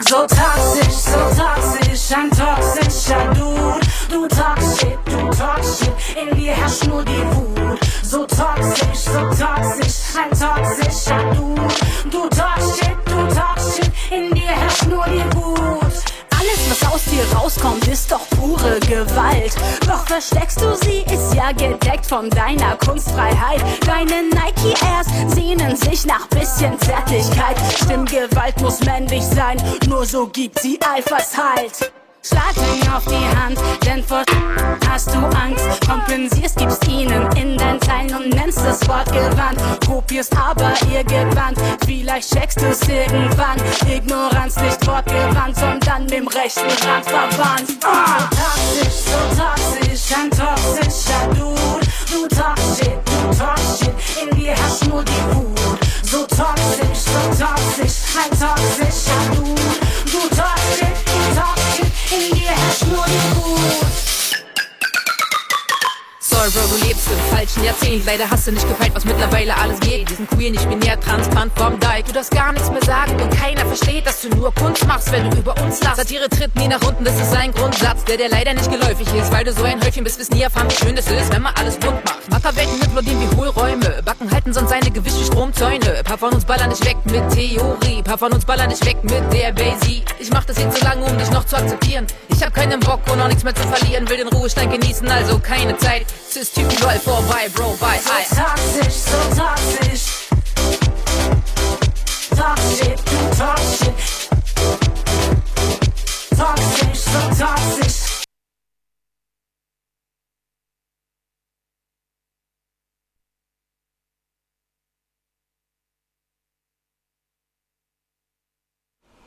So 0.00 0.26
toxisch, 0.26 0.94
so 0.94 1.18
toxisch, 1.36 1.77
ein 2.14 2.30
toxischer 2.30 3.34
Dude. 3.34 3.80
Du 4.08 4.26
talk 4.28 4.58
shit, 4.78 4.98
du 5.06 5.30
talk 5.36 5.62
shit, 5.62 5.92
in 6.16 6.36
dir 6.36 6.52
herrscht 6.52 6.86
nur 6.86 7.04
die 7.04 7.24
Wut. 7.32 7.80
So 8.02 8.24
toxisch, 8.24 9.00
so 9.00 9.20
toxisch, 9.30 10.16
ein 10.16 10.30
toxischer 10.30 11.34
Dude. 11.34 11.68
Du 12.10 12.28
talk 12.28 12.60
shit, 12.76 12.96
du 13.06 13.34
talk 13.34 13.58
shit, 13.58 13.90
in 14.10 14.32
dir 14.34 14.46
herrscht 14.46 14.86
nur 14.86 15.04
die 15.06 15.36
Wut. 15.36 15.87
Alles, 16.38 16.70
was 16.70 16.92
aus 16.92 17.04
dir 17.06 17.24
rauskommt, 17.36 17.88
ist 17.88 18.12
doch 18.12 18.28
pure 18.30 18.78
Gewalt. 18.80 19.56
Doch 19.86 20.06
versteckst 20.06 20.60
du 20.60 20.76
sie, 20.76 21.02
ist 21.12 21.34
ja 21.34 21.50
gedeckt 21.50 22.06
von 22.06 22.30
deiner 22.30 22.76
Kunstfreiheit. 22.76 23.60
Deine 23.84 24.22
Nike 24.28 24.74
Airs 24.84 25.08
sehnen 25.34 25.74
sich 25.74 26.06
nach 26.06 26.28
bisschen 26.28 26.78
Zärtlichkeit. 26.78 27.56
Stimmgewalt 27.82 28.60
muss 28.60 28.80
männlich 28.84 29.24
sein, 29.24 29.56
nur 29.88 30.06
so 30.06 30.28
gibt 30.28 30.60
sie 30.60 30.78
Eifershalt. 30.80 31.92
Schlag 32.28 32.54
ihn 32.56 32.86
auf 32.90 33.04
die 33.06 33.38
Hand, 33.38 33.58
denn 33.86 34.04
vor 34.04 34.22
hast 34.86 35.14
du 35.14 35.18
Angst. 35.18 35.64
Kompensierst, 35.88 36.56
gibst 36.56 36.86
ihnen 36.86 37.26
in 37.32 37.56
dein 37.56 37.80
Teilen 37.80 38.14
und 38.14 38.28
nennst 38.34 38.58
das 38.58 38.86
Wort 38.86 39.10
gewandt. 39.10 39.58
Kopierst 39.86 40.36
aber 40.36 40.74
irgendwann, 40.92 41.54
vielleicht 41.86 42.34
checkst 42.34 42.60
du's 42.60 42.86
irgendwann. 42.86 43.56
Ignoranz 43.90 44.56
nicht 44.56 44.86
wortgewandt, 44.86 45.56
sondern 45.56 46.02
mit 46.02 46.12
dem 46.12 46.28
rechten 46.28 46.68
Rand 46.86 47.06
verwandt. 47.06 47.78
Ah! 47.84 48.28
Toxisch, 48.28 49.04
so 49.06 49.18
toxisch, 49.40 50.18
ein 50.18 50.30
toxischer 50.30 51.28
Dude. 51.34 51.86
Du 52.10 52.28
shit, 52.74 52.98
du 53.06 53.32
shit, 53.78 53.94
in 54.22 54.36
dir 54.36 54.54
hast 54.54 54.86
nur 54.86 55.02
die 55.02 55.34
Wut. 55.34 55.58
So 56.02 56.26
toxisch, 56.26 57.04
so 57.06 57.44
toxisch, 57.44 58.02
ein 58.22 58.30
toxischer 58.30 59.34
Dude. 59.34 59.62
Du 60.04 60.36
talk 60.36 61.07
shit, 62.08 62.32
du 62.32 62.40
talk 62.40 63.06
shit, 63.06 64.07
Sorry, 66.38 66.50
Bro, 66.50 66.78
du 66.78 66.86
lebst 66.86 67.08
im 67.10 67.36
falschen 67.36 67.64
Jahrzehnt. 67.64 68.06
Leider 68.06 68.30
hast 68.30 68.46
du 68.46 68.52
nicht 68.52 68.68
gepeilt, 68.68 68.92
was 68.94 69.04
mittlerweile 69.04 69.56
alles 69.56 69.80
geht. 69.80 70.08
Wir 70.08 70.16
sind 70.16 70.30
queer, 70.30 70.52
nicht 70.52 70.68
binär, 70.68 71.00
transparent 71.00 71.50
vom 71.56 71.80
Dike. 71.80 72.04
Du 72.06 72.12
darfst 72.12 72.30
gar 72.30 72.52
nichts 72.52 72.70
mehr 72.70 72.84
sagen 72.84 73.20
und 73.20 73.36
keiner 73.36 73.66
versteht, 73.66 74.06
dass 74.06 74.20
du 74.22 74.28
nur 74.28 74.54
Kunst 74.54 74.86
machst, 74.86 75.10
wenn 75.10 75.28
du 75.28 75.36
über 75.36 75.60
uns 75.60 75.82
lachst. 75.82 75.96
Satire 75.96 76.28
tritt 76.28 76.54
nie 76.54 76.68
nach 76.68 76.80
unten, 76.86 77.02
das 77.02 77.20
ist 77.20 77.34
ein 77.34 77.50
Grundsatz, 77.50 78.04
der 78.04 78.18
dir 78.18 78.28
leider 78.28 78.54
nicht 78.54 78.70
geläufig 78.70 79.12
ist. 79.14 79.32
Weil 79.32 79.42
du 79.42 79.52
so 79.52 79.64
ein 79.64 79.84
Häufchen 79.84 80.04
bist, 80.04 80.20
wirst 80.20 80.32
nie 80.32 80.42
erfahren, 80.42 80.68
wie 80.70 80.76
schön 80.76 80.96
es 80.96 81.10
ist, 81.10 81.32
wenn 81.32 81.42
man 81.42 81.54
alles 81.56 81.74
bunt 81.76 82.04
macht. 82.04 82.18
Ackerwelten 82.32 82.80
implodieren 82.82 83.20
wie 83.20 83.36
Hohlräume. 83.36 84.00
Backen 84.04 84.30
halten 84.30 84.52
sonst 84.52 84.70
seine 84.70 84.92
Gewicht 84.92 85.18
wie 85.18 85.24
Stromzäune. 85.24 86.04
Paar 86.04 86.18
von 86.18 86.32
uns 86.32 86.44
ballern 86.44 86.68
nicht 86.68 86.84
weg 86.84 86.98
mit 87.06 87.28
Theorie. 87.30 88.00
Paar 88.04 88.16
von 88.16 88.32
uns 88.32 88.44
ballern 88.44 88.68
nicht 88.68 88.86
weg 88.86 88.96
mit 89.02 89.32
der 89.32 89.50
Basie. 89.52 90.04
Ich 90.20 90.30
mach 90.30 90.44
das 90.44 90.56
jetzt 90.58 90.78
so 90.78 90.84
lange, 90.84 91.04
um 91.04 91.18
dich 91.18 91.30
noch 91.32 91.44
zu 91.44 91.56
akzeptieren. 91.56 92.06
Ich 92.28 92.44
hab 92.44 92.54
keinen 92.54 92.78
Bock 92.78 93.00
und 93.12 93.20
auch 93.20 93.26
nichts 93.26 93.42
mehr 93.42 93.56
zu 93.56 93.66
verlieren. 93.66 94.08
Will 94.08 94.18
den 94.18 94.28
Ruhestand 94.28 94.70
genießen, 94.70 95.08
also 95.10 95.40
keine 95.40 95.76
Zeit. 95.78 96.06
Cis-Typen 96.38 96.70
überall 96.76 97.00
vorbei, 97.00 97.48
Bro, 97.52 97.76
bye, 97.80 97.98
hi. 97.98 98.22
So 98.28 98.36
toxisch, 98.36 98.94
so 98.94 99.18
toxisch. 99.34 100.28
Du 102.30 102.36
so 106.94 107.44
toxisch. 107.44 108.22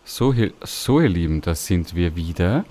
So, 0.05 0.31
ihr- 0.33 0.53
so 0.63 1.01
ihr 1.01 1.09
Lieben, 1.09 1.41
da 1.41 1.55
sind 1.55 1.93
wir 1.93 2.15
wieder. 2.15 2.65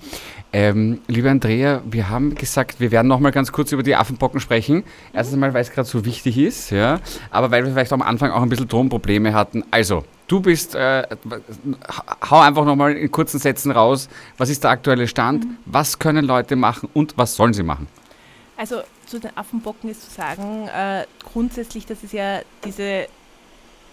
Ähm, 0.53 1.01
liebe 1.07 1.29
Andrea, 1.29 1.81
wir 1.85 2.09
haben 2.09 2.35
gesagt, 2.35 2.81
wir 2.81 2.91
werden 2.91 3.07
noch 3.07 3.21
mal 3.21 3.31
ganz 3.31 3.53
kurz 3.53 3.71
über 3.71 3.83
die 3.83 3.95
Affenpocken 3.95 4.41
sprechen. 4.41 4.83
Erstens 5.13 5.37
mal, 5.37 5.53
weil 5.53 5.61
es 5.61 5.71
gerade 5.71 5.87
so 5.87 6.03
wichtig 6.03 6.37
ist, 6.37 6.71
ja, 6.71 6.99
aber 7.29 7.51
weil 7.51 7.63
wir 7.63 7.71
vielleicht 7.71 7.93
am 7.93 8.01
Anfang 8.01 8.31
auch 8.31 8.41
ein 8.41 8.49
bisschen 8.49 8.67
Drogenprobleme 8.67 9.33
hatten. 9.33 9.63
Also, 9.71 10.03
du 10.27 10.41
bist, 10.41 10.75
äh, 10.75 11.07
hau 12.29 12.39
einfach 12.39 12.65
noch 12.65 12.75
mal 12.75 12.91
in 12.91 13.09
kurzen 13.11 13.39
Sätzen 13.39 13.71
raus, 13.71 14.09
was 14.37 14.49
ist 14.49 14.65
der 14.65 14.71
aktuelle 14.71 15.07
Stand, 15.07 15.45
was 15.65 15.99
können 15.99 16.25
Leute 16.25 16.57
machen 16.57 16.89
und 16.93 17.17
was 17.17 17.35
sollen 17.35 17.53
sie 17.53 17.63
machen? 17.63 17.87
Also 18.57 18.81
zu 19.05 19.19
den 19.19 19.35
Affenbocken 19.35 19.89
ist 19.89 20.03
zu 20.03 20.11
sagen, 20.11 20.67
äh, 20.67 21.05
grundsätzlich, 21.31 21.85
dass 21.85 22.03
es 22.03 22.11
ja 22.11 22.41
diese 22.65 23.07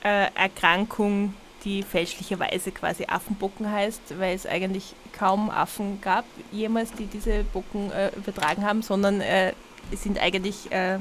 äh, 0.02 0.26
Erkrankung, 0.34 1.34
die 1.68 1.82
fälschlicherweise 1.82 2.70
quasi 2.72 3.04
Affenbocken 3.06 3.70
heißt, 3.70 4.18
weil 4.18 4.34
es 4.34 4.46
eigentlich 4.46 4.94
kaum 5.12 5.50
Affen 5.50 6.00
gab 6.00 6.24
jemals, 6.50 6.92
die 6.92 7.04
diese 7.04 7.44
Bocken 7.52 7.92
äh, 7.92 8.10
übertragen 8.16 8.64
haben, 8.64 8.80
sondern 8.80 9.20
äh, 9.20 9.52
es 9.92 10.02
sind 10.02 10.18
eigentlich 10.18 10.72
äh, 10.72 10.98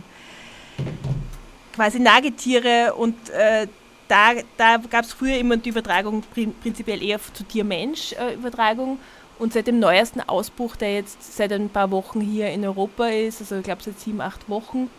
quasi 1.74 2.00
Nagetiere 2.00 2.94
und 2.96 3.30
äh, 3.30 3.68
da, 4.10 4.34
da 4.58 4.78
gab 4.90 5.06
es 5.06 5.14
früher 5.14 5.38
immer 5.38 5.56
die 5.56 5.70
Übertragung 5.70 6.22
prin 6.34 6.54
prinzipiell 6.62 7.02
eher 7.02 7.20
zu 7.34 7.44
Tier-Mensch-Übertragung. 7.44 9.00
und 9.40 9.54
seit 9.54 9.68
dem 9.68 9.80
neuesten 9.80 10.22
Ausbruch, 10.22 10.76
der 10.76 10.96
jetzt 10.96 11.38
seit 11.38 11.54
ein 11.54 11.70
paar 11.70 11.92
Wochen 11.92 12.20
hier 12.20 12.50
in 12.50 12.66
Europa 12.66 13.08
ist, 13.08 13.40
also 13.42 13.56
ich 13.58 13.64
glaube 13.64 13.84
seit 13.84 14.00
sieben, 14.00 14.20
acht 14.20 14.50
Wochen, 14.50 14.90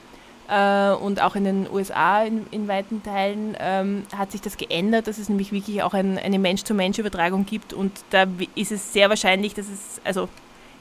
äh, 0.49 0.91
und 0.93 1.21
auch 1.21 1.37
in 1.37 1.45
den 1.45 1.71
USA 1.71 2.23
in, 2.23 2.47
in 2.51 2.69
weiten 2.69 3.03
Teilen, 3.03 3.57
ähm, 3.61 4.05
hat 4.17 4.33
sich 4.33 4.41
das 4.41 4.57
geändert, 4.57 5.07
dass 5.07 5.19
es 5.19 5.29
nämlich 5.29 5.53
wirklich 5.53 5.83
auch 5.83 5.95
ein, 5.95 6.19
eine 6.19 6.39
Mensch-zu-Mensch-Übertragung 6.39 7.45
gibt. 7.45 7.73
Und 7.73 7.93
da 8.11 8.27
ist 8.55 8.73
es 8.73 8.93
sehr 8.93 9.11
wahrscheinlich, 9.11 9.55
dass 9.55 9.67
es, 9.67 10.01
also 10.05 10.29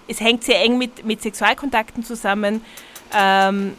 es 0.08 0.22
hängt 0.22 0.44
sehr 0.44 0.62
eng 0.62 0.78
mit, 0.78 1.06
mit 1.06 1.22
Sexualkontakten 1.22 2.04
zusammen. 2.04 2.64
Ähm, 3.14 3.74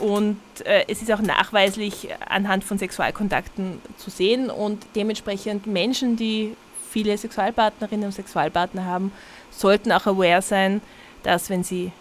und 0.00 0.40
äh, 0.64 0.84
es 0.88 1.02
ist 1.02 1.12
auch 1.12 1.20
nachweislich 1.20 2.08
anhand 2.26 2.64
von 2.64 2.78
Sexualkontakten 2.78 3.80
zu 3.98 4.08
sehen 4.08 4.48
und 4.48 4.86
dementsprechend 4.96 5.66
Menschen, 5.66 6.16
die 6.16 6.56
viele 6.90 7.16
Sexualpartnerinnen 7.18 8.06
und 8.06 8.12
Sexualpartner 8.12 8.86
haben, 8.86 9.12
sollten 9.50 9.92
auch 9.92 10.06
aware 10.06 10.40
sein, 10.40 10.80
dass 11.22 11.50
wenn 11.50 11.62
sie 11.62 11.92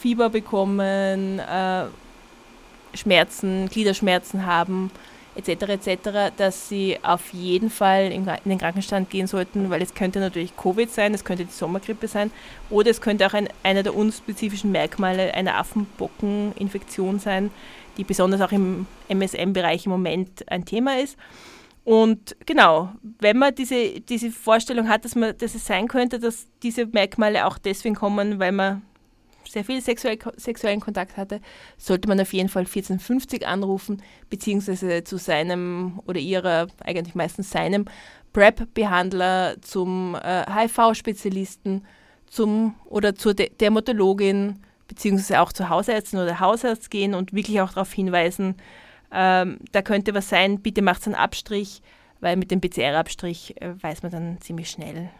Fieber 0.00 0.30
bekommen, 0.30 1.38
äh, 1.38 1.84
Schmerzen, 2.94 3.68
Gliederschmerzen 3.68 4.46
haben, 4.46 4.90
etc., 5.36 5.86
etc., 5.86 6.32
dass 6.36 6.68
sie 6.68 6.98
auf 7.02 7.32
jeden 7.32 7.70
Fall 7.70 8.10
in, 8.10 8.26
den 8.44 8.58
Krankenstand 8.58 9.10
gehen 9.10 9.26
sollten, 9.26 9.68
weil 9.70 9.82
es 9.82 9.94
könnte 9.94 10.18
natürlich 10.18 10.56
Covid 10.56 10.90
sein, 10.90 11.12
es 11.12 11.24
könnte 11.24 11.44
die 11.44 11.52
Sommergrippe 11.52 12.08
sein 12.08 12.30
oder 12.70 12.90
es 12.90 13.00
könnte 13.00 13.26
auch 13.26 13.34
ein, 13.34 13.48
einer 13.62 13.82
der 13.82 13.94
unspezifischen 13.94 14.72
Merkmale 14.72 15.34
einer 15.34 15.58
Affenbockeninfektion 15.58 17.18
sein, 17.18 17.50
die 17.98 18.04
besonders 18.04 18.40
auch 18.40 18.52
im 18.52 18.86
MSM-Bereich 19.08 19.84
im 19.84 19.92
Moment 19.92 20.50
ein 20.50 20.64
Thema 20.64 20.98
ist. 20.98 21.16
Und 21.84 22.36
genau, 22.46 22.90
wenn 23.18 23.38
man 23.38 23.54
diese, 23.54 24.00
diese 24.00 24.30
Vorstellung 24.30 24.88
hat, 24.88 25.04
dass, 25.04 25.14
man, 25.14 25.36
dass 25.36 25.54
es 25.54 25.66
sein 25.66 25.88
könnte, 25.88 26.18
dass 26.18 26.46
diese 26.62 26.86
Merkmale 26.86 27.46
auch 27.46 27.58
deswegen 27.58 27.94
kommen, 27.94 28.38
weil 28.38 28.52
man 28.52 28.82
sehr 29.50 29.64
viel 29.64 29.80
sexuell, 29.80 30.18
sexuellen 30.36 30.80
Kontakt 30.80 31.16
hatte, 31.16 31.40
sollte 31.76 32.08
man 32.08 32.20
auf 32.20 32.32
jeden 32.32 32.48
Fall 32.48 32.62
1450 32.62 33.46
anrufen, 33.46 34.02
beziehungsweise 34.28 35.04
zu 35.04 35.18
seinem 35.18 36.00
oder 36.06 36.20
ihrer, 36.20 36.68
eigentlich 36.84 37.14
meistens 37.14 37.50
seinem 37.50 37.86
PrEP-Behandler, 38.32 39.56
zum 39.60 40.14
äh, 40.14 40.44
HIV-Spezialisten, 40.46 41.84
zum 42.26 42.76
oder 42.84 43.14
zur 43.14 43.34
De 43.34 43.50
Dermatologin, 43.50 44.60
beziehungsweise 44.86 45.40
auch 45.40 45.52
zu 45.52 45.68
Hausärzten 45.68 46.20
oder 46.20 46.38
Hausarzt 46.40 46.90
gehen 46.90 47.14
und 47.14 47.32
wirklich 47.32 47.60
auch 47.60 47.70
darauf 47.70 47.92
hinweisen, 47.92 48.54
ähm, 49.12 49.58
da 49.72 49.82
könnte 49.82 50.14
was 50.14 50.28
sein, 50.28 50.60
bitte 50.60 50.82
macht 50.82 51.06
einen 51.06 51.16
Abstrich, 51.16 51.82
weil 52.20 52.36
mit 52.36 52.50
dem 52.50 52.60
PCR-Abstrich 52.60 53.60
äh, 53.60 53.82
weiß 53.82 54.02
man 54.02 54.12
dann 54.12 54.40
ziemlich 54.40 54.70
schnell, 54.70 55.10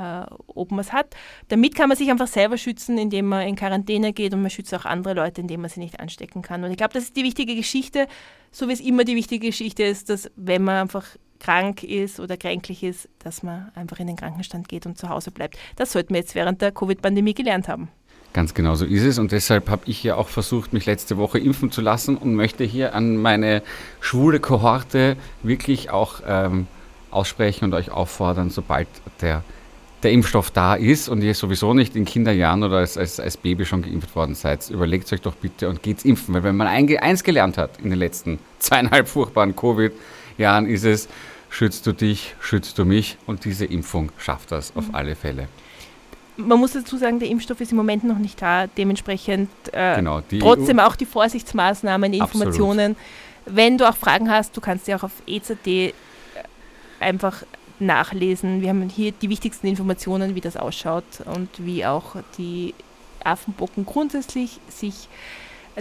äh, 0.00 0.24
ob 0.46 0.70
man 0.70 0.80
es 0.80 0.92
hat. 0.92 1.14
Damit 1.48 1.74
kann 1.74 1.88
man 1.88 1.98
sich 1.98 2.10
einfach 2.10 2.26
selber 2.26 2.56
schützen, 2.56 2.96
indem 2.96 3.28
man 3.28 3.46
in 3.46 3.56
Quarantäne 3.56 4.12
geht 4.12 4.32
und 4.32 4.40
man 4.40 4.50
schützt 4.50 4.74
auch 4.74 4.86
andere 4.86 5.14
Leute, 5.14 5.42
indem 5.42 5.60
man 5.60 5.70
sie 5.70 5.80
nicht 5.80 6.00
anstecken 6.00 6.42
kann. 6.42 6.64
Und 6.64 6.70
ich 6.70 6.76
glaube, 6.76 6.94
das 6.94 7.04
ist 7.04 7.16
die 7.16 7.24
wichtige 7.24 7.54
Geschichte, 7.54 8.08
so 8.50 8.68
wie 8.68 8.72
es 8.72 8.80
immer 8.80 9.04
die 9.04 9.16
wichtige 9.16 9.48
Geschichte 9.48 9.82
ist, 9.82 10.08
dass 10.08 10.30
wenn 10.36 10.64
man 10.64 10.76
einfach 10.76 11.04
krank 11.38 11.82
ist 11.82 12.20
oder 12.20 12.36
kränklich 12.36 12.82
ist, 12.82 13.08
dass 13.20 13.42
man 13.42 13.70
einfach 13.74 13.98
in 13.98 14.06
den 14.06 14.16
Krankenstand 14.16 14.68
geht 14.68 14.86
und 14.86 14.98
zu 14.98 15.08
Hause 15.08 15.30
bleibt. 15.30 15.58
Das 15.76 15.92
sollten 15.92 16.14
wir 16.14 16.20
jetzt 16.20 16.34
während 16.34 16.60
der 16.60 16.72
Covid-Pandemie 16.72 17.34
gelernt 17.34 17.68
haben. 17.68 17.88
Ganz 18.32 18.54
genau 18.54 18.76
so 18.76 18.84
ist 18.84 19.02
es 19.02 19.18
und 19.18 19.32
deshalb 19.32 19.68
habe 19.68 19.82
ich 19.86 20.04
ja 20.04 20.14
auch 20.14 20.28
versucht, 20.28 20.72
mich 20.72 20.86
letzte 20.86 21.16
Woche 21.16 21.38
impfen 21.38 21.72
zu 21.72 21.80
lassen 21.80 22.16
und 22.16 22.34
möchte 22.34 22.62
hier 22.62 22.94
an 22.94 23.16
meine 23.16 23.62
schwule 24.00 24.38
Kohorte 24.38 25.16
wirklich 25.42 25.90
auch 25.90 26.20
ähm, 26.24 26.68
aussprechen 27.10 27.64
und 27.64 27.74
euch 27.74 27.90
auffordern, 27.90 28.50
sobald 28.50 28.88
der, 29.20 29.42
der 30.02 30.12
Impfstoff 30.12 30.50
da 30.50 30.74
ist 30.74 31.08
und 31.08 31.22
ihr 31.22 31.34
sowieso 31.34 31.74
nicht 31.74 31.96
in 31.96 32.04
Kinderjahren 32.04 32.62
oder 32.62 32.78
als, 32.78 32.96
als, 32.96 33.20
als 33.20 33.36
Baby 33.36 33.64
schon 33.64 33.82
geimpft 33.82 34.14
worden 34.16 34.34
seid, 34.34 34.68
überlegt 34.70 35.12
euch 35.12 35.20
doch 35.20 35.34
bitte 35.34 35.68
und 35.68 35.82
geht's 35.82 36.04
impfen, 36.04 36.34
weil 36.34 36.42
wenn 36.42 36.56
man 36.56 36.66
eins 36.66 37.22
gelernt 37.22 37.58
hat 37.58 37.78
in 37.82 37.90
den 37.90 37.98
letzten 37.98 38.38
zweieinhalb 38.58 39.08
furchtbaren 39.08 39.54
Covid-Jahren 39.54 40.66
ist 40.66 40.84
es, 40.84 41.08
schützt 41.48 41.86
du 41.86 41.92
dich, 41.92 42.34
schützt 42.40 42.78
du 42.78 42.84
mich 42.84 43.18
und 43.26 43.44
diese 43.44 43.66
Impfung 43.66 44.10
schafft 44.18 44.52
das 44.52 44.72
auf 44.76 44.86
alle 44.92 45.14
Fälle 45.14 45.48
man 46.36 46.58
muss 46.58 46.72
dazu 46.72 46.96
sagen, 46.96 47.18
der 47.18 47.28
Impfstoff 47.28 47.60
ist 47.60 47.72
im 47.72 47.76
Moment 47.76 48.04
noch 48.04 48.18
nicht 48.18 48.40
da. 48.40 48.66
Dementsprechend 48.66 49.50
äh, 49.72 49.96
genau, 49.96 50.22
trotzdem 50.40 50.78
EU 50.78 50.82
auch 50.82 50.96
die 50.96 51.06
Vorsichtsmaßnahmen, 51.06 52.12
die 52.12 52.18
Informationen. 52.18 52.92
Absolut. 52.92 53.56
Wenn 53.56 53.78
du 53.78 53.88
auch 53.88 53.96
Fragen 53.96 54.30
hast, 54.30 54.56
du 54.56 54.60
kannst 54.60 54.86
sie 54.86 54.94
auch 54.94 55.02
auf 55.02 55.12
EZD 55.26 55.94
einfach 57.00 57.42
nachlesen. 57.80 58.60
Wir 58.60 58.70
haben 58.70 58.88
hier 58.88 59.12
die 59.12 59.28
wichtigsten 59.28 59.66
Informationen, 59.66 60.34
wie 60.34 60.40
das 60.40 60.56
ausschaut 60.56 61.04
und 61.24 61.48
wie 61.58 61.84
auch 61.86 62.16
die 62.38 62.74
Affenbocken 63.24 63.86
grundsätzlich 63.86 64.60
sich 64.68 65.08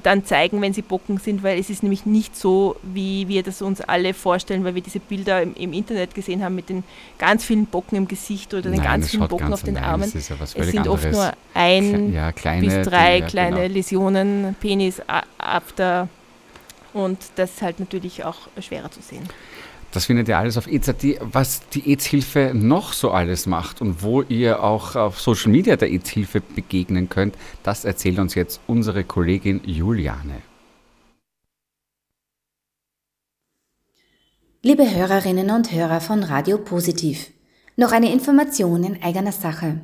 dann 0.04 0.24
zeigen, 0.24 0.62
wenn 0.62 0.74
sie 0.74 0.82
Bocken 0.82 1.18
sind, 1.18 1.43
weil 1.43 1.60
es 1.60 1.70
ist 1.70 1.84
nämlich 1.84 2.06
nicht 2.06 2.36
so, 2.36 2.76
wie 2.84 3.28
wir 3.28 3.43
das 3.43 3.62
uns 3.62 3.82
alle 3.82 4.14
vorstellen, 4.14 4.64
weil 4.64 4.76
wir 4.76 4.82
diese 4.82 5.00
Bilder 5.00 5.41
im, 5.41 5.56
im 5.56 5.74
Internet 5.74 6.14
gesehen 6.14 6.43
haben 6.43 6.56
mit 6.56 6.70
den 6.70 6.84
ganz 7.18 7.43
vielen 7.43 7.66
Bocken 7.66 7.97
im 7.97 8.08
Gesicht 8.08 8.54
oder 8.54 8.64
den 8.64 8.76
Nein, 8.76 8.84
ganz 8.84 9.10
vielen 9.10 9.28
Bocken 9.28 9.50
ganz 9.50 9.54
auf 9.56 9.64
den 9.64 9.74
nein, 9.74 9.84
Armen. 9.84 10.04
es, 10.04 10.30
ja 10.30 10.36
es 10.41 10.52
sind 10.52 10.80
anderes. 10.80 11.06
oft 11.06 11.12
nur 11.12 11.34
ein 11.54 12.14
ja, 12.14 12.32
kleine, 12.32 12.66
bis 12.66 12.88
drei 12.88 13.20
ja, 13.20 13.26
kleine 13.26 13.62
genau. 13.64 13.74
Läsionen, 13.74 14.56
Penis, 14.60 15.02
After 15.38 16.08
und 16.93 17.18
das 17.36 17.52
ist 17.52 17.62
halt 17.62 17.80
natürlich 17.80 18.24
auch 18.24 18.38
schwerer 18.60 18.91
zu 18.91 19.02
sehen. 19.02 19.28
Das 19.92 20.06
findet 20.06 20.28
ihr 20.28 20.38
alles 20.38 20.58
auf 20.58 20.68
EZD. 20.68 21.20
Was 21.20 21.68
die 21.70 21.90
AIDS-Hilfe 21.90 22.52
noch 22.54 22.94
so 22.94 23.10
alles 23.10 23.48
macht 23.48 23.82
und 23.82 24.04
wo 24.04 24.22
ihr 24.22 24.64
auch 24.64 24.96
auf 24.96 25.20
Social 25.20 25.52
Media 25.52 25.76
der 25.78 25.90
AIDS-Hilfe 25.90 26.42
begegnen 26.42 27.10
könnt, 27.10 27.36
das 27.64 27.86
erzählt 27.86 28.20
uns 28.20 28.36
jetzt 28.36 28.62
unsere 28.68 29.04
Kollegin 29.04 29.62
Juliane. 29.66 30.42
Liebe 34.62 34.94
Hörerinnen 34.94 35.50
und 35.52 35.72
Hörer 35.72 36.02
von 36.02 36.22
Radio 36.22 36.58
Positiv, 36.58 37.32
noch 37.76 37.92
eine 37.92 38.12
Information 38.12 38.84
in 38.84 39.02
eigener 39.02 39.32
Sache. 39.32 39.80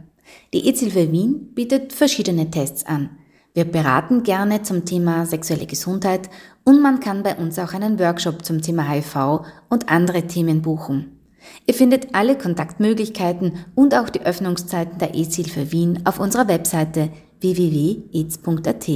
Die 0.53 0.67
AIDS-Hilfe 0.67 1.11
Wien 1.11 1.53
bietet 1.55 1.93
verschiedene 1.93 2.51
Tests 2.51 2.85
an. 2.85 3.17
Wir 3.55 3.63
beraten 3.63 4.23
gerne 4.23 4.63
zum 4.63 4.83
Thema 4.83 5.25
sexuelle 5.25 5.65
Gesundheit 5.65 6.29
und 6.65 6.81
man 6.81 6.99
kann 6.99 7.23
bei 7.23 7.35
uns 7.37 7.57
auch 7.57 7.73
einen 7.73 7.97
Workshop 7.99 8.43
zum 8.43 8.61
Thema 8.61 8.83
HIV 8.83 9.45
und 9.69 9.87
andere 9.89 10.23
Themen 10.23 10.61
buchen. 10.61 11.17
Ihr 11.65 11.73
findet 11.73 12.13
alle 12.13 12.37
Kontaktmöglichkeiten 12.37 13.53
und 13.73 13.95
auch 13.95 14.09
die 14.09 14.25
Öffnungszeiten 14.25 14.97
der 14.97 15.15
AIDS-Hilfe 15.15 15.71
Wien 15.71 16.01
auf 16.03 16.19
unserer 16.19 16.49
Webseite 16.49 17.11
www.aids.at. 17.39 18.89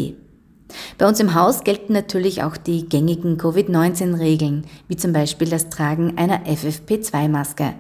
Bei 0.98 1.08
uns 1.08 1.22
im 1.22 1.36
Haus 1.36 1.64
gelten 1.64 1.94
natürlich 1.94 2.44
auch 2.44 2.58
die 2.58 2.90
gängigen 2.90 3.38
Covid-19-Regeln, 3.38 4.66
wie 4.90 4.98
zum 4.98 5.14
Beispiel 5.14 5.48
das 5.48 5.70
Tragen 5.70 6.18
einer 6.18 6.44
FFP2-Maske. 6.44 7.76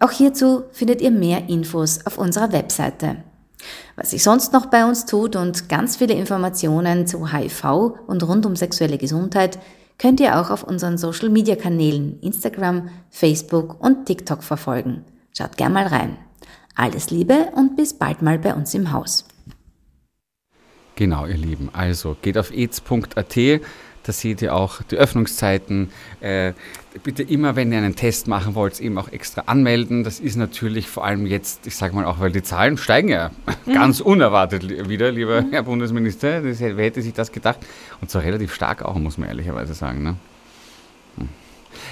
Auch 0.00 0.10
hierzu 0.10 0.62
findet 0.72 1.02
ihr 1.02 1.10
mehr 1.10 1.50
Infos 1.50 2.06
auf 2.06 2.16
unserer 2.16 2.50
Webseite. 2.50 3.18
Was 3.96 4.10
sich 4.10 4.22
sonst 4.22 4.52
noch 4.52 4.66
bei 4.66 4.84
uns 4.84 5.06
tut 5.06 5.36
und 5.36 5.68
ganz 5.68 5.96
viele 5.96 6.14
Informationen 6.14 7.06
zu 7.06 7.32
HIV 7.32 7.94
und 8.06 8.22
rund 8.22 8.46
um 8.46 8.56
sexuelle 8.56 8.98
Gesundheit 8.98 9.58
könnt 9.98 10.20
ihr 10.20 10.40
auch 10.40 10.50
auf 10.50 10.64
unseren 10.64 10.98
Social 10.98 11.28
Media 11.28 11.56
Kanälen 11.56 12.18
Instagram, 12.20 12.88
Facebook 13.10 13.82
und 13.82 14.06
TikTok 14.06 14.42
verfolgen. 14.42 15.04
Schaut 15.36 15.56
gern 15.56 15.72
mal 15.72 15.86
rein. 15.86 16.16
Alles 16.74 17.10
Liebe 17.10 17.48
und 17.54 17.76
bis 17.76 17.94
bald 17.94 18.22
mal 18.22 18.38
bei 18.38 18.54
uns 18.54 18.74
im 18.74 18.92
Haus. 18.92 19.24
Genau, 20.96 21.26
ihr 21.26 21.36
Lieben. 21.36 21.70
Also 21.72 22.16
geht 22.20 22.38
auf 22.38 22.50
aids.at 22.50 23.36
da 24.04 24.12
seht 24.12 24.42
ihr 24.42 24.54
auch 24.54 24.82
die 24.82 24.96
Öffnungszeiten. 24.96 25.90
Äh, 26.20 26.52
bitte 27.02 27.22
immer, 27.22 27.56
wenn 27.56 27.72
ihr 27.72 27.78
einen 27.78 27.96
Test 27.96 28.28
machen 28.28 28.54
wollt, 28.54 28.80
eben 28.80 28.98
auch 28.98 29.10
extra 29.10 29.42
anmelden. 29.46 30.04
Das 30.04 30.20
ist 30.20 30.36
natürlich 30.36 30.88
vor 30.88 31.04
allem 31.04 31.26
jetzt, 31.26 31.66
ich 31.66 31.76
sage 31.76 31.94
mal 31.94 32.04
auch, 32.04 32.20
weil 32.20 32.30
die 32.30 32.42
Zahlen 32.42 32.76
steigen 32.76 33.08
ja 33.08 33.30
mhm. 33.66 33.74
ganz 33.74 34.00
unerwartet 34.00 34.88
wieder, 34.88 35.10
lieber 35.10 35.42
mhm. 35.42 35.50
Herr 35.50 35.64
Bundesminister. 35.64 36.40
Das, 36.40 36.60
wer 36.60 36.76
hätte 36.76 37.02
sich 37.02 37.12
das 37.12 37.32
gedacht? 37.32 37.58
Und 38.00 38.10
zwar 38.10 38.22
relativ 38.22 38.54
stark 38.54 38.82
auch, 38.82 38.94
muss 38.94 39.18
man 39.18 39.28
ehrlicherweise 39.28 39.74
sagen. 39.74 40.02
Ne? 40.02 40.16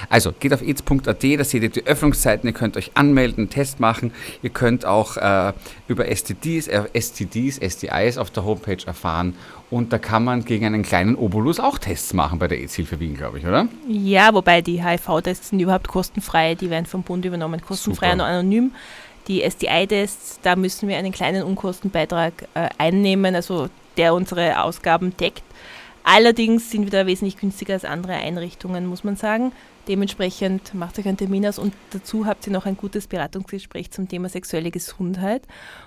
Also 0.09 0.33
geht 0.39 0.53
auf 0.53 0.63
aids.at, 0.63 1.07
da 1.07 1.45
seht 1.45 1.63
ihr 1.63 1.69
die 1.69 1.87
Öffnungszeiten, 1.87 2.49
ihr 2.49 2.55
könnt 2.55 2.77
euch 2.77 2.93
anmelden, 2.95 3.45
einen 3.45 3.51
Test 3.51 3.81
machen. 3.81 4.13
Ihr 4.43 4.51
könnt 4.51 4.85
auch 4.85 5.17
äh, 5.17 5.53
über 5.89 6.07
STDs, 6.07 6.69
äh, 6.69 6.85
STDs, 6.99 7.57
STIs 7.57 8.19
auf 8.19 8.31
der 8.31 8.45
Homepage 8.45 8.85
erfahren. 8.87 9.35
Und 9.71 9.93
da 9.93 9.99
kann 9.99 10.25
man 10.25 10.45
gegen 10.45 10.67
einen 10.67 10.83
kleinen 10.83 11.17
Obolus 11.17 11.59
auch 11.59 11.79
Tests 11.79 12.13
machen 12.13 12.39
bei 12.39 12.47
der 12.47 12.59
AIDS-Hilfe 12.59 13.01
Wien, 13.01 13.17
glaube 13.17 13.39
ich, 13.39 13.47
oder? 13.47 13.69
Ja, 13.89 14.35
wobei 14.35 14.61
die 14.61 14.85
HIV-Tests 14.85 15.49
sind 15.49 15.61
überhaupt 15.61 15.89
kostenfrei, 15.89 16.55
die 16.55 16.69
werden 16.69 16.85
vom 16.85 17.03
Bund 17.03 17.25
übernommen, 17.25 17.61
kostenfrei 17.63 18.11
Super. 18.11 18.25
und 18.25 18.31
anonym. 18.31 18.73
Die 19.29 19.49
STI-Tests, 19.49 20.41
da 20.43 20.57
müssen 20.57 20.89
wir 20.89 20.99
einen 20.99 21.13
kleinen 21.13 21.43
Unkostenbeitrag 21.43 22.33
äh, 22.55 22.69
einnehmen, 22.77 23.35
also 23.35 23.69
der 23.97 24.15
unsere 24.15 24.63
Ausgaben 24.63 25.17
deckt. 25.17 25.45
Allerdings 26.05 26.71
sind 26.71 26.85
wir 26.85 26.91
da 26.91 27.07
wesentlich 27.07 27.37
günstiger 27.37 27.75
als 27.75 27.85
andere 27.85 28.15
Einrichtungen, 28.15 28.87
muss 28.87 29.05
man 29.05 29.17
sagen. 29.17 29.53
Dementsprechend 29.89 30.75
macht 30.75 30.99
euch 30.99 31.09
einen 31.09 31.17
Termin 31.17 31.45
aus 31.47 31.59
und 31.59 31.75
dazu 31.91 32.27
habt 32.27 32.47
ihr 32.47 32.53
noch 32.53 32.67
ein 32.67 32.77
gutes 32.77 33.09
Beratungsgespräch 33.09 33.91
zum 33.91 34.09
Thema 34.09 34.29
sexuelle 34.29 34.71
Gesundheit. 34.71 35.47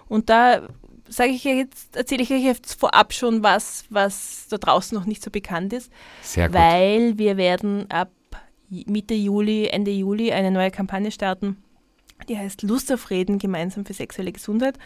Und 0.10 0.30
da 0.30 0.68
sage 1.08 1.32
ich 1.32 1.44
jetzt, 1.44 1.96
erzähle 1.96 2.24
ich 2.24 2.32
euch 2.32 2.44
jetzt 2.44 2.80
vorab 2.80 3.14
schon 3.14 3.44
was, 3.44 3.86
was 3.90 4.48
da 4.50 4.58
draußen 4.58 4.98
noch 4.98 5.06
nicht 5.06 5.24
so 5.24 5.32
bekannt 5.32 5.72
ist. 5.72 5.92
Sehr 6.22 6.48
gut. 6.48 6.58
Weil 6.58 7.18
wir 7.18 7.38
werden 7.38 7.90
ab 7.90 8.12
Mitte 8.70 9.14
Juli, 9.14 9.68
Ende 9.68 9.92
Juli 9.92 10.32
eine 10.32 10.52
neue 10.52 10.72
Kampagne 10.72 11.12
starten, 11.12 11.58
die 12.28 12.38
heißt 12.38 12.64
Lust 12.64 12.92
auf 12.92 13.10
Reden 13.10 13.40
gemeinsam 13.40 13.86
für 13.86 13.94
sexuelle 13.94 14.32
Gesundheit. 14.32 14.78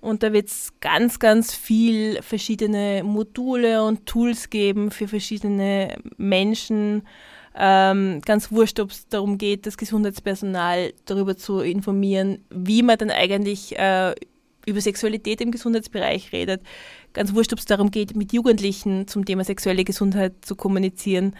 Und 0.00 0.22
da 0.22 0.32
wird 0.32 0.48
es 0.48 0.72
ganz, 0.80 1.18
ganz 1.18 1.54
viel 1.54 2.22
verschiedene 2.22 3.02
Module 3.04 3.84
und 3.84 4.06
Tools 4.06 4.48
geben 4.50 4.90
für 4.90 5.08
verschiedene 5.08 5.96
Menschen, 6.16 7.06
ähm, 7.54 8.20
ganz 8.24 8.52
wurscht, 8.52 8.80
ob 8.80 8.90
es 8.90 9.08
darum 9.08 9.38
geht, 9.38 9.66
das 9.66 9.76
Gesundheitspersonal 9.76 10.92
darüber 11.04 11.36
zu 11.36 11.60
informieren, 11.60 12.44
wie 12.50 12.82
man 12.82 12.98
dann 12.98 13.10
eigentlich 13.10 13.78
äh, 13.78 14.14
über 14.66 14.80
Sexualität 14.80 15.40
im 15.40 15.50
Gesundheitsbereich 15.50 16.32
redet. 16.32 16.62
Ganz 17.12 17.34
wurscht, 17.34 17.52
ob 17.52 17.58
es 17.58 17.64
darum 17.64 17.90
geht, 17.90 18.14
mit 18.14 18.32
Jugendlichen 18.32 19.08
zum 19.08 19.24
Thema 19.24 19.42
sexuelle 19.42 19.84
Gesundheit 19.84 20.34
zu 20.42 20.54
kommunizieren, 20.54 21.34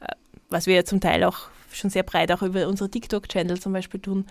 äh, 0.00 0.12
was 0.50 0.66
wir 0.66 0.74
ja 0.74 0.84
zum 0.84 1.00
Teil 1.00 1.24
auch 1.24 1.48
schon 1.72 1.90
sehr 1.90 2.02
breit 2.02 2.32
auch 2.32 2.42
über 2.42 2.68
unsere 2.68 2.90
TikTok-Channel 2.90 3.60
zum 3.60 3.72
Beispiel 3.72 4.00
tun. 4.00 4.26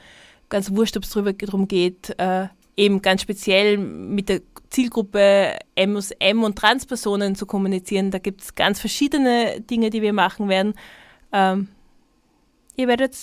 Ganz 0.49 0.71
wurscht, 0.71 0.97
ob 0.97 1.03
es 1.03 1.11
darum 1.11 1.67
geht, 1.67 2.13
äh, 2.19 2.47
eben 2.77 3.01
ganz 3.01 3.21
speziell 3.21 3.77
mit 3.77 4.29
der 4.29 4.41
Zielgruppe 4.69 5.57
M 5.75 5.99
M 6.19 6.43
und 6.43 6.57
Transpersonen 6.57 7.35
zu 7.35 7.45
kommunizieren. 7.45 8.11
Da 8.11 8.17
gibt 8.19 8.41
es 8.41 8.55
ganz 8.55 8.79
verschiedene 8.79 9.61
Dinge, 9.61 9.89
die 9.89 10.01
wir 10.01 10.13
machen 10.13 10.49
werden. 10.49 10.73
Ähm, 11.31 11.67
ihr 12.75 12.87
werdet 12.87 13.15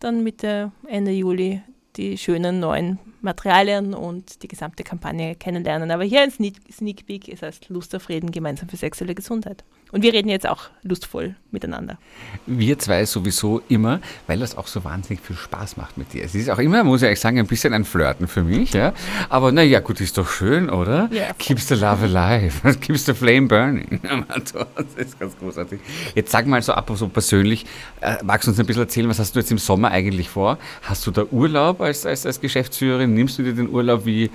dann 0.00 0.22
Mitte, 0.22 0.72
Ende 0.86 1.12
Juli 1.12 1.62
die 1.96 2.16
schönen 2.16 2.60
neuen 2.60 2.98
Materialien 3.20 3.92
und 3.92 4.42
die 4.42 4.48
gesamte 4.48 4.84
Kampagne 4.84 5.34
kennenlernen. 5.34 5.90
Aber 5.90 6.04
hier 6.04 6.22
ein 6.22 6.30
Sneak, 6.30 6.54
Sneak 6.72 7.06
Peek, 7.06 7.28
es 7.28 7.42
heißt 7.42 7.68
Lust 7.68 7.94
auf 7.94 8.08
Reden 8.08 8.30
gemeinsam 8.30 8.68
für 8.68 8.76
sexuelle 8.76 9.14
Gesundheit. 9.14 9.64
Und 9.92 10.02
wir 10.02 10.12
reden 10.12 10.28
jetzt 10.28 10.48
auch 10.48 10.70
lustvoll 10.82 11.34
miteinander. 11.50 11.98
Wir 12.46 12.78
zwei 12.78 13.04
sowieso 13.06 13.62
immer, 13.68 14.00
weil 14.26 14.38
das 14.38 14.56
auch 14.56 14.66
so 14.66 14.84
wahnsinnig 14.84 15.20
viel 15.20 15.36
Spaß 15.36 15.76
macht 15.76 15.96
mit 15.96 16.12
dir. 16.12 16.24
Es 16.24 16.34
ist 16.34 16.50
auch 16.50 16.58
immer, 16.58 16.84
muss 16.84 17.00
ich 17.00 17.04
ehrlich 17.04 17.20
sagen, 17.20 17.38
ein 17.38 17.46
bisschen 17.46 17.72
ein 17.72 17.84
Flirten 17.84 18.28
für 18.28 18.42
mich. 18.42 18.72
Ja? 18.72 18.92
Aber 19.28 19.52
naja, 19.52 19.80
gut, 19.80 20.00
ist 20.00 20.18
doch 20.18 20.28
schön, 20.28 20.68
oder? 20.68 21.08
Ja, 21.12 21.32
Keeps 21.38 21.68
the 21.68 21.74
love 21.74 22.04
alive. 22.04 22.74
Keeps 22.80 23.06
the 23.06 23.14
flame 23.14 23.48
burning. 23.48 24.00
Das 24.28 24.94
ist 24.96 25.18
ganz 25.18 25.36
großartig. 25.38 25.80
Jetzt 26.14 26.30
sag 26.30 26.46
mal 26.46 26.62
so 26.62 26.72
ab 26.72 26.90
und 26.90 26.96
so 26.96 27.08
persönlich, 27.08 27.66
äh, 28.00 28.16
magst 28.22 28.46
du 28.46 28.50
uns 28.50 28.60
ein 28.60 28.66
bisschen 28.66 28.82
erzählen, 28.82 29.08
was 29.08 29.18
hast 29.18 29.34
du 29.34 29.40
jetzt 29.40 29.50
im 29.50 29.58
Sommer 29.58 29.90
eigentlich 29.90 30.28
vor? 30.28 30.58
Hast 30.82 31.06
du 31.06 31.10
da 31.10 31.24
Urlaub 31.30 31.80
als, 31.80 32.06
als, 32.06 32.26
als 32.26 32.40
Geschäftsführerin? 32.40 33.14
Nimmst 33.14 33.38
du 33.38 33.42
dir 33.42 33.54
den 33.54 33.68
Urlaub 33.68 34.04
wie, 34.06 34.30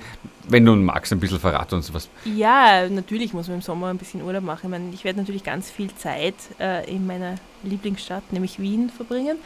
wenn 0.48 0.64
du 0.64 0.74
magst, 0.76 1.12
ein 1.12 1.20
bisschen 1.20 1.40
verraten 1.40 1.76
uns 1.76 1.92
was? 1.92 2.08
Ja, 2.24 2.88
natürlich 2.88 3.32
muss 3.32 3.48
man 3.48 3.56
im 3.56 3.62
Sommer 3.62 3.88
ein 3.88 3.98
bisschen 3.98 4.22
Urlaub 4.22 4.44
machen. 4.44 4.60
Ich, 4.64 4.70
meine, 4.70 4.90
ich 4.92 5.04
werde 5.04 5.20
natürlich 5.20 5.44
ganz 5.44 5.70
viel 5.70 5.94
Zeit 5.94 6.34
äh, 6.60 6.90
in 6.90 7.06
meiner 7.06 7.36
Lieblingsstadt, 7.62 8.32
nämlich 8.32 8.58
Wien, 8.58 8.90
verbringen 8.90 9.38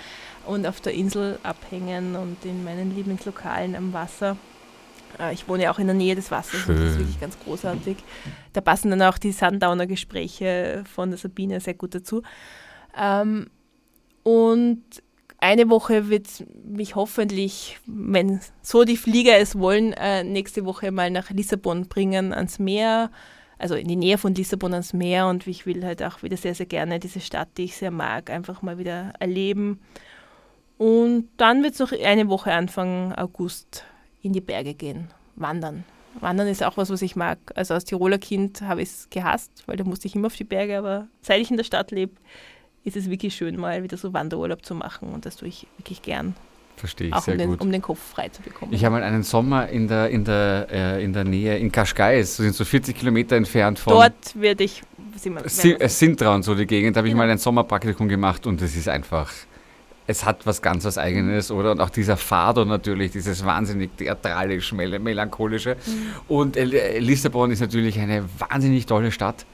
und 0.46 0.66
auf 0.66 0.80
der 0.80 0.94
Insel 0.94 1.38
abhängen 1.42 2.16
und 2.16 2.44
in 2.44 2.64
meinen 2.64 2.94
Lieblingslokalen 2.94 3.76
am 3.76 3.92
Wasser. 3.92 4.36
Äh, 5.18 5.34
ich 5.34 5.48
wohne 5.48 5.64
ja 5.64 5.70
auch 5.70 5.78
in 5.78 5.86
der 5.86 5.96
Nähe 5.96 6.14
des 6.14 6.30
Wassers 6.30 6.66
und 6.66 6.76
das 6.76 6.84
ist 6.84 6.90
Schön. 6.90 6.98
wirklich 7.00 7.20
ganz 7.20 7.38
großartig. 7.38 7.96
Da 8.52 8.60
passen 8.60 8.90
dann 8.90 9.02
auch 9.02 9.18
die 9.18 9.32
Sundowner-Gespräche 9.32 10.84
von 10.92 11.10
der 11.10 11.18
Sabine 11.18 11.60
sehr 11.60 11.74
gut 11.74 11.94
dazu. 11.94 12.22
Ähm, 12.96 13.48
und 14.22 14.82
eine 15.38 15.70
Woche 15.70 16.08
wird 16.08 16.26
mich 16.64 16.96
hoffentlich, 16.96 17.78
wenn 17.86 18.40
so 18.60 18.84
die 18.84 18.96
Flieger 18.96 19.38
es 19.38 19.58
wollen, 19.58 19.92
äh, 19.92 20.24
nächste 20.24 20.64
Woche 20.64 20.90
mal 20.90 21.10
nach 21.10 21.30
Lissabon 21.30 21.88
bringen, 21.88 22.32
ans 22.32 22.58
Meer, 22.58 23.10
also 23.56 23.74
in 23.74 23.88
die 23.88 23.96
Nähe 23.96 24.18
von 24.18 24.34
Lissabon 24.34 24.72
ans 24.72 24.92
Meer. 24.92 25.28
Und 25.28 25.46
ich 25.46 25.64
will 25.64 25.84
halt 25.84 26.02
auch 26.02 26.22
wieder 26.22 26.36
sehr, 26.36 26.54
sehr 26.54 26.66
gerne 26.66 26.98
diese 26.98 27.20
Stadt, 27.20 27.48
die 27.56 27.64
ich 27.64 27.76
sehr 27.76 27.92
mag, 27.92 28.30
einfach 28.30 28.62
mal 28.62 28.78
wieder 28.78 29.12
erleben. 29.20 29.80
Und 30.76 31.28
dann 31.36 31.62
wird 31.62 31.74
es 31.74 31.80
noch 31.80 31.92
eine 31.92 32.28
Woche 32.28 32.52
Anfang 32.52 33.12
August 33.14 33.84
in 34.22 34.32
die 34.32 34.40
Berge 34.40 34.74
gehen, 34.74 35.08
wandern. 35.36 35.84
Wandern 36.20 36.48
ist 36.48 36.64
auch 36.64 36.76
was, 36.76 36.90
was 36.90 37.02
ich 37.02 37.14
mag. 37.14 37.38
Also 37.54 37.74
als 37.74 37.84
Tiroler 37.84 38.18
Kind 38.18 38.62
habe 38.62 38.82
ich 38.82 38.88
es 38.88 39.10
gehasst, 39.10 39.64
weil 39.66 39.76
da 39.76 39.84
musste 39.84 40.08
ich 40.08 40.16
immer 40.16 40.26
auf 40.26 40.36
die 40.36 40.44
Berge, 40.44 40.78
aber 40.78 41.06
seit 41.20 41.40
ich 41.40 41.50
in 41.50 41.56
der 41.56 41.64
Stadt 41.64 41.92
lebe, 41.92 42.14
ist 42.88 42.96
es 42.96 43.10
wirklich 43.10 43.34
schön, 43.34 43.56
mal 43.58 43.82
wieder 43.82 43.96
so 43.96 44.12
Wanderurlaub 44.12 44.64
zu 44.64 44.74
machen 44.74 45.08
und 45.12 45.24
das 45.26 45.36
tue 45.36 45.48
ich 45.48 45.66
wirklich 45.76 46.02
gern, 46.02 46.34
Verstehe 46.76 47.08
ich 47.08 47.12
auch 47.14 47.22
sehr 47.22 47.34
um 47.34 47.38
den, 47.38 47.48
gut. 47.50 47.60
um 47.60 47.72
den 47.72 47.82
Kopf 47.82 47.98
frei 47.98 48.28
zu 48.28 48.40
bekommen. 48.42 48.72
Ich 48.72 48.84
habe 48.84 48.94
mal 48.96 49.02
einen 49.02 49.22
Sommer 49.24 49.68
in 49.68 49.88
der, 49.88 50.10
in 50.10 50.24
der, 50.24 50.68
äh, 50.70 51.04
in 51.04 51.12
der 51.12 51.24
Nähe, 51.24 51.58
in 51.58 51.72
Kaschkais, 51.72 52.36
so 52.36 52.42
sind 52.42 52.54
so 52.54 52.64
40 52.64 52.96
Kilometer 52.96 53.36
entfernt 53.36 53.78
von 53.78 53.92
Dort 53.94 54.40
werde 54.40 54.64
ich, 54.64 54.82
sind 55.16 55.34
wir- 55.34 55.48
Si- 55.48 55.70
werden 55.70 55.80
wir- 55.80 55.86
äh, 55.86 55.88
Sintra 55.88 56.34
und 56.34 56.42
so 56.44 56.54
die 56.54 56.66
Gegend, 56.66 56.96
da 56.96 56.98
habe 56.98 57.08
ich 57.08 57.12
Genau. 57.14 57.24
mal 57.24 57.30
ein 57.30 57.38
Sommerpraktikum 57.38 58.08
gemacht 58.08 58.46
und 58.46 58.62
es 58.62 58.76
ist 58.76 58.88
einfach, 58.88 59.30
es 60.06 60.24
hat 60.24 60.46
was 60.46 60.62
ganz 60.62 60.84
was 60.84 60.96
Eigenes, 60.98 61.50
oder? 61.50 61.72
Und 61.72 61.80
auch 61.80 61.90
dieser 61.90 62.16
Fado 62.16 62.64
natürlich, 62.64 63.10
dieses 63.12 63.44
wahnsinnig 63.44 63.90
theatralisch, 63.98 64.72
mel 64.72 64.98
melancholische. 65.00 65.76
Und 66.28 66.56
äh, 66.56 66.98
Lissabon 67.00 67.50
ist 67.50 67.60
natürlich 67.60 67.98
eine 67.98 68.24
wahnsinnig 68.38 68.86
tolle 68.86 69.10
Stadt. 69.12 69.44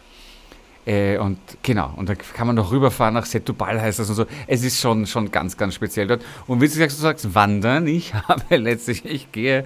Äh, 0.87 1.17
und 1.17 1.39
genau, 1.63 1.93
und 1.97 2.09
da 2.09 2.15
kann 2.15 2.47
man 2.47 2.57
noch 2.57 2.71
rüberfahren 2.71 3.15
nach 3.15 3.25
Setúbal 3.25 3.81
heißt 3.81 3.99
das 3.99 4.11
und 4.11 4.17
so. 4.17 4.27
Es 4.47 4.63
ist 4.65 4.81
schon, 4.81 5.07
schon 5.07 5.31
ganz, 5.31 5.57
ganz 5.57 5.75
speziell 5.75 6.07
dort. 6.07 6.25
Und 6.47 6.61
wie 6.61 6.67
du 6.67 6.73
sagst, 6.73 6.99
du 6.99 7.03
sagst, 7.03 7.35
wandern. 7.35 7.87
Ich 7.87 8.13
habe 8.29 8.57
letztlich, 8.57 9.05
ich 9.05 9.33
gehe 9.33 9.65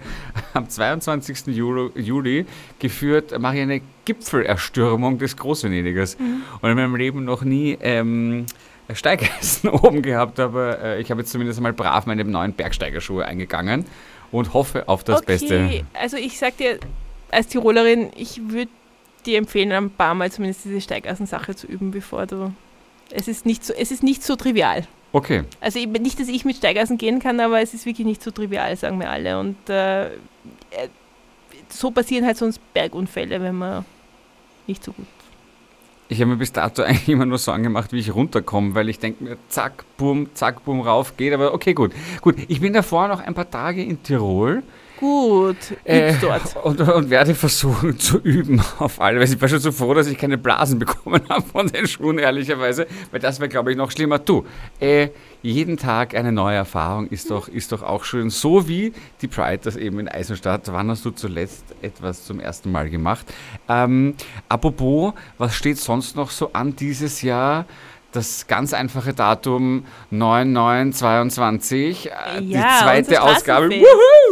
am 0.55 0.69
22. 0.69 1.49
Juli, 1.49 1.91
Juli 2.01 2.47
geführt, 2.79 3.39
mache 3.41 3.57
ich 3.57 3.63
eine 3.63 3.81
Gipfelerstürmung 4.05 5.19
des 5.19 5.37
Großvenediges. 5.37 6.17
Und 6.61 6.71
in 6.71 6.77
meinem 6.77 6.95
Leben 6.95 7.25
noch 7.25 7.43
nie 7.43 7.77
ähm, 7.81 8.47
Steigeisen 8.93 9.69
oben 9.71 10.03
gehabt, 10.03 10.41
aber 10.41 10.81
äh, 10.81 11.01
ich 11.01 11.11
habe 11.11 11.21
jetzt 11.21 11.33
zumindest 11.33 11.61
mal 11.61 11.73
brav 11.73 12.07
meine 12.07 12.25
neuen 12.25 12.53
Bergsteigerschuhe 12.53 13.25
eingegangen 13.25 13.85
und 14.31 14.55
hoffe 14.55 14.89
auf 14.89 15.05
das 15.05 15.19
okay, 15.19 15.27
Beste. 15.27 15.85
also 15.95 16.17
ich 16.17 16.39
sag 16.39 16.57
dir, 16.57 16.79
als 17.31 17.49
Tirolerin, 17.49 18.11
ich 18.17 18.41
würde 18.49 18.71
dir 19.29 19.39
empfehlen, 19.39 19.71
ein 19.73 19.91
paar 19.91 20.15
Mal 20.15 20.33
zumindest 20.33 20.65
diese 20.65 20.81
Steigeisensache 20.81 21.55
zu 21.55 21.67
üben, 21.67 21.91
bevor 21.91 22.27
du. 22.27 22.53
Es 23.11 23.29
ist 23.29 23.47
nicht 23.47 23.65
so, 23.65 23.73
es 23.73 23.91
ist 23.91 24.03
nicht 24.03 24.23
so 24.23 24.37
trivial. 24.37 24.87
Okay. 25.13 25.45
Also 25.61 25.79
eben 25.79 25.93
nicht, 26.03 26.21
dass 26.21 26.29
ich 26.29 26.45
mit 26.45 26.57
Steigeisen 26.57 26.99
gehen 26.99 27.21
kann, 27.21 27.41
aber 27.41 27.61
es 27.61 27.73
ist 27.73 27.87
wirklich 27.87 28.07
nicht 28.07 28.23
so 28.23 28.31
trivial, 28.31 28.77
sagen 28.77 28.99
wir 29.01 29.11
alle. 29.11 29.39
Und 29.39 29.57
äh, 29.69 30.07
äh, 30.07 30.11
so 31.69 31.91
passieren 31.91 32.27
halt 32.27 32.37
sonst 32.37 32.61
Bergunfälle, 32.75 33.41
wenn 33.41 33.57
man 33.57 33.85
nicht 34.67 34.85
so 34.85 34.93
gut. 34.93 35.07
Ich 36.11 36.21
habe 36.21 36.31
mir 36.31 36.37
bis 36.37 36.53
dato 36.53 36.83
eigentlich 36.85 37.09
immer 37.09 37.27
nur 37.27 37.39
Sorgen 37.39 37.63
gemacht, 37.63 37.93
wie 37.93 37.99
ich 37.99 38.15
runterkomme, 38.15 38.75
weil 38.75 38.89
ich 38.89 38.99
denke 38.99 39.25
mir, 39.25 39.37
zack, 39.49 39.85
bumm, 39.97 40.29
zack, 40.35 40.65
bumm, 40.65 40.81
rauf 40.81 41.17
geht. 41.17 41.33
Aber 41.33 41.55
okay, 41.55 41.73
gut. 41.73 41.93
Gut, 42.21 42.37
ich 42.49 42.61
bin 42.61 42.73
davor 42.73 43.09
noch 43.09 43.21
ein 43.21 43.35
paar 43.35 43.51
Tage 43.51 43.83
in 43.83 44.03
Tirol 44.03 44.63
Gut, 44.99 45.57
äh, 45.85 46.15
und, 46.65 46.81
und 46.81 47.11
werde 47.11 47.35
versuchen 47.35 47.99
zu 47.99 48.19
üben 48.19 48.61
auf 48.79 49.01
alle 49.01 49.21
Weise. 49.21 49.37
Ich 49.37 49.41
war 49.41 49.49
schon 49.49 49.61
so 49.61 49.71
froh, 49.71 49.95
dass 49.95 50.09
ich 50.09 50.19
keine 50.19 50.39
Blasen 50.39 50.79
bekommen 50.81 51.21
habe 51.29 51.43
von 51.47 51.69
den 51.69 51.87
Schuhen, 51.87 52.19
ehrlicherweise, 52.19 52.87
weil 53.11 53.21
das 53.21 53.39
wäre, 53.39 53.49
glaube 53.49 53.71
ich, 53.71 53.77
noch 53.77 53.91
schlimmer. 53.93 54.19
Du, 54.19 54.45
äh, 54.81 55.09
jeden 55.43 55.77
Tag 55.77 56.17
eine 56.17 56.33
neue 56.33 56.57
Erfahrung 56.57 57.07
ist 57.07 57.31
doch, 57.31 57.47
ist 57.47 57.71
doch 57.71 57.83
auch 57.83 58.03
schön. 58.05 58.29
So 58.31 58.67
wie 58.67 58.93
die 59.23 59.29
Pride 59.29 59.61
das 59.63 59.77
eben 59.77 60.01
in 60.01 60.09
Eisenstadt. 60.09 60.63
Wann 60.67 60.91
hast 60.91 61.05
du 61.05 61.11
zuletzt 61.13 61.65
etwas 61.81 62.25
zum 62.25 62.41
ersten 62.41 62.73
Mal 62.73 62.91
gemacht? 62.91 63.27
Ähm, 63.69 64.15
apropos, 64.49 65.13
was 65.39 65.55
steht 65.55 65.79
sonst 65.79 66.17
noch 66.17 66.31
so 66.31 66.53
an 66.53 66.75
dieses 66.75 67.23
Jahr? 67.23 67.67
Das 68.11 68.47
ganz 68.47 68.73
einfache 68.73 69.13
Datum 69.13 69.85
9922, 70.11 72.07
äh, 72.11 72.41
die 72.41 72.53
Ja, 72.53 72.79
zweite 72.83 73.11
unser 73.11 73.23
Ausgabe. 73.25 73.69
Wuhu! 73.71 74.28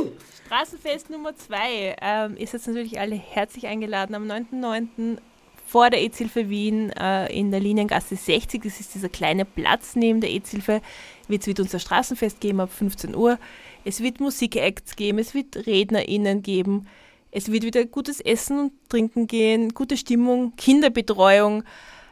Straßenfest 0.46 1.10
Nummer 1.10 1.34
2. 1.34 1.96
Ähm, 2.00 2.36
ihr 2.38 2.46
seid 2.46 2.64
natürlich 2.68 3.00
alle 3.00 3.16
herzlich 3.16 3.66
eingeladen 3.66 4.14
am 4.14 4.30
9.9. 4.30 5.18
vor 5.66 5.90
der 5.90 6.00
EZ-Hilfe 6.04 6.48
Wien 6.48 6.90
äh, 6.90 7.36
in 7.36 7.50
der 7.50 7.58
Liniengasse 7.58 8.14
60. 8.14 8.62
Das 8.62 8.78
ist 8.78 8.94
dieser 8.94 9.08
kleine 9.08 9.44
Platz 9.44 9.96
neben 9.96 10.20
der 10.20 10.30
EZ-Hilfe. 10.30 10.82
Wird 11.26 11.42
es 11.42 11.48
wieder 11.48 11.64
unser 11.64 11.80
Straßenfest 11.80 12.40
geben 12.40 12.60
ab 12.60 12.70
15 12.70 13.16
Uhr. 13.16 13.40
Es 13.84 14.00
wird 14.04 14.20
Musikacts 14.20 14.94
geben, 14.94 15.18
es 15.18 15.34
wird 15.34 15.66
RednerInnen 15.66 16.42
geben. 16.42 16.86
Es 17.32 17.50
wird 17.50 17.64
wieder 17.64 17.84
gutes 17.84 18.20
Essen 18.20 18.60
und 18.60 18.72
Trinken 18.88 19.26
gehen, 19.26 19.74
gute 19.74 19.96
Stimmung, 19.96 20.54
Kinderbetreuung, 20.56 21.64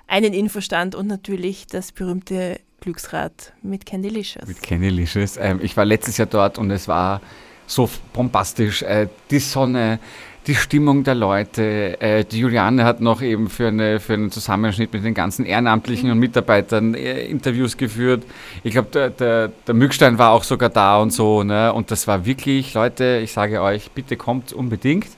einen 0.09 0.35
Infostand 0.35 0.97
und 0.97 1.07
natürlich 1.07 1.68
das 1.68 1.93
berühmte 1.93 2.59
Glücksrad 2.80 3.53
mit 3.62 3.87
Candylicious. 3.87 4.49
Mit 4.49 4.61
Kenny 4.61 4.89
Licious. 4.89 5.37
Ähm, 5.37 5.61
ich 5.62 5.76
war 5.76 5.85
letztes 5.85 6.16
Jahr 6.16 6.26
dort 6.26 6.59
und 6.59 6.72
es 6.72 6.89
war 6.89 7.20
so 7.67 7.89
bombastisch. 8.12 8.83
Äh, 8.83 9.09
die 9.31 9.39
Sonne, 9.39 9.99
die 10.47 10.55
Stimmung 10.55 11.05
der 11.05 11.15
Leute. 11.15 12.01
Äh, 12.01 12.25
die 12.25 12.41
Juliane 12.41 12.85
hat 12.85 13.01
noch 13.01 13.23
eben 13.23 13.49
für, 13.49 13.69
eine, 13.69 14.01
für 14.01 14.15
einen 14.15 14.31
Zusammenschnitt 14.31 14.93
mit 14.93 15.05
den 15.05 15.15
ganzen 15.15 15.47
Ehrenamtlichen 15.47 16.11
und 16.11 16.19
Mitarbeitern 16.19 16.95
äh, 16.95 17.25
Interviews 17.25 17.77
geführt. 17.77 18.25
Ich 18.62 18.73
glaube, 18.73 18.89
der, 18.93 19.11
der, 19.11 19.49
der 19.67 19.75
Mückstein 19.75 20.19
war 20.19 20.33
auch 20.33 20.45
sogar 20.45 20.69
da 20.69 20.99
und 20.99 21.12
so. 21.12 21.43
Ne? 21.43 21.73
Und 21.73 21.91
das 21.91 22.07
war 22.07 22.27
wirklich, 22.27 22.75
Leute, 22.75 23.21
ich 23.23 23.33
sage 23.33 23.62
euch, 23.62 23.91
bitte 23.91 24.17
kommt 24.17 24.53
unbedingt. 24.53 25.09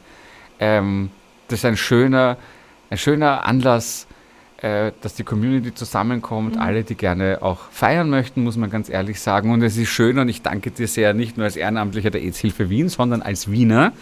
Ähm, 0.61 1.11
das 1.49 1.61
ist 1.61 1.65
ein 1.65 1.77
schöner, 1.77 2.37
ein 2.91 2.99
schöner 2.99 3.45
Anlass, 3.47 4.06
äh, 4.63 4.93
dass 5.03 5.15
die 5.15 5.25
Community 5.25 5.75
zusammenkommt, 5.75 6.59
alle, 6.59 6.83
die 6.83 6.95
gerne 6.95 7.39
auch 7.43 7.71
feiern 7.71 8.09
möchten, 8.09 8.43
muss 8.43 8.57
man 8.57 8.71
ganz 8.71 8.89
ehrlich 8.89 9.21
sagen. 9.21 9.53
Und 9.53 9.63
es 9.63 9.77
ist 9.77 9.89
schön 9.89 10.19
und 10.19 10.29
ich 10.29 10.43
danke 10.43 10.71
dir 10.71 10.89
sehr, 10.89 11.13
nicht 11.13 11.37
nur 11.37 11.45
als 11.45 11.57
Ehrenamtlicher 11.57 12.11
der 12.11 12.23
AIDS-Hilfe 12.23 12.71
Wien, 12.71 12.89
sondern 12.89 13.21
als 13.21 13.51
Wiener, 13.51 13.93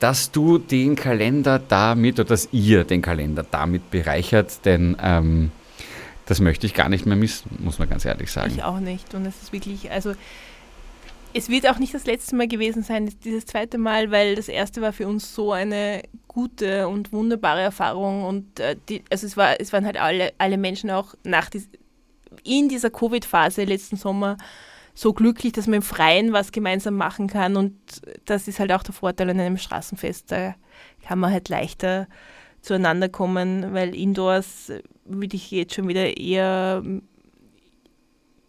dass 0.00 0.32
du 0.32 0.58
den 0.58 0.96
Kalender 0.96 1.60
damit 1.60 2.18
oder 2.18 2.28
dass 2.28 2.48
ihr 2.50 2.84
den 2.84 3.02
Kalender 3.02 3.46
damit 3.48 3.90
bereichert, 3.90 4.64
denn 4.64 4.96
ähm, 5.00 5.52
das 6.26 6.40
möchte 6.40 6.66
ich 6.66 6.74
gar 6.74 6.88
nicht 6.88 7.06
mehr 7.06 7.16
missen, 7.16 7.50
muss 7.58 7.78
man 7.78 7.88
ganz 7.88 8.04
ehrlich 8.04 8.32
sagen. 8.32 8.52
Ich 8.54 8.62
auch 8.62 8.80
nicht. 8.80 9.14
Und 9.14 9.26
es 9.26 9.42
ist 9.42 9.52
wirklich, 9.52 9.90
also 9.90 10.14
es 11.34 11.48
wird 11.48 11.68
auch 11.68 11.78
nicht 11.78 11.92
das 11.92 12.06
letzte 12.06 12.36
Mal 12.36 12.46
gewesen 12.46 12.84
sein, 12.84 13.12
dieses 13.24 13.44
zweite 13.44 13.76
Mal, 13.76 14.12
weil 14.12 14.36
das 14.36 14.48
erste 14.48 14.80
war 14.80 14.92
für 14.92 15.08
uns 15.08 15.34
so 15.34 15.52
eine 15.52 16.02
gute 16.28 16.86
und 16.88 17.12
wunderbare 17.12 17.60
Erfahrung. 17.60 18.24
Und 18.24 18.60
äh, 18.60 18.76
die, 18.88 19.02
also 19.10 19.26
es, 19.26 19.36
war, 19.36 19.60
es 19.60 19.72
waren 19.72 19.84
halt 19.84 19.96
alle, 19.96 20.32
alle 20.38 20.56
Menschen 20.56 20.90
auch 20.90 21.14
nach 21.24 21.50
dies, 21.50 21.68
in 22.44 22.68
dieser 22.68 22.90
Covid-Phase 22.90 23.64
letzten 23.64 23.96
Sommer 23.96 24.36
so 24.94 25.12
glücklich, 25.12 25.52
dass 25.52 25.66
man 25.66 25.76
im 25.76 25.82
Freien 25.82 26.32
was 26.32 26.52
gemeinsam 26.52 26.94
machen 26.94 27.26
kann. 27.26 27.56
Und 27.56 27.74
das 28.26 28.46
ist 28.46 28.60
halt 28.60 28.70
auch 28.70 28.84
der 28.84 28.94
Vorteil 28.94 29.28
an 29.28 29.40
einem 29.40 29.58
Straßenfest. 29.58 30.30
Da 30.30 30.54
kann 31.04 31.18
man 31.18 31.32
halt 31.32 31.48
leichter 31.48 32.06
zueinander 32.60 33.08
kommen, 33.08 33.74
weil 33.74 33.94
indoors 33.94 34.72
würde 35.04 35.34
ich 35.34 35.50
jetzt 35.50 35.74
schon 35.74 35.88
wieder 35.88 36.16
eher 36.16 36.82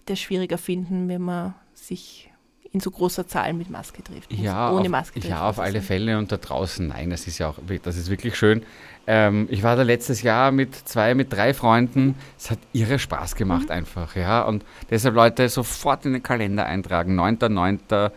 das 0.06 0.20
schwieriger 0.20 0.60
finden, 0.60 1.10
wenn 1.10 1.22
man 1.24 1.56
sich 1.74 2.32
in 2.76 2.82
so 2.82 2.92
großer 2.92 3.26
Zahl 3.26 3.54
mit 3.54 3.70
Maske 3.70 4.04
trifft. 4.04 4.32
Ja, 4.34 4.70
ohne 4.72 4.82
auf, 4.82 4.90
Maske 4.90 5.20
trifft. 5.20 5.32
ja, 5.32 5.48
auf 5.48 5.60
alle. 5.60 5.82
Fälle 5.82 6.18
und 6.18 6.32
da 6.32 6.38
draußen, 6.38 6.88
nein, 6.88 7.10
das 7.10 7.26
ist 7.26 7.38
ja 7.38 7.48
auch, 7.48 7.58
das 7.84 7.96
ist 7.96 8.10
wirklich 8.10 8.36
schön. 8.36 8.64
Ähm, 9.08 9.48
ich 9.50 9.64
war 9.64 9.76
da 9.76 9.84
letztes 9.84 10.22
Jahr 10.24 10.52
mit 10.52 10.76
zwei, 10.76 11.16
mit 11.16 11.32
drei 11.32 11.54
Freunden. 11.54 12.16
Es 12.38 12.52
hat 12.52 12.60
irre 12.74 13.00
Spaß 13.00 13.36
gemacht 13.36 13.72
einfach, 13.72 14.16
ja. 14.16 14.42
Und 14.42 14.66
deshalb 14.90 15.16
Leute 15.16 15.48
sofort 15.48 16.06
in 16.06 16.14
den 16.14 16.24
Kalender 16.24 16.66
eintragen. 16.66 17.18
9.9. 17.20 18.12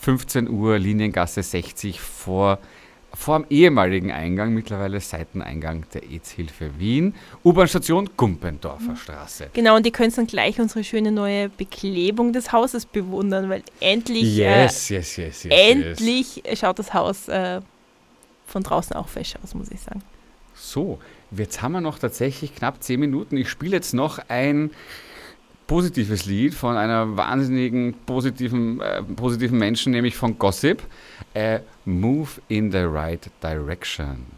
15 0.00 0.48
Uhr, 0.48 0.78
Liniengasse 0.78 1.42
60 1.42 2.00
vor, 2.00 2.58
vor 3.18 3.40
dem 3.40 3.46
ehemaligen 3.50 4.12
Eingang, 4.12 4.54
mittlerweile 4.54 5.00
Seiteneingang 5.00 5.84
der 5.92 6.04
EZ-Hilfe 6.08 6.78
Wien. 6.78 7.16
U-Bahn-Station 7.44 8.10
Gumpendorfer 8.16 8.94
Straße. 8.94 9.50
Genau, 9.54 9.74
und 9.74 9.84
ihr 9.84 9.90
könnt 9.90 10.16
dann 10.16 10.28
gleich 10.28 10.60
unsere 10.60 10.84
schöne 10.84 11.10
neue 11.10 11.48
Beklebung 11.48 12.32
des 12.32 12.52
Hauses 12.52 12.86
bewundern, 12.86 13.50
weil 13.50 13.64
endlich, 13.80 14.36
Yes, 14.36 14.88
yes, 14.90 15.16
yes, 15.16 15.42
yes. 15.42 15.52
äh, 15.52 15.74
yes. 15.74 15.98
endlich 15.98 16.42
schaut 16.54 16.78
das 16.78 16.94
Haus 16.94 17.26
äh, 17.26 17.60
von 18.46 18.62
draußen 18.62 18.94
auch 18.94 19.08
fesch 19.08 19.34
aus, 19.42 19.52
muss 19.52 19.68
ich 19.72 19.80
sagen. 19.80 20.00
So, 20.54 21.00
jetzt 21.32 21.60
haben 21.60 21.72
wir 21.72 21.80
noch 21.80 21.98
tatsächlich 21.98 22.54
knapp 22.54 22.84
10 22.84 23.00
Minuten. 23.00 23.36
Ich 23.36 23.48
spiele 23.48 23.74
jetzt 23.74 23.94
noch 23.94 24.20
ein 24.28 24.70
positives 25.68 26.24
Lied 26.26 26.54
von 26.54 26.76
einer 26.76 27.16
wahnsinnigen 27.16 27.94
positiven, 28.06 28.80
äh, 28.80 29.02
positiven 29.04 29.58
Menschen, 29.58 29.92
nämlich 29.92 30.16
von 30.16 30.36
Gossip. 30.36 30.82
Äh, 31.34 31.60
Move 31.84 32.30
in 32.48 32.72
the 32.72 32.78
right 32.78 33.30
direction. 33.42 34.37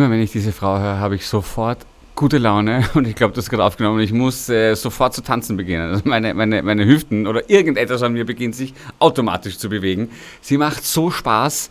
Immer 0.00 0.08
wenn 0.12 0.22
ich 0.22 0.32
diese 0.32 0.50
Frau 0.52 0.78
höre, 0.78 0.98
habe 0.98 1.14
ich 1.14 1.26
sofort 1.26 1.84
gute 2.14 2.38
Laune 2.38 2.88
und 2.94 3.06
ich 3.06 3.14
glaube, 3.14 3.34
das 3.34 3.44
ist 3.44 3.50
gerade 3.50 3.62
aufgenommen. 3.64 4.00
Ich 4.00 4.14
muss 4.14 4.48
äh, 4.48 4.74
sofort 4.74 5.12
zu 5.12 5.20
tanzen 5.20 5.58
beginnen. 5.58 5.90
Also 5.90 6.00
meine, 6.06 6.32
meine, 6.32 6.62
meine 6.62 6.86
Hüften 6.86 7.26
oder 7.26 7.50
irgendetwas 7.50 8.02
an 8.02 8.14
mir 8.14 8.24
beginnt 8.24 8.54
sich 8.54 8.72
automatisch 8.98 9.58
zu 9.58 9.68
bewegen. 9.68 10.08
Sie 10.40 10.56
macht 10.56 10.86
so 10.86 11.10
Spaß 11.10 11.68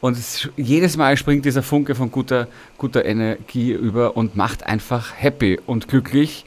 und 0.00 0.18
es, 0.18 0.48
jedes 0.56 0.96
Mal 0.96 1.16
springt 1.16 1.44
dieser 1.44 1.62
Funke 1.62 1.94
von 1.94 2.10
guter, 2.10 2.48
guter 2.76 3.04
Energie 3.04 3.70
über 3.70 4.16
und 4.16 4.34
macht 4.34 4.66
einfach 4.66 5.12
happy 5.16 5.60
und 5.64 5.86
glücklich. 5.86 6.44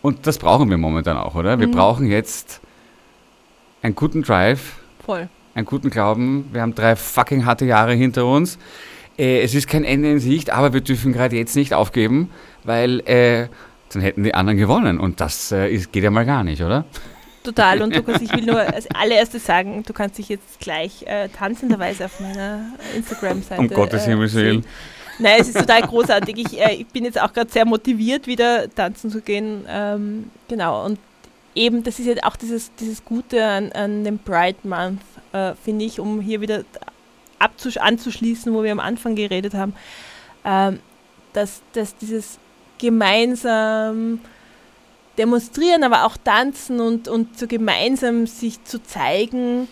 Und 0.00 0.26
das 0.26 0.38
brauchen 0.38 0.70
wir 0.70 0.78
momentan 0.78 1.18
auch, 1.18 1.34
oder? 1.34 1.60
Wir 1.60 1.66
Mhm. 1.66 1.72
brauchen 1.72 2.06
jetzt 2.06 2.62
einen 3.82 3.94
guten 3.94 4.22
Drive, 4.22 4.76
Voll. 5.04 5.28
einen 5.54 5.66
guten 5.66 5.90
Glauben. 5.90 6.46
Wir 6.50 6.62
haben 6.62 6.74
drei 6.74 6.96
fucking 6.96 7.44
harte 7.44 7.66
Jahre 7.66 7.92
hinter 7.92 8.24
uns. 8.24 8.58
Äh, 9.18 9.42
es 9.42 9.54
ist 9.54 9.68
kein 9.68 9.84
Ende 9.84 10.10
in 10.10 10.18
Sicht, 10.20 10.50
aber 10.50 10.72
wir 10.72 10.80
dürfen 10.80 11.12
gerade 11.12 11.36
jetzt 11.36 11.56
nicht 11.56 11.74
aufgeben, 11.74 12.30
weil 12.64 13.00
äh, 13.00 13.48
dann 13.92 14.02
hätten 14.02 14.24
die 14.24 14.34
anderen 14.34 14.58
gewonnen. 14.58 14.98
Und 14.98 15.20
das 15.20 15.52
äh, 15.52 15.68
ist, 15.68 15.92
geht 15.92 16.04
ja 16.04 16.10
mal 16.10 16.24
gar 16.24 16.44
nicht, 16.44 16.62
oder? 16.62 16.84
Total. 17.42 17.82
Und 17.82 17.94
Lukas, 17.96 18.22
ich 18.22 18.32
will 18.34 18.44
nur 18.44 18.60
als 18.60 18.90
allererstes 18.90 19.44
sagen, 19.44 19.82
du 19.86 19.92
kannst 19.92 20.18
dich 20.18 20.28
jetzt 20.28 20.60
gleich 20.60 21.02
äh, 21.06 21.28
tanzenderweise 21.28 22.06
auf 22.06 22.20
meiner 22.20 22.66
Instagram-Seite. 22.94 23.60
Um 23.60 23.68
Gottes 23.68 24.06
äh, 24.06 24.10
Himmels 24.10 24.34
Willen. 24.34 24.64
Nein, 25.18 25.40
es 25.40 25.48
ist 25.48 25.58
total 25.58 25.82
großartig. 25.82 26.38
Ich, 26.38 26.60
äh, 26.60 26.74
ich 26.74 26.86
bin 26.86 27.04
jetzt 27.04 27.20
auch 27.20 27.32
gerade 27.32 27.50
sehr 27.50 27.64
motiviert, 27.64 28.26
wieder 28.26 28.72
tanzen 28.72 29.10
zu 29.10 29.20
gehen. 29.20 29.64
Ähm, 29.68 30.30
genau. 30.48 30.84
Und 30.84 30.98
eben, 31.54 31.82
das 31.82 31.98
ist 31.98 32.06
ja 32.06 32.14
auch 32.22 32.36
dieses, 32.36 32.74
dieses 32.76 33.04
Gute 33.04 33.44
an, 33.44 33.72
an 33.72 34.04
dem 34.04 34.18
Pride 34.18 34.58
Month, 34.62 35.02
äh, 35.32 35.52
finde 35.62 35.84
ich, 35.84 36.00
um 36.00 36.20
hier 36.20 36.40
wieder 36.40 36.62
anzuschließen, 37.42 38.52
wo 38.52 38.62
wir 38.62 38.72
am 38.72 38.80
Anfang 38.80 39.14
geredet 39.14 39.54
haben, 39.54 39.74
ähm, 40.44 40.80
dass, 41.32 41.62
dass 41.72 41.96
dieses 41.96 42.38
gemeinsam 42.78 44.20
demonstrieren, 45.18 45.84
aber 45.84 46.04
auch 46.04 46.16
tanzen 46.16 46.80
und, 46.80 47.08
und 47.08 47.38
so 47.38 47.46
gemeinsam 47.46 48.26
sich 48.26 48.62
zu 48.64 48.82
zeigen, 48.82 49.68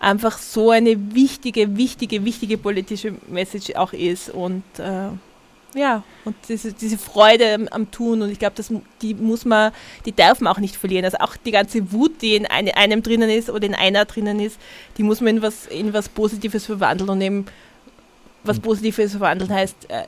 einfach 0.00 0.38
so 0.38 0.70
eine 0.70 1.14
wichtige, 1.14 1.76
wichtige, 1.76 2.24
wichtige 2.24 2.58
politische 2.58 3.14
Message 3.28 3.74
auch 3.74 3.92
ist. 3.92 4.30
Und 4.30 4.62
äh, 4.78 5.08
ja, 5.78 6.02
und 6.24 6.36
diese, 6.48 6.72
diese 6.72 6.98
Freude 6.98 7.54
am, 7.54 7.68
am 7.68 7.90
Tun. 7.90 8.22
Und 8.22 8.30
ich 8.30 8.38
glaube, 8.38 8.62
die 9.00 9.14
muss 9.14 9.44
man, 9.44 9.72
die 10.04 10.12
darf 10.12 10.40
man 10.40 10.52
auch 10.52 10.58
nicht 10.58 10.76
verlieren. 10.76 11.04
Also 11.04 11.18
auch 11.18 11.36
die 11.36 11.52
ganze 11.52 11.92
Wut, 11.92 12.20
die 12.20 12.34
in 12.34 12.46
eine, 12.46 12.76
einem 12.76 13.02
drinnen 13.02 13.30
ist 13.30 13.48
oder 13.48 13.64
in 13.64 13.74
einer 13.74 14.04
drinnen 14.04 14.40
ist, 14.40 14.58
die 14.96 15.04
muss 15.04 15.20
man 15.20 15.36
in 15.36 15.42
was, 15.42 15.66
in 15.66 15.92
was 15.92 16.08
Positives 16.08 16.66
verwandeln. 16.66 17.08
Und 17.08 17.20
eben 17.20 17.46
was 18.42 18.58
Positives 18.60 19.12
verwandeln 19.12 19.52
heißt, 19.52 19.88
äh, 19.88 20.04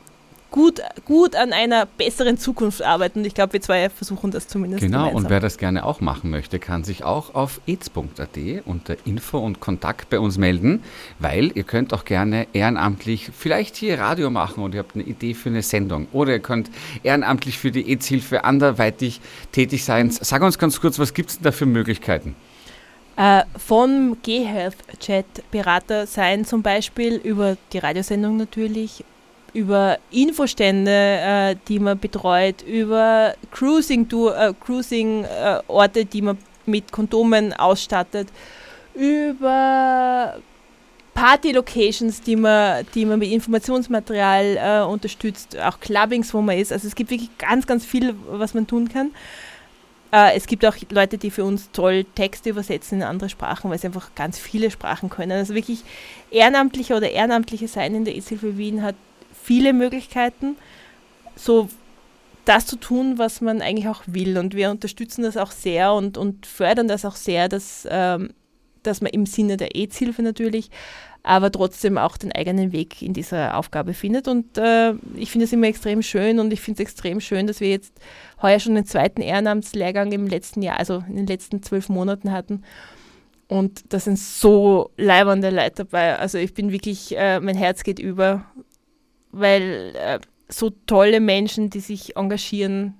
gut, 0.50 0.80
gut 1.04 1.36
an 1.36 1.52
einer 1.52 1.86
besseren 1.86 2.38
Zukunft 2.38 2.82
arbeiten. 2.82 3.20
Und 3.20 3.24
ich 3.24 3.34
glaube, 3.34 3.54
wir 3.54 3.60
zwei 3.60 3.88
versuchen 3.88 4.30
das 4.30 4.48
zumindest. 4.48 4.82
Genau, 4.82 4.98
gemeinsam. 4.98 5.24
und 5.24 5.30
wer 5.30 5.40
das 5.40 5.58
gerne 5.58 5.84
auch 5.84 6.00
machen 6.00 6.30
möchte, 6.30 6.58
kann 6.58 6.84
sich 6.84 7.04
auch 7.04 7.34
auf 7.34 7.60
aids.at 7.66 8.28
unter 8.64 8.96
Info 9.04 9.38
und 9.38 9.60
Kontakt 9.60 10.10
bei 10.10 10.18
uns 10.18 10.38
melden, 10.38 10.82
weil 11.18 11.52
ihr 11.54 11.64
könnt 11.64 11.92
auch 11.92 12.04
gerne 12.04 12.46
ehrenamtlich 12.52 13.30
vielleicht 13.36 13.76
hier 13.76 13.98
Radio 13.98 14.30
machen 14.30 14.62
und 14.62 14.74
ihr 14.74 14.80
habt 14.80 14.94
eine 14.94 15.04
Idee 15.04 15.34
für 15.34 15.48
eine 15.48 15.62
Sendung 15.62 16.08
oder 16.12 16.32
ihr 16.32 16.40
könnt 16.40 16.70
ehrenamtlich 17.02 17.58
für 17.58 17.70
die 17.70 17.88
AIDS-Hilfe 17.88 18.44
anderweitig 18.44 19.20
tätig 19.52 19.84
sein. 19.84 20.10
Sag 20.10 20.42
uns 20.42 20.58
ganz 20.58 20.80
kurz, 20.80 20.98
was 20.98 21.14
gibt 21.14 21.30
es 21.30 21.36
denn 21.36 21.44
da 21.44 21.52
für 21.52 21.66
Möglichkeiten? 21.66 22.34
Äh, 23.16 23.42
von 23.56 24.16
GeHealth 24.22 24.76
Chat 24.98 25.26
Berater 25.50 26.06
sein 26.06 26.44
zum 26.44 26.62
Beispiel 26.62 27.16
über 27.16 27.56
die 27.72 27.78
Radiosendung 27.78 28.36
natürlich 28.36 29.04
über 29.52 29.98
Infostände, 30.10 30.90
äh, 30.90 31.56
die 31.68 31.78
man 31.78 31.98
betreut, 31.98 32.62
über 32.62 33.34
Cruising-Orte, 33.50 34.50
äh, 34.50 34.54
Cruising, 34.64 35.24
äh, 35.24 36.04
die 36.04 36.22
man 36.22 36.38
mit 36.66 36.92
Kondomen 36.92 37.52
ausstattet, 37.52 38.28
über 38.94 40.36
Party-Locations, 41.14 42.22
die 42.22 42.36
man, 42.36 42.86
die 42.94 43.04
man 43.04 43.18
mit 43.18 43.30
Informationsmaterial 43.30 44.56
äh, 44.56 44.86
unterstützt, 44.86 45.58
auch 45.58 45.80
Clubbings, 45.80 46.32
wo 46.32 46.40
man 46.40 46.56
ist. 46.56 46.72
Also 46.72 46.88
es 46.88 46.94
gibt 46.94 47.10
wirklich 47.10 47.36
ganz, 47.38 47.66
ganz 47.66 47.84
viel, 47.84 48.14
was 48.28 48.54
man 48.54 48.66
tun 48.66 48.88
kann. 48.88 49.10
Äh, 50.12 50.36
es 50.36 50.46
gibt 50.46 50.64
auch 50.64 50.74
Leute, 50.90 51.18
die 51.18 51.30
für 51.30 51.44
uns 51.44 51.70
toll 51.72 52.04
Texte 52.14 52.50
übersetzen 52.50 52.98
in 52.98 53.04
andere 53.04 53.28
Sprachen, 53.28 53.70
weil 53.70 53.78
sie 53.78 53.88
einfach 53.88 54.14
ganz 54.14 54.38
viele 54.38 54.70
Sprachen 54.70 55.10
können. 55.10 55.32
Also 55.32 55.54
wirklich 55.54 55.82
Ehrenamtliche 56.30 56.94
oder 56.94 57.10
Ehrenamtliche 57.10 57.68
sein 57.68 57.94
in 57.94 58.04
der 58.04 58.16
EZ-Hilfe 58.16 58.56
Wien 58.56 58.82
hat 58.82 58.94
viele 59.50 59.72
Möglichkeiten, 59.72 60.56
so 61.34 61.68
das 62.44 62.66
zu 62.66 62.76
tun, 62.76 63.18
was 63.18 63.40
man 63.40 63.62
eigentlich 63.62 63.88
auch 63.88 64.02
will. 64.06 64.38
Und 64.38 64.54
wir 64.54 64.70
unterstützen 64.70 65.24
das 65.24 65.36
auch 65.36 65.50
sehr 65.50 65.92
und, 65.92 66.16
und 66.16 66.46
fördern 66.46 66.86
das 66.86 67.04
auch 67.04 67.16
sehr, 67.16 67.48
dass, 67.48 67.84
ähm, 67.90 68.30
dass 68.84 69.00
man 69.00 69.10
im 69.10 69.26
Sinne 69.26 69.56
der 69.56 69.74
AIDS-Hilfe 69.74 70.22
natürlich, 70.22 70.70
aber 71.24 71.50
trotzdem 71.50 71.98
auch 71.98 72.16
den 72.16 72.30
eigenen 72.30 72.70
Weg 72.70 73.02
in 73.02 73.12
dieser 73.12 73.58
Aufgabe 73.58 73.92
findet. 73.92 74.28
Und 74.28 74.56
äh, 74.56 74.92
ich 75.16 75.32
finde 75.32 75.46
es 75.46 75.52
immer 75.52 75.66
extrem 75.66 76.00
schön 76.02 76.38
und 76.38 76.52
ich 76.52 76.60
finde 76.60 76.80
es 76.80 76.88
extrem 76.88 77.20
schön, 77.20 77.48
dass 77.48 77.58
wir 77.58 77.70
jetzt 77.70 77.92
heuer 78.40 78.60
schon 78.60 78.76
den 78.76 78.86
zweiten 78.86 79.20
Ehrenamtslehrgang 79.20 80.12
im 80.12 80.28
letzten 80.28 80.62
Jahr, 80.62 80.78
also 80.78 81.02
in 81.08 81.16
den 81.16 81.26
letzten 81.26 81.60
zwölf 81.60 81.88
Monaten 81.88 82.30
hatten. 82.30 82.62
Und 83.48 83.92
da 83.92 83.98
sind 83.98 84.16
so 84.16 84.92
leibernde 84.96 85.50
Leute 85.50 85.84
dabei. 85.84 86.16
Also 86.16 86.38
ich 86.38 86.54
bin 86.54 86.70
wirklich, 86.70 87.18
äh, 87.18 87.40
mein 87.40 87.56
Herz 87.56 87.82
geht 87.82 87.98
über, 87.98 88.44
weil 89.32 89.92
äh, 89.96 90.20
so 90.48 90.70
tolle 90.86 91.20
Menschen, 91.20 91.70
die 91.70 91.80
sich 91.80 92.16
engagieren, 92.16 92.94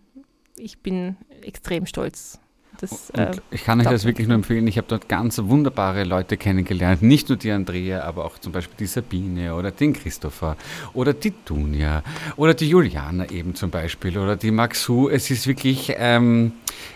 ich 0.57 0.79
bin 0.79 1.17
extrem 1.43 1.87
stolz. 1.87 2.39
Das, 2.81 3.11
äh, 3.11 3.33
ich 3.51 3.65
kann 3.65 3.79
euch 3.81 3.87
das 3.87 4.07
wirklich 4.07 4.27
nur 4.27 4.37
empfehlen. 4.37 4.67
Ich 4.67 4.79
habe 4.79 4.87
dort 4.89 5.07
ganz 5.07 5.39
wunderbare 5.39 6.05
Leute 6.05 6.39
kennengelernt. 6.39 7.03
Nicht 7.03 7.29
nur 7.29 7.37
die 7.37 7.51
Andrea, 7.51 8.05
aber 8.05 8.25
auch 8.25 8.39
zum 8.39 8.53
Beispiel 8.53 8.77
die 8.79 8.87
Sabine 8.87 9.55
oder 9.55 9.71
den 9.71 9.93
Christopher 9.93 10.57
oder 10.95 11.13
die 11.13 11.35
Dunja 11.45 12.03
oder 12.37 12.55
die 12.55 12.71
Juliana 12.71 13.29
eben 13.31 13.55
zum 13.55 13.71
Beispiel 13.71 14.17
oder 14.17 14.37
die 14.37 14.51
Maxu. 14.51 15.11
Es 15.11 15.31
ist 15.31 15.47
wirklich, 15.47 15.93
ähm, 15.97 16.53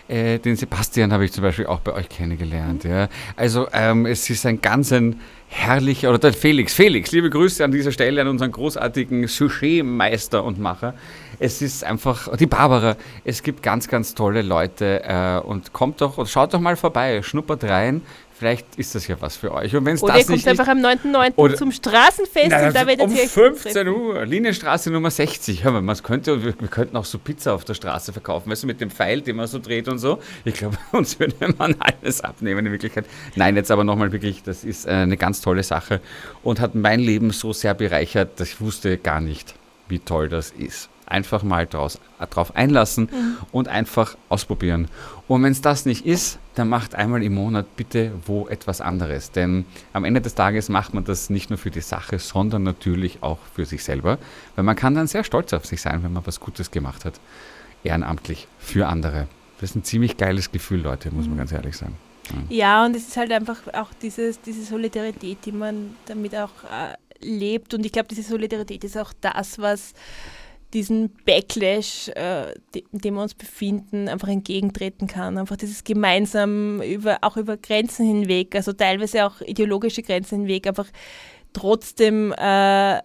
äh, 0.07 0.39
den 0.39 0.55
Sebastian 0.55 1.13
habe 1.13 1.25
ich 1.25 1.31
zum 1.31 1.43
Beispiel 1.43 1.67
auch 1.67 1.81
bei 1.81 1.93
euch 1.93 2.09
kennengelernt. 2.09 2.83
Ja. 2.83 3.07
Also 3.35 3.67
ähm, 3.71 4.07
es 4.07 4.27
ist 4.27 4.45
ein 4.47 4.61
ganz 4.61 4.91
ein 4.91 5.19
herrlicher, 5.55 6.09
oder 6.09 6.19
der 6.19 6.33
Felix, 6.33 6.73
Felix, 6.73 7.11
liebe 7.11 7.29
Grüße 7.29 7.63
an 7.63 7.71
dieser 7.71 7.91
Stelle 7.91 8.21
an 8.21 8.27
unseren 8.27 8.51
großartigen 8.51 9.25
Sujet-Meister 9.27 10.43
und 10.43 10.59
Macher. 10.59 10.93
Es 11.39 11.61
ist 11.61 11.83
einfach, 11.83 12.35
die 12.35 12.45
Barbara, 12.45 12.97
es 13.23 13.41
gibt 13.41 13.63
ganz, 13.63 13.87
ganz 13.87 14.13
tolle 14.13 14.41
Leute 14.41 15.01
äh, 15.03 15.39
und 15.39 15.71
kommt 15.71 16.01
doch, 16.01 16.17
oder 16.17 16.27
schaut 16.27 16.53
doch 16.53 16.59
mal 16.59 16.75
vorbei, 16.75 17.21
schnuppert 17.23 17.63
rein, 17.63 18.01
Vielleicht 18.37 18.75
ist 18.75 18.93
das 18.93 19.07
ja 19.07 19.15
was 19.21 19.37
für 19.37 19.53
euch. 19.53 19.73
Und 19.73 19.85
wenn's 19.85 20.03
oder 20.03 20.13
das 20.13 20.23
ihr 20.23 20.35
kommt 20.35 20.47
einfach 20.47 20.67
am 20.67 20.79
9.9. 20.79 21.55
zum 21.55 21.71
Straßenfest 21.71 22.47
na, 22.49 22.67
und 22.67 22.75
da 22.75 22.85
werdet 22.85 23.05
um 23.05 23.15
ihr 23.15 23.23
euch 23.23 23.29
15 23.29 23.87
Uhr, 23.87 24.25
Linienstraße 24.25 24.91
Nummer 24.91 25.09
60. 25.09 25.63
Hör 25.63 25.71
mal, 25.71 25.81
man 25.81 25.95
könnte, 26.03 26.43
wir, 26.43 26.53
wir, 26.59 26.67
könnten 26.67 26.97
auch 26.97 27.05
so 27.05 27.17
Pizza 27.17 27.53
auf 27.53 27.63
der 27.63 27.75
Straße 27.75 28.11
verkaufen, 28.11 28.51
weißt 28.51 28.63
du, 28.63 28.67
mit 28.67 28.81
dem 28.81 28.91
Pfeil, 28.91 29.21
den 29.21 29.37
man 29.37 29.47
so 29.47 29.57
dreht 29.59 29.87
und 29.87 29.99
so. 29.99 30.19
Ich 30.43 30.55
glaube, 30.55 30.77
uns 30.91 31.17
würde 31.17 31.53
man 31.57 31.75
alles 31.79 32.19
abnehmen 32.19 32.65
in 32.65 32.71
Wirklichkeit. 32.73 33.05
Nein, 33.35 33.55
jetzt 33.55 33.71
aber 33.71 33.85
nochmal 33.85 34.11
wirklich, 34.11 34.43
das 34.43 34.65
ist 34.65 34.85
äh, 34.85 34.89
eine 34.89 35.15
ganz 35.15 35.39
tolle 35.39 35.63
Sache 35.63 36.01
und 36.43 36.59
hat 36.59 36.75
mein 36.75 36.99
Leben 36.99 37.31
so 37.31 37.53
sehr 37.53 37.73
bereichert, 37.73 38.37
dass 38.41 38.49
ich 38.49 38.59
wusste 38.59 38.97
gar 38.97 39.21
nicht, 39.21 39.55
wie 39.87 39.99
toll 39.99 40.27
das 40.27 40.51
ist 40.51 40.89
einfach 41.07 41.43
mal 41.43 41.67
draus, 41.67 41.99
drauf 42.31 42.55
einlassen 42.55 43.09
mhm. 43.11 43.37
und 43.51 43.67
einfach 43.67 44.17
ausprobieren. 44.27 44.87
Und 45.27 45.43
wenn 45.43 45.51
es 45.51 45.61
das 45.61 45.85
nicht 45.85 46.05
ist, 46.05 46.39
dann 46.55 46.69
macht 46.69 46.95
einmal 46.95 47.21
im 47.23 47.35
Monat 47.35 47.75
bitte 47.75 48.11
wo 48.25 48.47
etwas 48.47 48.81
anderes. 48.81 49.31
Denn 49.31 49.65
am 49.93 50.05
Ende 50.05 50.21
des 50.21 50.35
Tages 50.35 50.69
macht 50.69 50.93
man 50.93 51.03
das 51.03 51.29
nicht 51.29 51.49
nur 51.49 51.57
für 51.57 51.71
die 51.71 51.81
Sache, 51.81 52.19
sondern 52.19 52.63
natürlich 52.63 53.21
auch 53.21 53.39
für 53.53 53.65
sich 53.65 53.83
selber. 53.83 54.17
Weil 54.55 54.63
man 54.63 54.75
kann 54.75 54.95
dann 54.95 55.07
sehr 55.07 55.23
stolz 55.23 55.53
auf 55.53 55.65
sich 55.65 55.81
sein, 55.81 56.03
wenn 56.03 56.13
man 56.13 56.25
was 56.25 56.39
Gutes 56.39 56.71
gemacht 56.71 57.05
hat. 57.05 57.19
Ehrenamtlich 57.83 58.47
für 58.57 58.87
andere. 58.87 59.27
Das 59.59 59.71
ist 59.71 59.75
ein 59.75 59.83
ziemlich 59.83 60.17
geiles 60.17 60.51
Gefühl, 60.51 60.81
Leute, 60.81 61.11
muss 61.11 61.25
man 61.25 61.35
mhm. 61.35 61.39
ganz 61.39 61.51
ehrlich 61.51 61.77
sagen. 61.77 61.97
Ja. 62.49 62.55
ja, 62.57 62.85
und 62.85 62.95
es 62.95 63.07
ist 63.07 63.17
halt 63.17 63.31
einfach 63.31 63.59
auch 63.73 63.89
dieses, 64.01 64.41
diese 64.41 64.63
Solidarität, 64.63 65.39
die 65.45 65.51
man 65.51 65.95
damit 66.07 66.35
auch 66.35 66.49
äh, 66.63 66.95
lebt. 67.19 67.73
Und 67.73 67.85
ich 67.85 67.91
glaube, 67.91 68.07
diese 68.09 68.23
Solidarität 68.23 68.83
ist 68.83 68.97
auch 68.97 69.13
das, 69.21 69.59
was 69.59 69.93
diesen 70.75 71.09
Backlash, 71.25 72.09
äh, 72.09 72.51
in 72.75 72.99
dem 72.99 73.15
wir 73.15 73.23
uns 73.23 73.33
befinden, 73.33 74.09
einfach 74.09 74.27
entgegentreten 74.27 75.07
kann. 75.07 75.37
Einfach 75.37 75.55
dieses 75.55 75.83
gemeinsam 75.83 76.81
über, 76.81 77.19
auch 77.21 77.37
über 77.37 77.55
Grenzen 77.57 78.05
hinweg, 78.05 78.53
also 78.55 78.73
teilweise 78.73 79.25
auch 79.25 79.41
ideologische 79.41 80.03
Grenzen 80.03 80.41
hinweg, 80.41 80.67
einfach 80.67 80.87
trotzdem 81.53 82.33
äh, 82.33 82.99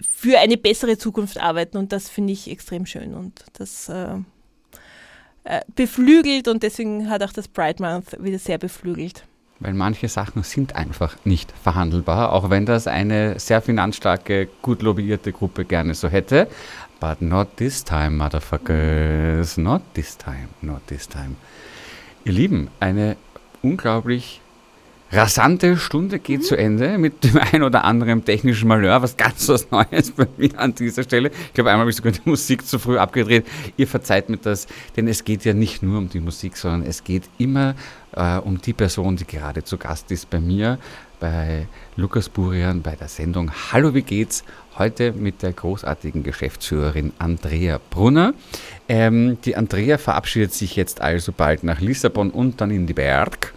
für 0.00 0.38
eine 0.38 0.56
bessere 0.56 0.98
Zukunft 0.98 1.38
arbeiten. 1.38 1.78
Und 1.78 1.92
das 1.92 2.08
finde 2.08 2.32
ich 2.32 2.50
extrem 2.50 2.84
schön 2.84 3.14
und 3.14 3.44
das 3.52 3.88
äh, 3.88 4.16
äh, 5.44 5.60
beflügelt 5.76 6.48
und 6.48 6.64
deswegen 6.64 7.08
hat 7.08 7.22
auch 7.22 7.32
das 7.32 7.46
Pride 7.46 7.80
Month 7.80 8.16
wieder 8.22 8.40
sehr 8.40 8.58
beflügelt 8.58 9.24
weil 9.60 9.74
manche 9.74 10.08
Sachen 10.08 10.42
sind 10.42 10.76
einfach 10.76 11.16
nicht 11.24 11.52
verhandelbar, 11.62 12.32
auch 12.32 12.50
wenn 12.50 12.66
das 12.66 12.86
eine 12.86 13.38
sehr 13.40 13.60
finanzstarke, 13.60 14.48
gut 14.62 14.82
lobbyierte 14.82 15.32
Gruppe 15.32 15.64
gerne 15.64 15.94
so 15.94 16.08
hätte. 16.08 16.48
But 17.00 17.22
not 17.22 17.56
this 17.56 17.84
time, 17.84 18.18
motherfuckers. 18.18 19.56
Not 19.56 19.82
this 19.94 20.16
time, 20.16 20.48
not 20.60 20.86
this 20.88 21.08
time. 21.08 21.36
Ihr 22.24 22.32
Lieben, 22.32 22.68
eine 22.80 23.16
unglaublich 23.62 24.40
rasante 25.10 25.76
Stunde 25.76 26.18
geht 26.18 26.40
mhm. 26.40 26.44
zu 26.44 26.56
Ende 26.56 26.98
mit 26.98 27.24
dem 27.24 27.38
ein 27.52 27.62
oder 27.62 27.84
anderen 27.84 28.24
technischen 28.24 28.68
Malheur, 28.68 29.00
was 29.00 29.16
ganz 29.16 29.48
was 29.48 29.70
Neues 29.70 30.10
bei 30.10 30.26
mir 30.36 30.58
an 30.58 30.74
dieser 30.74 31.02
Stelle. 31.02 31.30
Ich 31.30 31.54
glaube, 31.54 31.70
einmal 31.70 31.82
habe 31.82 31.90
ich 31.90 31.96
sogar 31.96 32.12
die 32.12 32.28
Musik 32.28 32.66
zu 32.66 32.78
früh 32.78 32.98
abgedreht. 32.98 33.46
Ihr 33.76 33.86
verzeiht 33.86 34.28
mir 34.28 34.36
das, 34.36 34.66
denn 34.96 35.08
es 35.08 35.24
geht 35.24 35.44
ja 35.44 35.54
nicht 35.54 35.82
nur 35.82 35.98
um 35.98 36.08
die 36.08 36.20
Musik, 36.20 36.56
sondern 36.56 36.82
es 36.82 37.04
geht 37.04 37.24
immer 37.38 37.74
äh, 38.12 38.38
um 38.38 38.60
die 38.60 38.72
Person, 38.72 39.16
die 39.16 39.26
gerade 39.26 39.64
zu 39.64 39.78
Gast 39.78 40.10
ist 40.10 40.28
bei 40.28 40.40
mir, 40.40 40.78
bei 41.20 41.66
Lukas 41.96 42.28
Burian, 42.28 42.82
bei 42.82 42.96
der 42.96 43.08
Sendung 43.08 43.50
Hallo, 43.72 43.94
wie 43.94 44.02
geht's? 44.02 44.44
Heute 44.78 45.12
mit 45.12 45.42
der 45.42 45.52
großartigen 45.52 46.22
Geschäftsführerin 46.22 47.12
Andrea 47.18 47.80
Brunner. 47.90 48.32
Ähm, 48.88 49.38
die 49.44 49.56
Andrea 49.56 49.98
verabschiedet 49.98 50.52
sich 50.52 50.76
jetzt 50.76 51.00
also 51.00 51.32
bald 51.32 51.64
nach 51.64 51.80
Lissabon 51.80 52.30
und 52.30 52.60
dann 52.60 52.70
in 52.70 52.86
die 52.86 52.94
Berg 52.94 53.52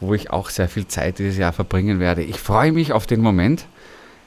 wo 0.00 0.14
ich 0.14 0.30
auch 0.30 0.50
sehr 0.50 0.68
viel 0.68 0.86
Zeit 0.86 1.18
dieses 1.18 1.38
Jahr 1.38 1.52
verbringen 1.52 2.00
werde. 2.00 2.22
Ich 2.22 2.38
freue 2.38 2.72
mich 2.72 2.92
auf 2.92 3.06
den 3.06 3.20
Moment, 3.20 3.66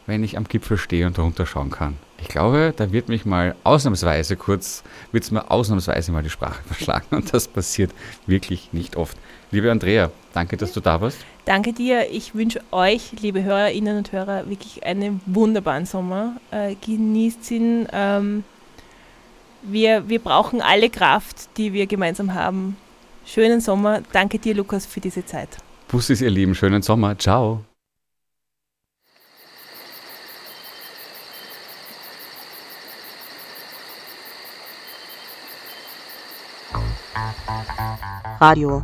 wenn 0.07 0.23
ich 0.23 0.37
am 0.37 0.45
Gipfel 0.45 0.77
stehe 0.77 1.05
und 1.05 1.19
runterschauen 1.19 1.69
kann. 1.69 1.97
Ich 2.21 2.27
glaube, 2.27 2.73
da 2.75 2.91
wird 2.91 3.07
mich 3.07 3.25
mal 3.25 3.55
ausnahmsweise 3.63 4.35
kurz, 4.35 4.83
wird 5.11 5.23
es 5.23 5.31
mir 5.31 5.49
ausnahmsweise 5.49 6.11
mal 6.11 6.23
die 6.23 6.29
Sprache 6.29 6.61
verschlagen 6.67 7.15
und 7.15 7.33
das 7.33 7.47
passiert 7.47 7.91
wirklich 8.25 8.73
nicht 8.73 8.95
oft. 8.95 9.17
Liebe 9.51 9.71
Andrea, 9.71 10.11
danke, 10.33 10.57
dass 10.57 10.73
du 10.73 10.79
da 10.79 11.01
warst. 11.01 11.17
Danke 11.45 11.73
dir. 11.73 12.11
Ich 12.11 12.35
wünsche 12.35 12.61
euch, 12.71 13.13
liebe 13.19 13.43
Hörerinnen 13.43 13.97
und 13.97 14.11
Hörer, 14.11 14.47
wirklich 14.47 14.85
einen 14.85 15.21
wunderbaren 15.25 15.85
Sommer. 15.85 16.35
Äh, 16.51 16.75
genießt 16.75 17.49
ihn. 17.51 17.87
Ähm, 17.91 18.43
wir, 19.63 20.07
wir 20.07 20.19
brauchen 20.19 20.61
alle 20.61 20.89
Kraft, 20.89 21.57
die 21.57 21.73
wir 21.73 21.87
gemeinsam 21.87 22.35
haben. 22.35 22.77
Schönen 23.25 23.61
Sommer. 23.61 24.01
Danke 24.11 24.37
dir, 24.37 24.53
Lukas, 24.53 24.85
für 24.85 24.99
diese 24.99 25.25
Zeit. 25.25 25.49
Bussis, 25.87 26.21
ihr 26.21 26.29
Lieben. 26.29 26.53
Schönen 26.53 26.83
Sommer. 26.83 27.17
Ciao. 27.17 27.65
Radio. 38.39 38.83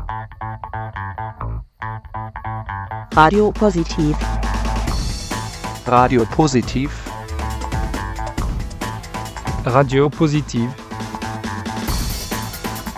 Radio 3.16 3.50
Positiv. 3.50 4.14
Radio 5.86 6.26
Positiv. 6.26 6.92
Radio 9.64 10.10
Positiv. 10.10 10.70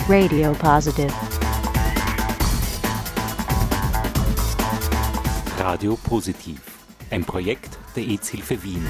Radio 0.09 0.53
Positive. 0.53 1.13
Radio 5.59 5.95
Positiv. 5.97 6.61
Ein 7.11 7.23
Projekt 7.23 7.77
der 7.95 8.07
EZ-Hilfe 8.07 8.63
Wien. 8.63 8.87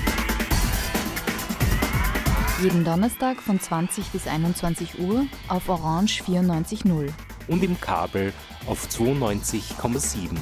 Jeden 2.63 2.85
Donnerstag 2.85 3.41
von 3.41 3.59
20 3.59 4.11
bis 4.13 4.27
21 4.27 4.99
Uhr 4.99 5.25
auf 5.49 5.67
Orange 5.67 6.23
94.0. 6.23 7.09
Und 7.49 7.63
im 7.65 7.77
Kabel 7.81 8.31
auf 8.65 8.87
92,7. 8.87 10.37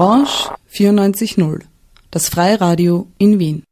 Orange 0.00 0.48
94.0, 0.72 1.60
das 2.10 2.30
Freiradio 2.30 3.08
in 3.18 3.38
Wien. 3.38 3.64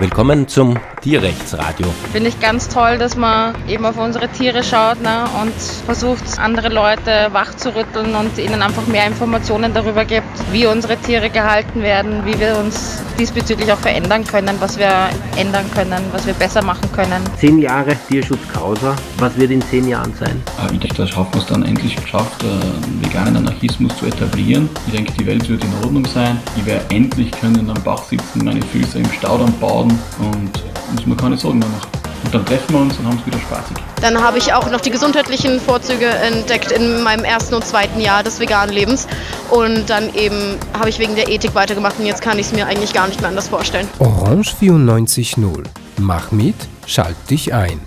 Willkommen 0.00 0.48
zum 0.48 0.80
Tierrechtsradio. 1.06 1.86
Finde 2.10 2.30
ich 2.30 2.40
ganz 2.40 2.68
toll, 2.68 2.98
dass 2.98 3.16
man 3.16 3.54
eben 3.68 3.86
auf 3.86 3.96
unsere 3.96 4.28
Tiere 4.28 4.64
schaut 4.64 5.00
ne, 5.00 5.26
und 5.40 5.54
versucht, 5.84 6.24
andere 6.40 6.68
Leute 6.68 7.28
wachzurütteln 7.30 8.16
und 8.16 8.36
ihnen 8.38 8.60
einfach 8.60 8.88
mehr 8.88 9.06
Informationen 9.06 9.72
darüber 9.72 10.04
gibt, 10.04 10.26
wie 10.50 10.66
unsere 10.66 10.96
Tiere 10.96 11.30
gehalten 11.30 11.80
werden, 11.82 12.26
wie 12.26 12.36
wir 12.40 12.58
uns 12.58 13.00
diesbezüglich 13.20 13.72
auch 13.72 13.78
verändern 13.78 14.24
können, 14.24 14.56
was 14.58 14.78
wir 14.78 15.08
ändern 15.36 15.70
können, 15.72 16.02
was 16.10 16.26
wir 16.26 16.34
besser 16.34 16.64
machen 16.64 16.90
können. 16.92 17.22
Zehn 17.38 17.60
Jahre 17.60 17.96
Tierschutz 18.08 18.40
Causa. 18.52 18.96
Was 19.18 19.38
wird 19.38 19.52
in 19.52 19.62
zehn 19.62 19.86
Jahren 19.86 20.12
sein? 20.14 20.42
Ich 20.72 20.80
denke, 20.80 20.96
da 20.96 21.06
schaffen 21.06 21.34
wir 21.34 21.40
es 21.40 21.46
dann 21.46 21.62
endlich 21.64 21.94
geschafft, 21.94 22.42
einen 22.42 23.00
veganen 23.00 23.36
Anarchismus 23.36 23.96
zu 23.96 24.06
etablieren. 24.06 24.68
Ich 24.88 24.92
denke, 24.92 25.12
die 25.12 25.26
Welt 25.26 25.48
wird 25.48 25.62
in 25.62 25.72
Ordnung 25.84 26.04
sein. 26.04 26.40
Ich 26.56 26.66
werde 26.66 26.84
endlich 26.92 27.30
können 27.30 27.70
am 27.70 27.80
Bach 27.84 28.02
sitzen, 28.02 28.44
meine 28.44 28.60
Füße 28.60 28.98
im 28.98 29.12
Staudamm 29.12 29.52
baden 29.60 29.96
und 30.18 30.50
muss 30.96 31.06
mir 31.06 31.16
keine 31.16 31.36
Sorgen 31.36 31.58
mehr 31.58 31.68
machen. 31.68 31.90
Und 32.24 32.34
dann 32.34 32.44
treffen 32.44 32.74
wir 32.74 32.80
uns 32.80 32.98
und 32.98 33.06
haben 33.06 33.18
es 33.18 33.26
wieder 33.26 33.38
spaßig. 33.38 33.76
Dann 34.00 34.20
habe 34.20 34.38
ich 34.38 34.52
auch 34.52 34.70
noch 34.70 34.80
die 34.80 34.90
gesundheitlichen 34.90 35.60
Vorzüge 35.60 36.06
entdeckt 36.06 36.72
in 36.72 37.02
meinem 37.02 37.24
ersten 37.24 37.54
und 37.54 37.64
zweiten 37.64 38.00
Jahr 38.00 38.22
des 38.22 38.40
veganen 38.40 38.74
Lebens. 38.74 39.06
Und 39.50 39.88
dann 39.88 40.12
eben 40.14 40.58
habe 40.76 40.88
ich 40.88 40.98
wegen 40.98 41.14
der 41.14 41.28
Ethik 41.28 41.54
weitergemacht 41.54 41.98
und 41.98 42.06
jetzt 42.06 42.22
kann 42.22 42.38
ich 42.38 42.46
es 42.46 42.52
mir 42.52 42.66
eigentlich 42.66 42.92
gar 42.92 43.06
nicht 43.06 43.20
mehr 43.20 43.28
anders 43.28 43.48
vorstellen. 43.48 43.86
Orange 43.98 44.54
94.0. 44.60 45.64
Mach 45.98 46.32
mit, 46.32 46.56
schalt 46.86 47.16
dich 47.30 47.54
ein. 47.54 47.80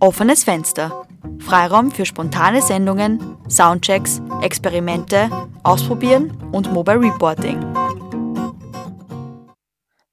Offenes 0.00 0.44
Fenster. 0.44 1.06
Freiraum 1.38 1.90
für 1.90 2.06
spontane 2.06 2.62
Sendungen, 2.62 3.20
Soundchecks, 3.48 4.20
Experimente, 4.42 5.30
Ausprobieren 5.62 6.30
und 6.52 6.72
Mobile 6.72 7.00
Reporting. 7.00 7.58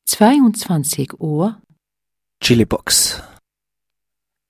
22 0.05 1.19
Uhr. 1.19 1.57
Chilibox. 2.41 3.21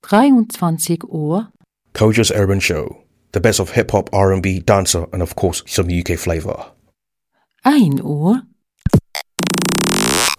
23 0.01 1.03
Uhr. 1.05 1.51
Koja's 1.93 2.31
Urban 2.31 2.61
Show. 2.61 3.02
The 3.33 3.41
best 3.41 3.59
of 3.59 3.71
hip 3.71 3.89
hop, 3.91 4.11
R&B, 4.13 4.59
dancer, 4.59 5.07
and 5.11 5.21
of 5.21 5.35
course 5.35 5.63
some 5.65 5.89
UK 5.89 6.19
flavor. 6.19 6.71
1 7.63 7.99
Uhr. 8.01 8.43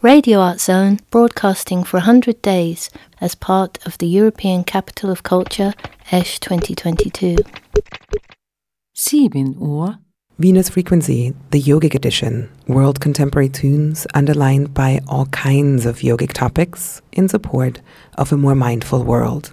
Radio 0.00 0.38
Art 0.38 0.60
Zone, 0.60 1.00
broadcasting 1.10 1.82
for 1.82 1.96
100 1.96 2.40
days 2.40 2.90
as 3.20 3.34
part 3.34 3.84
of 3.84 3.98
the 3.98 4.06
European 4.06 4.62
Capital 4.62 5.10
of 5.10 5.24
Culture, 5.24 5.74
ESH 6.12 6.38
2022. 6.38 7.36
7 8.92 9.56
Uhr. 9.60 9.98
Venus 10.38 10.68
Frequency, 10.68 11.34
the 11.50 11.60
yogic 11.60 11.94
edition, 11.94 12.48
world 12.68 13.00
contemporary 13.00 13.48
tunes 13.48 14.06
underlined 14.14 14.72
by 14.72 15.00
all 15.08 15.26
kinds 15.26 15.84
of 15.84 15.98
yogic 15.98 16.32
topics 16.32 17.02
in 17.10 17.28
support 17.28 17.80
of 18.16 18.32
a 18.32 18.36
more 18.36 18.54
mindful 18.54 19.02
world. 19.02 19.52